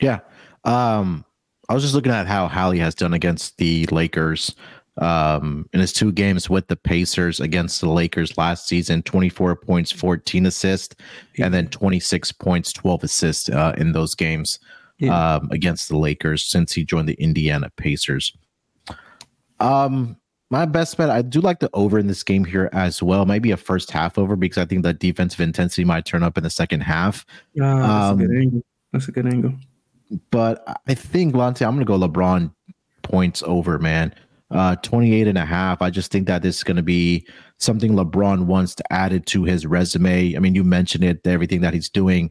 Yeah. 0.00 0.20
Um, 0.64 1.24
I 1.68 1.74
was 1.74 1.82
just 1.82 1.94
looking 1.94 2.12
at 2.12 2.26
how 2.26 2.48
Hallie 2.48 2.78
has 2.78 2.94
done 2.94 3.12
against 3.12 3.58
the 3.58 3.86
Lakers 3.86 4.54
um, 4.98 5.68
in 5.74 5.80
his 5.80 5.92
two 5.92 6.10
games 6.10 6.48
with 6.48 6.68
the 6.68 6.76
Pacers 6.76 7.38
against 7.38 7.80
the 7.80 7.90
Lakers 7.90 8.38
last 8.38 8.66
season 8.66 9.02
24 9.02 9.56
points, 9.56 9.92
14 9.92 10.46
assists, 10.46 10.96
yeah. 11.34 11.44
and 11.44 11.54
then 11.54 11.68
26 11.68 12.32
points, 12.32 12.72
12 12.72 13.04
assists 13.04 13.48
uh, 13.50 13.74
in 13.76 13.92
those 13.92 14.14
games 14.14 14.58
yeah. 14.98 15.36
um, 15.36 15.48
against 15.50 15.88
the 15.88 15.98
Lakers 15.98 16.44
since 16.44 16.72
he 16.72 16.84
joined 16.84 17.08
the 17.08 17.20
Indiana 17.20 17.70
Pacers. 17.76 18.34
Um, 19.60 20.16
my 20.50 20.64
best 20.64 20.96
bet, 20.96 21.10
I 21.10 21.22
do 21.22 21.40
like 21.40 21.60
the 21.60 21.70
over 21.74 21.98
in 21.98 22.06
this 22.06 22.22
game 22.22 22.44
here 22.44 22.68
as 22.72 23.02
well. 23.02 23.26
Maybe 23.26 23.50
a 23.50 23.56
first 23.56 23.90
half 23.90 24.18
over 24.18 24.36
because 24.36 24.58
I 24.58 24.64
think 24.64 24.82
the 24.82 24.92
defensive 24.92 25.40
intensity 25.40 25.84
might 25.84 26.04
turn 26.04 26.22
up 26.22 26.38
in 26.38 26.44
the 26.44 26.50
second 26.50 26.82
half. 26.82 27.26
Uh, 27.60 27.64
that's, 27.64 28.12
um, 28.12 28.20
a 28.20 28.26
good 28.26 28.36
angle. 28.38 28.62
that's 28.92 29.08
a 29.08 29.12
good 29.12 29.26
angle 29.26 29.54
but 30.30 30.80
I 30.86 30.94
think 30.94 31.34
Lonte, 31.34 31.66
I'm 31.66 31.76
going 31.76 31.80
to 31.80 31.84
go 31.84 31.98
LeBron 31.98 32.52
points 33.02 33.42
over, 33.44 33.78
man. 33.78 34.14
Uh, 34.50 34.76
28 34.76 35.26
and 35.26 35.38
a 35.38 35.44
half. 35.44 35.82
I 35.82 35.90
just 35.90 36.12
think 36.12 36.28
that 36.28 36.42
this 36.42 36.58
is 36.58 36.64
going 36.64 36.76
to 36.76 36.82
be 36.82 37.26
something 37.58 37.92
LeBron 37.92 38.46
wants 38.46 38.74
to 38.76 38.92
add 38.92 39.12
it 39.12 39.26
to 39.26 39.44
his 39.44 39.66
resume. 39.66 40.36
I 40.36 40.38
mean, 40.38 40.54
you 40.54 40.62
mentioned 40.62 41.02
it, 41.02 41.26
everything 41.26 41.62
that 41.62 41.74
he's 41.74 41.88
doing, 41.88 42.30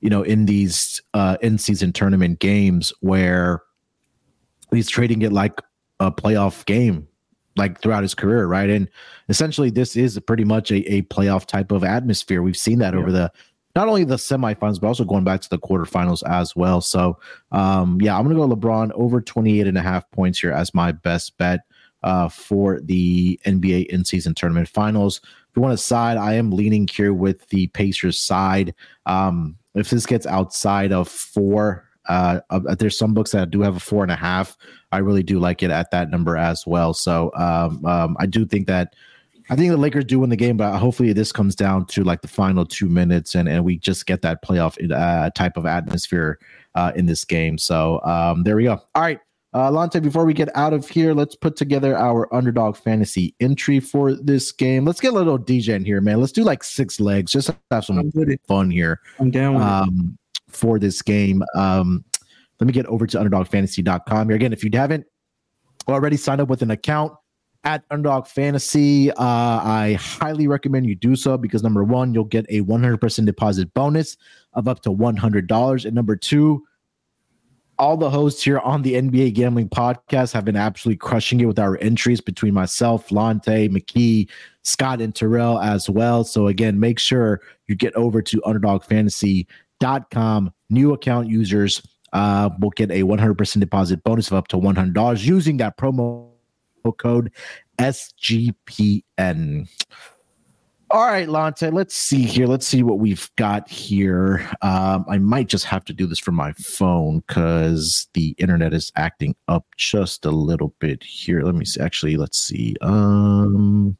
you 0.00 0.08
know, 0.08 0.22
in 0.22 0.46
these 0.46 1.02
uh, 1.12 1.36
in 1.42 1.58
season 1.58 1.92
tournament 1.92 2.38
games 2.38 2.92
where 3.00 3.62
he's 4.72 4.88
trading 4.88 5.20
it 5.20 5.32
like 5.32 5.60
a 5.98 6.10
playoff 6.10 6.64
game, 6.64 7.06
like 7.56 7.80
throughout 7.80 8.02
his 8.02 8.14
career, 8.14 8.46
right? 8.46 8.70
And 8.70 8.88
essentially, 9.28 9.70
this 9.70 9.96
is 9.96 10.18
pretty 10.20 10.44
much 10.44 10.70
a, 10.70 10.92
a 10.92 11.02
playoff 11.02 11.46
type 11.46 11.72
of 11.72 11.84
atmosphere. 11.84 12.42
We've 12.42 12.56
seen 12.56 12.78
that 12.78 12.94
yeah. 12.94 13.00
over 13.00 13.12
the 13.12 13.32
not 13.76 13.88
only 13.88 14.04
the 14.04 14.16
semifinals, 14.16 14.80
but 14.80 14.88
also 14.88 15.04
going 15.04 15.24
back 15.24 15.40
to 15.42 15.48
the 15.48 15.58
quarterfinals 15.58 16.22
as 16.28 16.56
well. 16.56 16.80
So, 16.80 17.18
um, 17.52 18.00
yeah, 18.00 18.18
I'm 18.18 18.24
going 18.24 18.36
to 18.36 18.46
go 18.46 18.54
LeBron 18.54 18.90
over 18.92 19.20
28 19.20 19.66
and 19.66 19.78
a 19.78 19.82
half 19.82 20.10
points 20.10 20.40
here 20.40 20.50
as 20.50 20.74
my 20.74 20.90
best 20.92 21.38
bet 21.38 21.60
uh, 22.02 22.28
for 22.28 22.80
the 22.80 23.38
NBA 23.46 23.86
in 23.86 24.04
season 24.04 24.34
tournament 24.34 24.68
finals. 24.68 25.20
If 25.22 25.56
you 25.56 25.62
want 25.62 25.72
to 25.72 25.84
side, 25.84 26.16
I 26.16 26.34
am 26.34 26.50
leaning 26.50 26.88
here 26.88 27.12
with 27.12 27.48
the 27.48 27.68
Pacers 27.68 28.18
side. 28.18 28.74
Um, 29.06 29.56
if 29.74 29.90
this 29.90 30.06
gets 30.06 30.26
outside 30.26 30.92
of 30.92 31.08
four, 31.08 31.88
uh, 32.10 32.40
uh, 32.50 32.74
there's 32.74 32.98
some 32.98 33.14
books 33.14 33.30
that 33.30 33.50
do 33.50 33.62
have 33.62 33.76
a 33.76 33.80
four 33.80 34.02
and 34.02 34.10
a 34.10 34.16
half. 34.16 34.56
I 34.90 34.98
really 34.98 35.22
do 35.22 35.38
like 35.38 35.62
it 35.62 35.70
at 35.70 35.92
that 35.92 36.10
number 36.10 36.36
as 36.36 36.66
well. 36.66 36.92
So 36.92 37.30
um, 37.36 37.84
um, 37.86 38.16
I 38.18 38.26
do 38.26 38.44
think 38.44 38.66
that 38.66 38.94
I 39.48 39.56
think 39.56 39.70
the 39.70 39.76
Lakers 39.76 40.04
do 40.04 40.20
win 40.20 40.30
the 40.30 40.36
game, 40.36 40.56
but 40.56 40.78
hopefully 40.78 41.12
this 41.12 41.32
comes 41.32 41.54
down 41.56 41.86
to 41.86 42.04
like 42.04 42.22
the 42.22 42.28
final 42.28 42.64
two 42.64 42.88
minutes, 42.88 43.34
and 43.34 43.48
and 43.48 43.64
we 43.64 43.78
just 43.78 44.06
get 44.06 44.22
that 44.22 44.44
playoff 44.44 44.76
uh, 44.92 45.30
type 45.30 45.56
of 45.56 45.66
atmosphere 45.66 46.38
uh, 46.74 46.92
in 46.94 47.06
this 47.06 47.24
game. 47.24 47.58
So 47.58 48.00
um, 48.02 48.42
there 48.42 48.56
we 48.56 48.64
go. 48.64 48.80
All 48.94 49.02
right, 49.02 49.20
uh, 49.52 49.70
Lonte. 49.70 50.00
Before 50.02 50.24
we 50.24 50.34
get 50.34 50.56
out 50.56 50.72
of 50.72 50.88
here, 50.88 51.14
let's 51.14 51.34
put 51.34 51.56
together 51.56 51.96
our 51.96 52.32
underdog 52.32 52.76
fantasy 52.76 53.34
entry 53.40 53.80
for 53.80 54.14
this 54.14 54.52
game. 54.52 54.84
Let's 54.84 55.00
get 55.00 55.12
a 55.12 55.16
little 55.16 55.38
DJ 55.38 55.74
in 55.74 55.84
here, 55.84 56.00
man. 56.00 56.20
Let's 56.20 56.32
do 56.32 56.44
like 56.44 56.62
six 56.62 57.00
legs, 57.00 57.32
just 57.32 57.50
have 57.72 57.84
some 57.84 58.12
fun 58.46 58.70
here. 58.70 59.00
I'm 59.18 59.32
down 59.32 59.56
um, 59.56 60.18
for 60.52 60.78
this 60.78 61.02
game. 61.02 61.42
Um, 61.54 62.04
let 62.60 62.66
me 62.66 62.72
get 62.72 62.86
over 62.86 63.06
to 63.06 63.18
underdogfantasy.com 63.18 64.28
here 64.28 64.36
again. 64.36 64.52
If 64.52 64.62
you 64.62 64.70
haven't 64.74 65.06
already 65.88 66.16
signed 66.16 66.40
up 66.40 66.48
with 66.48 66.62
an 66.62 66.70
account 66.70 67.12
at 67.64 67.84
Underdog 67.90 68.26
Fantasy. 68.26 69.10
Uh, 69.12 69.16
I 69.18 69.98
highly 70.00 70.48
recommend 70.48 70.86
you 70.86 70.94
do 70.94 71.14
so 71.16 71.36
because 71.36 71.62
number 71.62 71.84
one, 71.84 72.14
you'll 72.14 72.24
get 72.24 72.46
a 72.48 72.62
100% 72.62 73.26
deposit 73.26 73.72
bonus 73.74 74.16
of 74.54 74.68
up 74.68 74.80
to 74.82 74.90
$100. 74.90 75.84
And 75.84 75.94
number 75.94 76.16
two, 76.16 76.64
all 77.78 77.96
the 77.96 78.10
hosts 78.10 78.42
here 78.42 78.58
on 78.58 78.82
the 78.82 78.94
NBA 78.94 79.34
Gambling 79.34 79.70
Podcast 79.70 80.32
have 80.32 80.44
been 80.44 80.56
absolutely 80.56 80.98
crushing 80.98 81.40
it 81.40 81.46
with 81.46 81.58
our 81.58 81.78
entries 81.78 82.20
between 82.20 82.52
myself, 82.52 83.08
Lonte, 83.08 83.70
McKee, 83.70 84.28
Scott, 84.62 85.00
and 85.00 85.14
Terrell 85.14 85.58
as 85.60 85.88
well. 85.88 86.22
So, 86.22 86.48
again, 86.48 86.78
make 86.78 86.98
sure 86.98 87.40
you 87.68 87.74
get 87.74 87.94
over 87.94 88.20
to 88.20 88.42
underdogfantasy.com. 89.80 90.52
New 90.68 90.92
account 90.92 91.28
users 91.28 91.82
uh, 92.12 92.50
will 92.60 92.70
get 92.70 92.90
a 92.90 93.02
100% 93.02 93.60
deposit 93.60 94.02
bonus 94.04 94.28
of 94.28 94.34
up 94.34 94.48
to 94.48 94.56
$100 94.56 95.24
using 95.24 95.56
that 95.58 95.76
promo 95.76 96.30
code 96.98 97.32
SGPN. 97.78 99.68
All 100.92 101.06
right, 101.06 101.28
Lonte, 101.28 101.72
let's 101.72 101.94
see 101.94 102.22
here. 102.22 102.48
Let's 102.48 102.66
see 102.66 102.82
what 102.82 102.98
we've 102.98 103.30
got 103.36 103.68
here. 103.68 104.44
Um, 104.60 105.04
I 105.08 105.18
might 105.18 105.46
just 105.46 105.64
have 105.66 105.84
to 105.84 105.92
do 105.92 106.04
this 106.04 106.18
from 106.18 106.34
my 106.34 106.52
phone 106.54 107.22
because 107.28 108.08
the 108.14 108.34
internet 108.38 108.74
is 108.74 108.90
acting 108.96 109.36
up 109.46 109.66
just 109.76 110.24
a 110.24 110.32
little 110.32 110.74
bit 110.80 111.04
here. 111.04 111.42
Let 111.42 111.54
me 111.54 111.64
see. 111.64 111.80
Actually, 111.80 112.16
let's 112.16 112.38
see. 112.38 112.74
Um, 112.80 113.96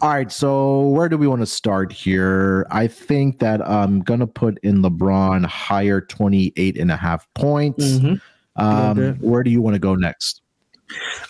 all 0.00 0.10
right, 0.10 0.30
so 0.30 0.88
where 0.88 1.08
do 1.08 1.16
we 1.16 1.26
want 1.26 1.40
to 1.40 1.46
start 1.46 1.92
here? 1.92 2.66
I 2.70 2.86
think 2.86 3.38
that 3.38 3.66
I'm 3.66 4.00
going 4.00 4.20
to 4.20 4.26
put 4.26 4.58
in 4.62 4.82
LeBron 4.82 5.46
higher 5.46 6.00
28 6.00 6.76
and 6.76 6.90
a 6.90 6.96
half 6.96 7.26
points. 7.34 7.84
Mm-hmm. 7.84 8.14
Um, 8.62 9.14
where 9.20 9.42
do 9.42 9.50
you 9.50 9.62
want 9.62 9.74
to 9.74 9.78
go 9.78 9.94
next? 9.94 10.42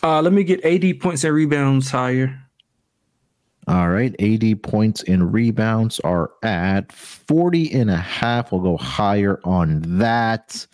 Uh, 0.02 0.22
let 0.22 0.32
me 0.32 0.44
get 0.44 0.64
AD 0.64 1.00
points 1.00 1.24
and 1.24 1.34
rebounds 1.34 1.90
higher. 1.90 2.38
All 3.68 3.88
right. 3.88 4.14
AD 4.20 4.62
points 4.62 5.02
and 5.02 5.32
rebounds 5.32 5.98
are 6.00 6.30
at 6.42 6.92
40 6.92 7.72
and 7.72 7.90
a 7.90 7.96
half. 7.96 8.52
We'll 8.52 8.60
go 8.60 8.76
higher 8.76 9.40
on 9.44 9.82
that. 9.98 10.66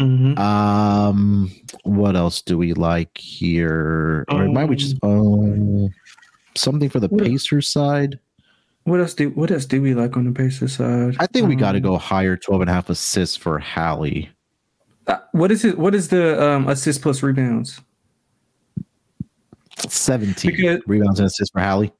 Mm-hmm. 0.00 0.38
Um, 0.38 1.50
what 1.84 2.16
else 2.16 2.42
do 2.42 2.58
we 2.58 2.72
like 2.72 3.16
here? 3.16 4.24
Um, 4.28 4.40
or 4.40 4.48
might 4.48 4.64
we 4.64 4.76
just 4.76 4.96
um, 5.02 5.90
something 6.56 6.88
for 6.90 7.00
the 7.00 7.08
Pacers 7.08 7.68
side? 7.68 8.18
what 8.84 8.98
else 8.98 9.12
do 9.14 9.28
what 9.30 9.50
else 9.50 9.66
do 9.66 9.80
we 9.82 9.94
like 9.94 10.16
on 10.16 10.24
the 10.24 10.32
Pacers 10.32 10.76
side? 10.76 11.14
I 11.20 11.26
think 11.26 11.46
we 11.48 11.54
got 11.54 11.72
to 11.72 11.78
Um, 11.78 11.82
go 11.82 11.96
higher 11.98 12.36
12 12.36 12.62
and 12.62 12.70
a 12.70 12.72
half 12.72 12.88
assists 12.90 13.36
for 13.36 13.58
Hallie. 13.58 14.30
uh, 15.06 15.18
what 15.32 15.50
is 15.52 15.64
it? 15.64 15.78
What 15.78 15.94
is 15.94 16.08
the 16.08 16.42
um, 16.42 16.66
assist 16.68 17.02
plus 17.02 17.22
rebounds? 17.22 17.80
17 19.88 20.50
Because- 20.50 20.80
rebounds 20.86 21.20
and 21.20 21.26
assists 21.26 21.52
for 21.52 21.60
Hallie. 21.60 21.92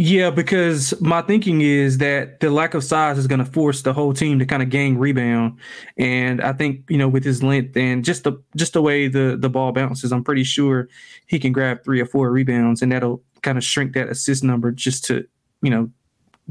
Yeah, 0.00 0.30
because 0.30 0.94
my 1.00 1.22
thinking 1.22 1.60
is 1.60 1.98
that 1.98 2.38
the 2.38 2.50
lack 2.50 2.74
of 2.74 2.84
size 2.84 3.18
is 3.18 3.26
going 3.26 3.40
to 3.40 3.44
force 3.44 3.82
the 3.82 3.92
whole 3.92 4.12
team 4.14 4.38
to 4.38 4.46
kind 4.46 4.62
of 4.62 4.70
gang 4.70 4.96
rebound, 4.96 5.58
and 5.96 6.40
I 6.40 6.52
think 6.52 6.82
you 6.88 6.96
know 6.96 7.08
with 7.08 7.24
his 7.24 7.42
length 7.42 7.76
and 7.76 8.04
just 8.04 8.22
the 8.22 8.40
just 8.54 8.74
the 8.74 8.80
way 8.82 9.08
the 9.08 9.36
the 9.36 9.48
ball 9.50 9.72
bounces, 9.72 10.12
I'm 10.12 10.22
pretty 10.22 10.44
sure 10.44 10.88
he 11.26 11.40
can 11.40 11.50
grab 11.50 11.82
three 11.82 12.00
or 12.00 12.06
four 12.06 12.30
rebounds, 12.30 12.80
and 12.80 12.92
that'll 12.92 13.20
kind 13.42 13.58
of 13.58 13.64
shrink 13.64 13.92
that 13.94 14.08
assist 14.08 14.42
number 14.44 14.70
just 14.70 15.04
to 15.06 15.26
you 15.62 15.70
know 15.70 15.90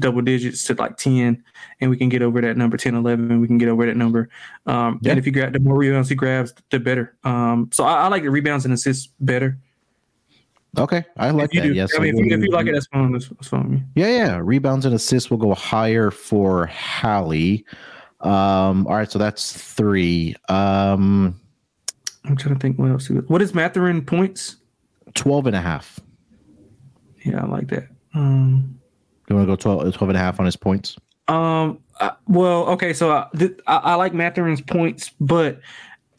double 0.00 0.20
digits 0.22 0.64
to 0.64 0.74
like 0.74 0.96
10 0.96 1.42
and 1.80 1.90
we 1.90 1.96
can 1.96 2.08
get 2.08 2.22
over 2.22 2.40
that 2.40 2.56
number 2.56 2.76
10 2.76 2.94
11 2.94 3.40
we 3.40 3.48
can 3.48 3.58
get 3.58 3.68
over 3.68 3.84
that 3.84 3.96
number 3.96 4.28
um 4.66 5.00
Yeah. 5.02 5.10
and 5.10 5.18
if 5.18 5.26
you 5.26 5.32
grab 5.32 5.52
the 5.52 5.58
more 5.58 5.76
rebounds 5.76 6.08
he 6.08 6.14
grabs 6.14 6.54
the 6.70 6.78
better 6.78 7.16
um 7.24 7.68
so 7.72 7.82
i, 7.84 8.04
I 8.04 8.08
like 8.08 8.22
the 8.22 8.30
rebounds 8.30 8.64
and 8.64 8.72
assists 8.72 9.08
better 9.20 9.58
Okay, 10.76 11.02
I 11.16 11.30
like 11.30 11.52
if 11.54 11.62
that. 11.62 11.74
Yes, 11.74 11.90
i 11.96 11.98
mean 11.98 12.16
if 12.18 12.26
you, 12.26 12.36
if 12.36 12.42
you 12.44 12.50
like 12.50 12.66
it 12.66 12.72
that's 12.74 12.86
fine 12.88 13.10
that's, 13.10 13.28
that's 13.28 13.48
fine. 13.48 13.88
Yeah, 13.96 14.08
yeah. 14.08 14.40
Rebounds 14.40 14.84
and 14.84 14.94
assists 14.94 15.30
will 15.30 15.38
go 15.38 15.54
higher 15.54 16.10
for 16.10 16.66
Hallie. 16.66 17.64
Um, 18.20 18.86
all 18.86 18.94
right, 18.94 19.10
so 19.10 19.18
that's 19.18 19.50
three. 19.52 20.36
Um, 20.50 21.40
i'm 22.26 22.36
trying 22.36 22.54
to 22.54 22.60
think 22.60 22.78
what 22.78 22.90
else 22.90 23.08
what 23.08 23.40
is 23.40 23.54
Mathurin 23.54 24.04
points 24.04 24.56
12 25.14 25.46
and 25.48 25.56
a 25.56 25.60
half. 25.60 25.98
Yeah 27.24 27.42
i 27.42 27.46
like 27.46 27.68
that 27.68 27.88
um 28.14 28.78
You 29.28 29.36
want 29.36 29.46
to 29.48 29.52
go 29.52 29.56
12, 29.56 29.94
12 29.94 30.08
and 30.10 30.16
a 30.16 30.20
half 30.20 30.38
on 30.40 30.46
his 30.46 30.56
points? 30.56 30.96
Um. 31.28 31.80
uh, 32.00 32.12
well, 32.26 32.66
okay. 32.68 32.94
So 32.94 33.10
I, 33.10 33.26
th- 33.36 33.58
I, 33.66 33.76
I 33.76 33.94
like 33.96 34.14
Mathurin's 34.14 34.62
points, 34.62 35.10
but 35.20 35.60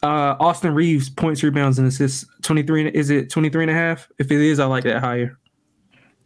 uh, 0.04 0.36
Austin 0.38 0.72
Reaves 0.72 1.10
points, 1.10 1.42
rebounds, 1.42 1.80
and 1.80 1.88
assists. 1.88 2.24
Twenty 2.42 2.62
three. 2.62 2.86
Is 2.88 3.10
it 3.10 3.28
23 3.28 3.64
and 3.64 3.70
a 3.72 3.74
half? 3.74 4.08
If 4.18 4.30
it 4.30 4.40
is, 4.40 4.60
I 4.60 4.66
like 4.66 4.84
that 4.84 5.00
higher. 5.00 5.36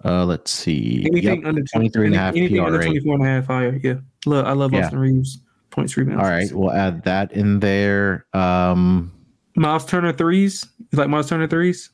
Uh, 0.05 0.27
let's 0.27 0.51
see. 0.51 1.07
Anything 1.11 1.39
Yep, 1.41 1.47
under 1.49 1.63
23 1.63 2.07
and 2.09 2.15
a 2.15 2.19
half 2.19 2.37
anything 2.37 2.61
under 2.61 2.77
PRA. 2.79 2.87
24 2.89 3.15
and 3.15 3.23
a 3.25 3.27
half 3.27 3.47
higher. 3.47 3.81
Yeah. 3.83 3.95
Look, 4.27 4.45
I 4.45 4.53
love 4.53 4.75
Yeah. 4.75 4.85
Austin 4.85 4.99
Reaves 4.99 5.39
points, 5.71 5.97
rebounds. 5.97 6.23
All 6.23 6.29
right, 6.31 6.53
we'll 6.53 6.71
add 6.73 7.03
that 7.05 7.33
in 7.33 7.61
there. 7.61 8.27
Um, 8.35 9.11
Miles 9.57 9.87
Turner 9.87 10.13
threes. 10.13 10.67
You 10.93 10.99
like 10.99 11.09
Miles 11.09 11.31
Turner 11.31 11.49
threes? 11.49 11.89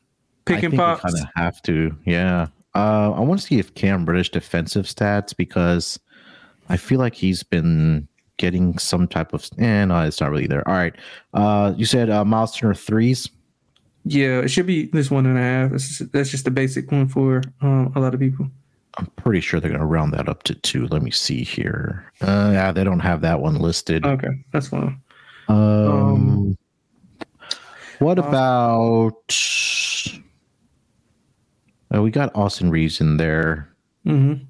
Pick 0.45 0.57
I 0.57 0.61
and 0.63 0.71
think 0.73 0.81
pops. 0.81 1.05
we 1.05 1.11
kind 1.13 1.23
of 1.25 1.31
have 1.37 1.63
to. 1.63 1.97
Yeah. 2.05 2.49
Uh, 2.75 3.13
I 3.13 3.21
want 3.21 3.41
to 3.41 3.47
see 3.47 3.59
if 3.59 3.75
Cam 3.75 4.07
Reddish 4.07 4.31
defensive 4.31 4.87
stats 4.87 5.37
because 5.37 5.99
I 6.69 6.77
feel 6.77 6.99
like 6.99 7.15
he's 7.15 7.43
been 7.43 8.07
getting 8.37 8.79
some 8.79 9.09
type 9.09 9.33
of. 9.33 9.49
Eh, 9.59 9.85
no, 9.85 10.03
it's 10.03 10.21
not 10.21 10.31
really 10.31 10.47
there. 10.47 10.67
All 10.69 10.75
right. 10.75 10.95
Uh, 11.35 11.75
you 11.77 11.85
said 11.85 12.11
uh, 12.11 12.25
Miles 12.25 12.57
Turner 12.57 12.75
threes. 12.75 13.29
Yeah, 14.05 14.41
it 14.41 14.49
should 14.49 14.67
be 14.67 14.87
this 14.87 15.11
one 15.11 15.27
and 15.27 15.37
a 15.37 15.41
half. 15.41 15.71
That's 15.73 15.89
just, 15.89 16.13
that's 16.13 16.31
just 16.31 16.45
the 16.45 16.51
basic 16.51 16.91
one 16.91 17.07
for 17.07 17.43
um, 17.61 17.93
a 17.95 18.01
lot 18.01 18.15
of 18.15 18.21
people. 18.21 18.51
I'm 18.99 19.07
pretty 19.17 19.41
sure 19.41 19.61
they're 19.61 19.71
going 19.71 19.81
to 19.81 19.87
round 19.87 20.13
that 20.15 20.29
up 20.29 20.43
to 20.45 20.55
two. 20.55 20.87
Let 20.89 21.03
me 21.03 21.11
see 21.11 21.45
here. 21.45 22.11
Uh, 22.21 22.51
yeah, 22.53 22.73
they 22.73 22.83
don't 22.83 23.01
have 23.01 23.21
that 23.21 23.41
one 23.41 23.57
listed. 23.57 24.05
Okay, 24.05 24.29
that's 24.53 24.69
fine. 24.69 25.01
Um, 25.49 25.57
um, 25.59 26.59
what 27.99 28.19
uh, 28.19 28.23
about? 28.23 29.37
Uh, 31.95 32.03
we 32.03 32.11
got 32.11 32.35
Austin 32.37 32.71
Reaves 32.71 33.01
in 33.01 33.17
there. 33.17 33.69
Mm-hmm. 34.07 34.45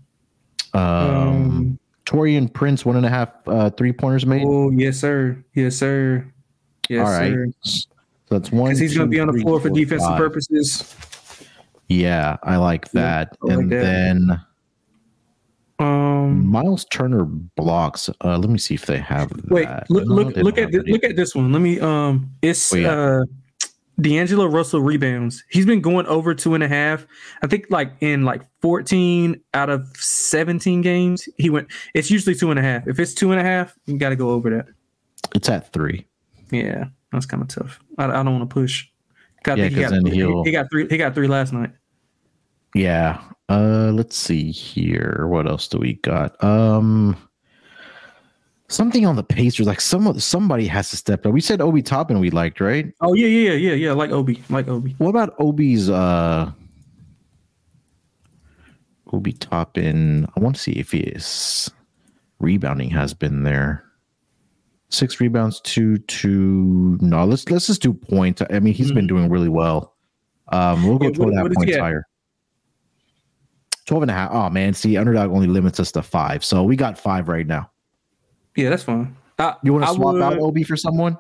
Um, 0.79 0.81
Um, 0.81 1.79
Taurean 2.07 2.53
Prince, 2.53 2.85
one 2.85 2.97
and 2.97 3.07
a 3.07 3.09
half 3.09 3.29
uh, 3.47 3.71
three 3.71 3.93
pointers 3.93 4.27
made. 4.27 4.45
Oh 4.47 4.71
yes, 4.71 4.99
sir. 4.99 5.43
Yes, 5.55 5.77
sir. 5.77 6.27
Yes, 6.89 7.07
All 7.07 7.13
right. 7.13 7.33
sir. 7.33 7.47
So 7.63 7.89
that's 8.39 8.51
one. 8.53 8.67
Because 8.71 8.81
he's 8.81 8.97
going 8.97 9.09
to 9.09 9.11
be 9.11 9.21
on 9.21 9.29
the 9.29 9.33
three, 9.35 9.43
floor 9.43 9.61
for 9.61 9.69
four, 9.69 9.77
defensive 9.77 10.09
five. 10.09 10.19
purposes. 10.19 10.95
Yeah, 11.89 12.37
I 12.43 12.57
like 12.57 12.87
Yeah, 12.93 13.01
that. 13.03 13.37
I 13.43 13.47
like 13.47 13.59
and 13.59 13.73
that. 13.73 13.81
then 13.81 14.41
Um, 15.79 16.47
Miles 16.47 16.85
Turner 16.87 17.25
blocks. 17.25 18.11
Uh, 18.25 18.39
let 18.39 18.51
me 18.51 18.59
see 18.59 18.75
if 18.75 18.87
they 18.87 18.99
have. 18.99 19.33
wait, 19.49 19.67
that. 19.67 19.89
look, 19.91 20.05
look, 20.07 20.37
look 20.37 20.59
at 20.59 20.73
have 20.75 20.85
look 20.87 21.05
at 21.05 21.17
this 21.17 21.35
one. 21.35 21.53
Let 21.53 21.63
me. 21.63 21.81
Um, 21.81 22.31
it's 22.43 22.73
Oh, 22.73 22.77
yeah. 22.77 22.91
uh, 22.93 23.25
D'Angelo 24.01 24.47
Russell 24.47 24.81
rebounds. 24.81 25.45
He's 25.51 25.67
been 25.67 25.81
going 25.81 26.07
over 26.07 26.35
two 26.35 26.55
and 26.55 26.63
a 26.63 26.69
half. 26.69 27.07
I 27.43 27.47
think 27.47 27.67
like 27.71 27.93
in 28.01 28.25
like 28.25 28.43
fourteen 28.61 29.41
out 29.55 29.69
of 29.71 29.87
seventeen 29.97 30.81
games, 30.83 31.29
he 31.39 31.51
went. 31.51 31.69
It's 31.95 32.11
usually 32.11 32.35
two 32.35 32.51
and 32.51 32.59
a 32.59 32.63
half. 32.63 32.87
If 32.87 32.99
it's 32.99 33.15
two 33.15 33.31
and 33.33 33.41
a 33.41 33.45
half, 33.45 33.75
you 33.87 33.99
got 33.99 34.11
to 34.11 34.17
go 34.17 34.31
over 34.31 34.51
that. 34.51 34.67
It's 35.35 35.49
at 35.49 35.73
three. 35.73 36.07
Yeah, 36.51 36.87
that's 37.13 37.27
kind 37.27 37.43
of 37.43 37.49
tough. 37.49 37.81
I, 37.99 38.05
I 38.07 38.23
don't 38.23 38.39
want 38.39 38.49
to 38.49 38.53
push. 38.55 38.87
I 39.47 39.55
Yeah, 39.55 39.67
he 39.69 39.75
got, 39.81 39.91
then 39.91 40.07
he, 40.07 40.17
he'll- 40.17 40.45
he 40.45 40.51
got 40.53 40.71
three. 40.71 40.87
He 40.89 40.97
got 40.97 41.15
three 41.15 41.29
last 41.29 41.53
night. 41.53 41.71
Yeah. 42.75 43.21
Uh, 43.49 43.91
let's 43.93 44.17
see 44.17 44.53
here. 44.53 45.27
What 45.29 45.49
else 45.49 45.67
do 45.67 45.79
we 45.79 45.95
got? 45.95 46.43
Um, 46.45 47.17
something 48.71 49.05
on 49.05 49.17
the 49.17 49.23
Pacers. 49.23 49.67
Like 49.67 49.81
some 49.81 50.19
somebody 50.19 50.67
has 50.67 50.91
to 50.91 50.97
step 50.97 51.27
up. 51.27 51.33
We 51.33 51.41
said 51.41 51.61
Obi 51.61 51.83
Toppin 51.83 52.19
we 52.21 52.31
liked, 52.31 52.61
right? 52.61 52.93
Oh 53.01 53.15
yeah, 53.15 53.27
yeah, 53.27 53.53
yeah, 53.53 53.75
yeah. 53.75 53.93
Like 53.93 54.11
Obi, 54.11 54.43
like 54.49 54.69
Obi. 54.69 54.95
What 54.99 55.11
about 55.11 55.35
Obi's 55.39 55.91
uh 55.91 56.51
Obi 59.13 59.33
Toppin? 59.33 60.27
I 60.37 60.41
want 60.41 60.57
to 60.57 60.63
see 60.63 60.73
if 60.73 60.93
his 60.93 61.71
rebounding 62.39 62.91
has 62.91 63.13
been 63.15 63.43
there. 63.43 63.85
Six 64.89 65.21
rebounds, 65.21 65.61
two, 65.61 65.99
two. 65.99 66.99
No, 67.01 67.25
let's 67.25 67.49
let's 67.51 67.67
just 67.69 67.83
do 67.83 67.93
points. 67.93 68.43
I 68.51 68.59
mean, 68.59 68.75
he's 68.75 68.91
been 68.93 69.07
doing 69.07 69.29
really 69.31 69.49
well. 69.49 69.95
Um, 70.49 70.85
we'll 70.87 70.99
go 70.99 71.07
Yeah, 71.07 71.13
12 71.13 71.31
and 71.31 71.39
a 71.39 71.43
what- 71.43 71.51
what 71.51 71.57
points 71.59 71.77
higher. 71.77 72.07
12 73.87 74.03
and 74.03 74.11
a 74.11 74.15
half. 74.15 74.31
Oh 74.33 74.51
man, 74.51 74.75
see, 74.75 74.97
underdog 74.97 75.31
only 75.31 75.47
limits 75.47 75.79
us 75.79 75.93
to 75.93 76.03
five. 76.03 76.45
So 76.45 76.63
we 76.65 76.75
got 76.77 76.99
five 76.99 77.29
right 77.29 77.47
now. 77.47 77.71
Yeah, 78.57 78.71
that's 78.71 78.83
fine. 78.83 79.17
I, 79.39 79.57
You 79.63 79.73
want 79.73 79.87
to 79.87 79.95
swap 79.95 80.15
would- 80.15 80.23
out 80.23 80.39
Obi 80.39 80.63
for 80.65 80.77
someone? 80.77 81.19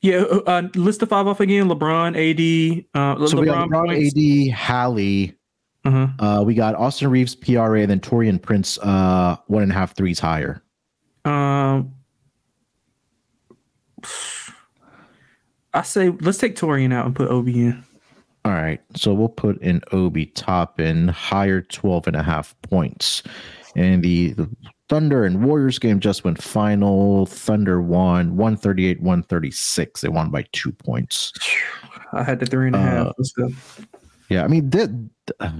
Yeah, 0.00 0.22
uh, 0.22 0.40
uh, 0.46 0.68
list 0.74 1.00
the 1.00 1.06
five 1.06 1.26
off 1.26 1.40
again. 1.40 1.68
LeBron, 1.68 2.16
AD, 2.16 2.84
uh, 2.94 3.26
So 3.26 3.38
we 3.38 3.46
got 3.46 3.68
LeBron, 3.68 3.88
LeBron. 3.88 4.48
AD, 4.48 4.54
Hallie. 4.54 5.36
Uh-huh. 5.84 6.08
Uh, 6.18 6.42
we 6.42 6.54
got 6.54 6.74
Austin 6.74 7.10
Reaves, 7.10 7.34
PRA, 7.34 7.80
and 7.82 7.90
then 7.90 8.00
Taurean 8.00 8.40
Prince, 8.40 8.78
uh, 8.78 9.36
one 9.48 9.62
and 9.62 9.70
a 9.70 9.74
half 9.74 9.94
threes 9.94 10.18
higher. 10.18 10.62
Um, 11.26 11.92
I 15.72 15.82
say 15.82 16.10
let's 16.20 16.38
take 16.38 16.56
Taurean 16.56 16.92
out 16.92 17.06
and 17.06 17.14
put 17.14 17.28
Obi 17.28 17.60
in. 17.66 17.84
All 18.44 18.52
right. 18.52 18.80
So 18.94 19.12
we'll 19.12 19.28
put 19.28 19.60
in 19.62 19.80
Obi 19.92 20.26
Toppin, 20.26 21.08
higher 21.08 21.62
12 21.62 22.06
and 22.08 22.16
a 22.16 22.22
half 22.22 22.54
points. 22.62 23.22
And 23.74 24.02
the, 24.02 24.32
the 24.34 24.48
Thunder 24.88 25.24
and 25.24 25.44
Warriors 25.44 25.78
game 25.78 25.98
just 25.98 26.24
went 26.24 26.42
final. 26.42 27.26
Thunder 27.26 27.80
won 27.80 28.36
138 28.36 29.00
136. 29.00 30.00
They 30.00 30.08
won 30.08 30.30
by 30.30 30.44
two 30.52 30.72
points. 30.72 31.32
I 32.12 32.22
had 32.22 32.40
the 32.40 32.46
three 32.46 32.66
and 32.66 32.76
a 32.76 32.80
half. 32.80 33.12
Uh. 33.40 33.48
Yeah, 34.28 34.44
I 34.44 34.48
mean 34.48 34.70
that. 34.70 35.10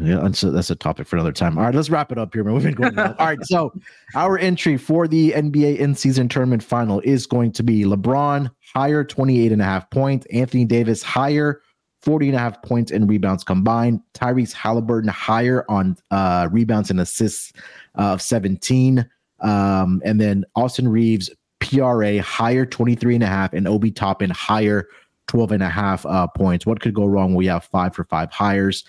Yeah, 0.00 0.20
that's 0.22 0.42
a, 0.42 0.50
that's 0.50 0.70
a 0.70 0.74
topic 0.74 1.06
for 1.06 1.16
another 1.16 1.32
time. 1.32 1.56
All 1.56 1.64
right, 1.64 1.74
let's 1.74 1.88
wrap 1.88 2.12
it 2.12 2.18
up 2.18 2.34
here, 2.34 2.44
man. 2.44 2.54
We've 2.54 2.62
been 2.64 2.74
going. 2.74 2.98
All 2.98 3.14
right, 3.18 3.42
so 3.44 3.72
our 4.14 4.38
entry 4.38 4.76
for 4.76 5.08
the 5.08 5.32
NBA 5.32 5.78
in-season 5.78 6.28
tournament 6.28 6.62
final 6.62 7.00
is 7.00 7.26
going 7.26 7.52
to 7.52 7.62
be 7.62 7.84
LeBron 7.84 8.50
higher 8.74 9.04
28 9.04 9.52
and 9.52 9.62
a 9.62 9.64
half 9.64 9.88
points, 9.90 10.26
Anthony 10.26 10.64
Davis 10.66 11.02
higher 11.02 11.62
40 12.04 12.28
and 12.28 12.36
a 12.36 12.38
half 12.38 12.60
points 12.62 12.92
and 12.92 13.08
rebounds 13.08 13.42
combined, 13.42 14.00
Tyrese 14.12 14.52
Halliburton 14.52 15.08
higher 15.08 15.64
on 15.70 15.96
uh, 16.10 16.48
rebounds 16.52 16.90
and 16.90 17.00
assists 17.00 17.52
uh, 17.98 18.12
of 18.12 18.22
17, 18.22 19.08
um, 19.40 20.02
and 20.04 20.20
then 20.20 20.44
Austin 20.54 20.88
Reaves 20.88 21.30
PRA 21.60 22.20
higher 22.20 22.66
23 22.66 23.14
and 23.16 23.24
a 23.24 23.26
half 23.26 23.52
and 23.52 23.66
Obi 23.66 23.90
Toppin 23.90 24.30
higher 24.30 24.86
12 25.28 25.52
and 25.52 25.62
a 25.62 25.68
half 25.68 26.04
uh, 26.06 26.26
points. 26.26 26.66
What 26.66 26.80
could 26.80 26.94
go 26.94 27.06
wrong? 27.06 27.34
We 27.34 27.46
have 27.46 27.64
five 27.64 27.94
for 27.94 28.04
five 28.04 28.30
hires. 28.30 28.84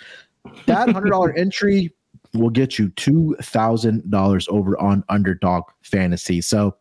That 0.66 0.90
$100 0.90 1.34
entry 1.38 1.94
will 2.34 2.50
get 2.50 2.78
you 2.78 2.90
$2,000 2.90 4.50
over 4.50 4.80
on 4.80 5.04
Underdog 5.10 5.64
Fantasy. 5.82 6.42
So 6.42 6.76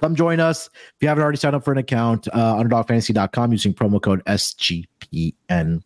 come 0.00 0.14
join 0.14 0.40
us. 0.40 0.66
If 0.66 0.94
you 1.00 1.08
haven't 1.08 1.22
already 1.22 1.38
signed 1.38 1.56
up 1.56 1.64
for 1.64 1.72
an 1.72 1.78
account, 1.78 2.28
uh, 2.32 2.56
underdogfantasy.com 2.56 3.52
using 3.52 3.74
promo 3.74 4.00
code 4.00 4.22
SGPN. 4.26 5.82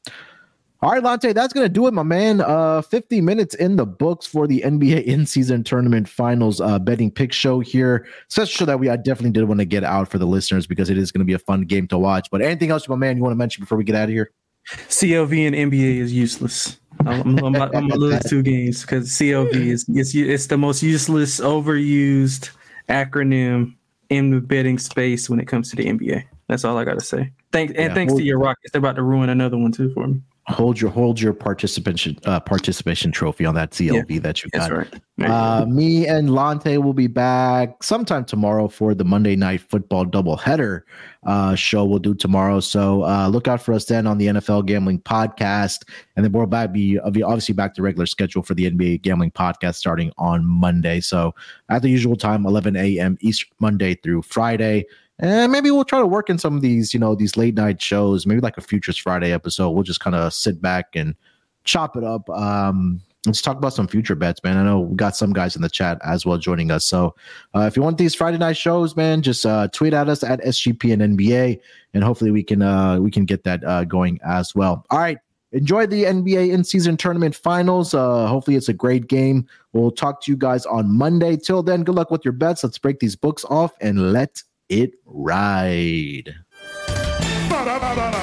All 0.83 0.91
right, 0.91 1.03
Lonte, 1.03 1.33
that's 1.33 1.55
going 1.55 1.65
to 1.65 1.73
do 1.73 1.87
it, 1.87 1.95
my 1.95 2.03
man. 2.03 2.43
Uh, 2.43 2.83
50 2.83 3.23
minutes 3.23 3.55
in 3.55 3.77
the 3.77 3.87
books 3.87 4.27
for 4.27 4.47
the 4.47 4.61
NBA 4.67 5.05
in-season 5.05 5.65
tournament 5.65 6.07
finals 6.07 6.61
uh, 6.61 6.79
betting 6.79 7.11
pick 7.11 7.33
show 7.33 7.61
here. 7.61 8.07
Such 8.29 8.51
show 8.51 8.67
that 8.67 8.79
we 8.79 8.91
I 8.91 8.97
definitely 8.97 9.31
did 9.31 9.45
want 9.45 9.61
to 9.61 9.65
get 9.65 9.83
out 9.83 10.11
for 10.11 10.19
the 10.19 10.27
listeners 10.27 10.67
because 10.67 10.91
it 10.91 10.99
is 10.99 11.11
going 11.11 11.21
to 11.21 11.25
be 11.25 11.33
a 11.33 11.39
fun 11.39 11.63
game 11.63 11.89
to 11.89 11.97
watch. 11.97 12.29
But 12.31 12.43
anything 12.43 12.71
else, 12.71 12.87
my 12.87 12.97
man, 12.97 13.17
you 13.17 13.23
want 13.23 13.33
to 13.33 13.37
mention 13.37 13.63
before 13.63 13.79
we 13.79 13.85
get 13.85 13.95
out 13.95 14.05
of 14.05 14.11
here? 14.11 14.31
CLV 14.67 15.47
and 15.47 15.73
NBA 15.73 15.99
is 15.99 16.13
useless. 16.13 16.79
I'm, 17.07 17.39
I'm, 17.39 17.57
I'm 17.57 17.71
gonna 17.71 17.97
lose 17.97 18.23
two 18.29 18.43
games 18.43 18.83
because 18.83 19.09
CLV 19.11 19.55
is 19.55 19.85
it's 19.89 20.15
it's 20.15 20.47
the 20.47 20.57
most 20.57 20.83
useless, 20.83 21.41
overused 21.41 22.51
acronym 22.89 23.75
in 24.11 24.31
the 24.31 24.41
betting 24.41 24.79
space 24.79 25.29
when 25.29 25.41
it 25.41 25.47
comes 25.47 25.71
to 25.71 25.77
the 25.77 25.87
NBA. 25.87 26.25
That's 26.49 26.65
all 26.65 26.79
I 26.79 26.85
gotta 26.85 27.01
say. 27.01 27.33
Thanks 27.53 27.75
and 27.75 27.89
yeah, 27.89 27.95
thanks 27.95 28.13
well, 28.13 28.19
to 28.19 28.25
your 28.25 28.39
Rockets. 28.39 28.71
They're 28.73 28.79
about 28.79 28.97
to 28.97 29.03
ruin 29.03 29.29
another 29.29 29.59
one 29.59 29.73
too 29.73 29.93
for 29.93 30.07
me 30.07 30.23
hold 30.49 30.79
your 30.81 30.91
hold 30.91 31.21
your 31.21 31.33
participation 31.33 32.19
uh, 32.25 32.39
participation 32.39 33.11
trophy 33.11 33.47
on 33.47 33.55
that 33.55 33.71
CLV 33.71 34.05
yeah, 34.09 34.21
that 34.21 34.45
you 34.45 34.51
got. 34.51 34.71
Right. 34.71 35.31
Uh, 35.31 35.65
me 35.67 36.07
and 36.07 36.31
Lonte 36.31 36.83
will 36.83 36.93
be 36.93 37.07
back 37.07 37.83
sometime 37.83 38.25
tomorrow 38.25 38.69
for 38.69 38.95
the 38.95 39.05
Monday 39.05 39.37
Night 39.37 39.61
Football 39.61 40.07
doubleheader 40.07 40.83
uh, 41.25 41.55
show. 41.55 41.85
We'll 41.85 42.01
do 42.01 42.15
tomorrow, 42.15 42.61
so 42.61 43.05
uh, 43.05 43.29
look 43.29 43.49
out 43.49 43.63
for 43.63 43.73
us 43.73 43.85
then 43.87 44.07
on 44.07 44.19
the 44.19 44.27
NFL 44.27 44.67
Gambling 44.67 45.01
Podcast, 45.01 45.85
and 46.17 46.25
then 46.25 46.33
we'll 46.33 46.47
back 46.47 46.73
be 46.73 46.99
obviously 46.99 47.55
back 47.55 47.75
to 47.75 47.83
regular 47.83 48.07
schedule 48.07 48.43
for 48.43 48.55
the 48.55 48.71
NBA 48.71 49.03
Gambling 49.03 49.31
Podcast 49.31 49.77
starting 49.77 50.13
on 50.19 50.45
Monday. 50.45 51.01
So 51.01 51.35
at 51.69 51.83
the 51.83 51.89
usual 51.89 52.17
time, 52.17 52.45
11 52.45 52.77
a.m. 52.77 53.17
Eastern 53.21 53.51
Monday 53.61 53.95
through 53.95 54.23
Friday. 54.23 54.85
And 55.19 55.53
maybe 55.53 55.71
we'll 55.71 55.85
try 55.85 56.01
to 56.01 56.07
work 56.07 56.29
in 56.29 56.39
some 56.39 56.57
of 56.57 56.63
these, 56.63 56.93
you 56.93 57.01
know, 57.01 57.15
these 57.15 57.37
late 57.37 57.55
night 57.55 57.81
shows, 57.81 58.27
maybe 58.27 58.41
like 58.41 58.59
a 58.59 58.61
Futures 58.61 58.99
Friday 58.99 59.33
episode. 59.33 59.71
We'll 59.71 59.85
just 59.85 60.01
kind 60.01 60.17
of 60.17 60.33
sit 60.33 60.61
back 60.61 60.89
and 60.95 61.15
chop 61.63 61.97
it 61.97 62.03
up. 62.03 62.29
Um, 62.31 63.01
let's 63.27 63.41
talk 63.41 63.57
about 63.57 63.73
some 63.73 63.87
future 63.87 64.15
bets, 64.15 64.43
man. 64.43 64.57
I 64.57 64.65
know 64.65 64.81
we 64.81 64.97
got 64.97 65.17
some 65.17 65.33
guys 65.33 65.57
in 65.57 65.63
the 65.63 65.69
chat 65.69 65.99
as 66.05 66.27
well 66.27 66.39
joining 66.39 66.71
us. 66.71 66.85
So 66.85 67.15
uh, 67.55 67.61
if 67.61 67.77
you 67.77 67.83
want 67.83 67.99
these 67.99 68.15
Friday 68.15 68.39
night 68.39 68.57
shows, 68.57 68.97
man, 68.97 69.23
just 69.23 69.47
uh, 69.47 69.69
tweet 69.69 69.95
at 69.95 70.09
us 70.09 70.23
at 70.23 70.43
SGP 70.43 70.93
and 70.93 71.17
NBA, 71.17 71.61
and 71.95 72.05
hopefully 72.05 72.31
we 72.31 72.43
can 72.43 72.63
uh, 72.63 72.99
we 72.99 73.11
can 73.11 73.25
get 73.25 73.45
that 73.45 73.65
uh, 73.65 73.85
going 73.85 74.19
as 74.25 74.55
well. 74.55 74.85
All 74.91 74.99
right. 74.99 75.19
Enjoy 75.53 75.87
the 75.87 76.03
NBA 76.03 76.53
in 76.53 76.65
season 76.65 76.97
tournament 76.97 77.33
finals. 77.33 77.95
Uh, 77.95 78.27
hopefully, 78.27 78.57
it's 78.57 78.69
a 78.69 78.73
great 78.73 79.07
game. 79.07 79.47
We'll 79.73 79.93
talk 79.93 80.21
to 80.23 80.33
you 80.33 80.37
guys 80.37 80.67
on 80.67 80.91
Monday. 80.91 81.37
Till 81.37 81.63
then, 81.63 81.85
good 81.85 81.95
luck 81.95 82.11
with 82.11 82.25
your 82.25 82.33
bets. 82.33 82.65
Let's 82.65 82.77
break 82.77 82.99
these 82.99 83.15
books 83.15 83.45
off 83.45 83.73
and 83.81 84.13
let 84.13 84.43
it 84.75 84.95
ride. 85.07 86.35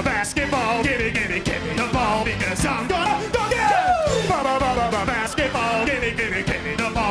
Basket 0.04 0.41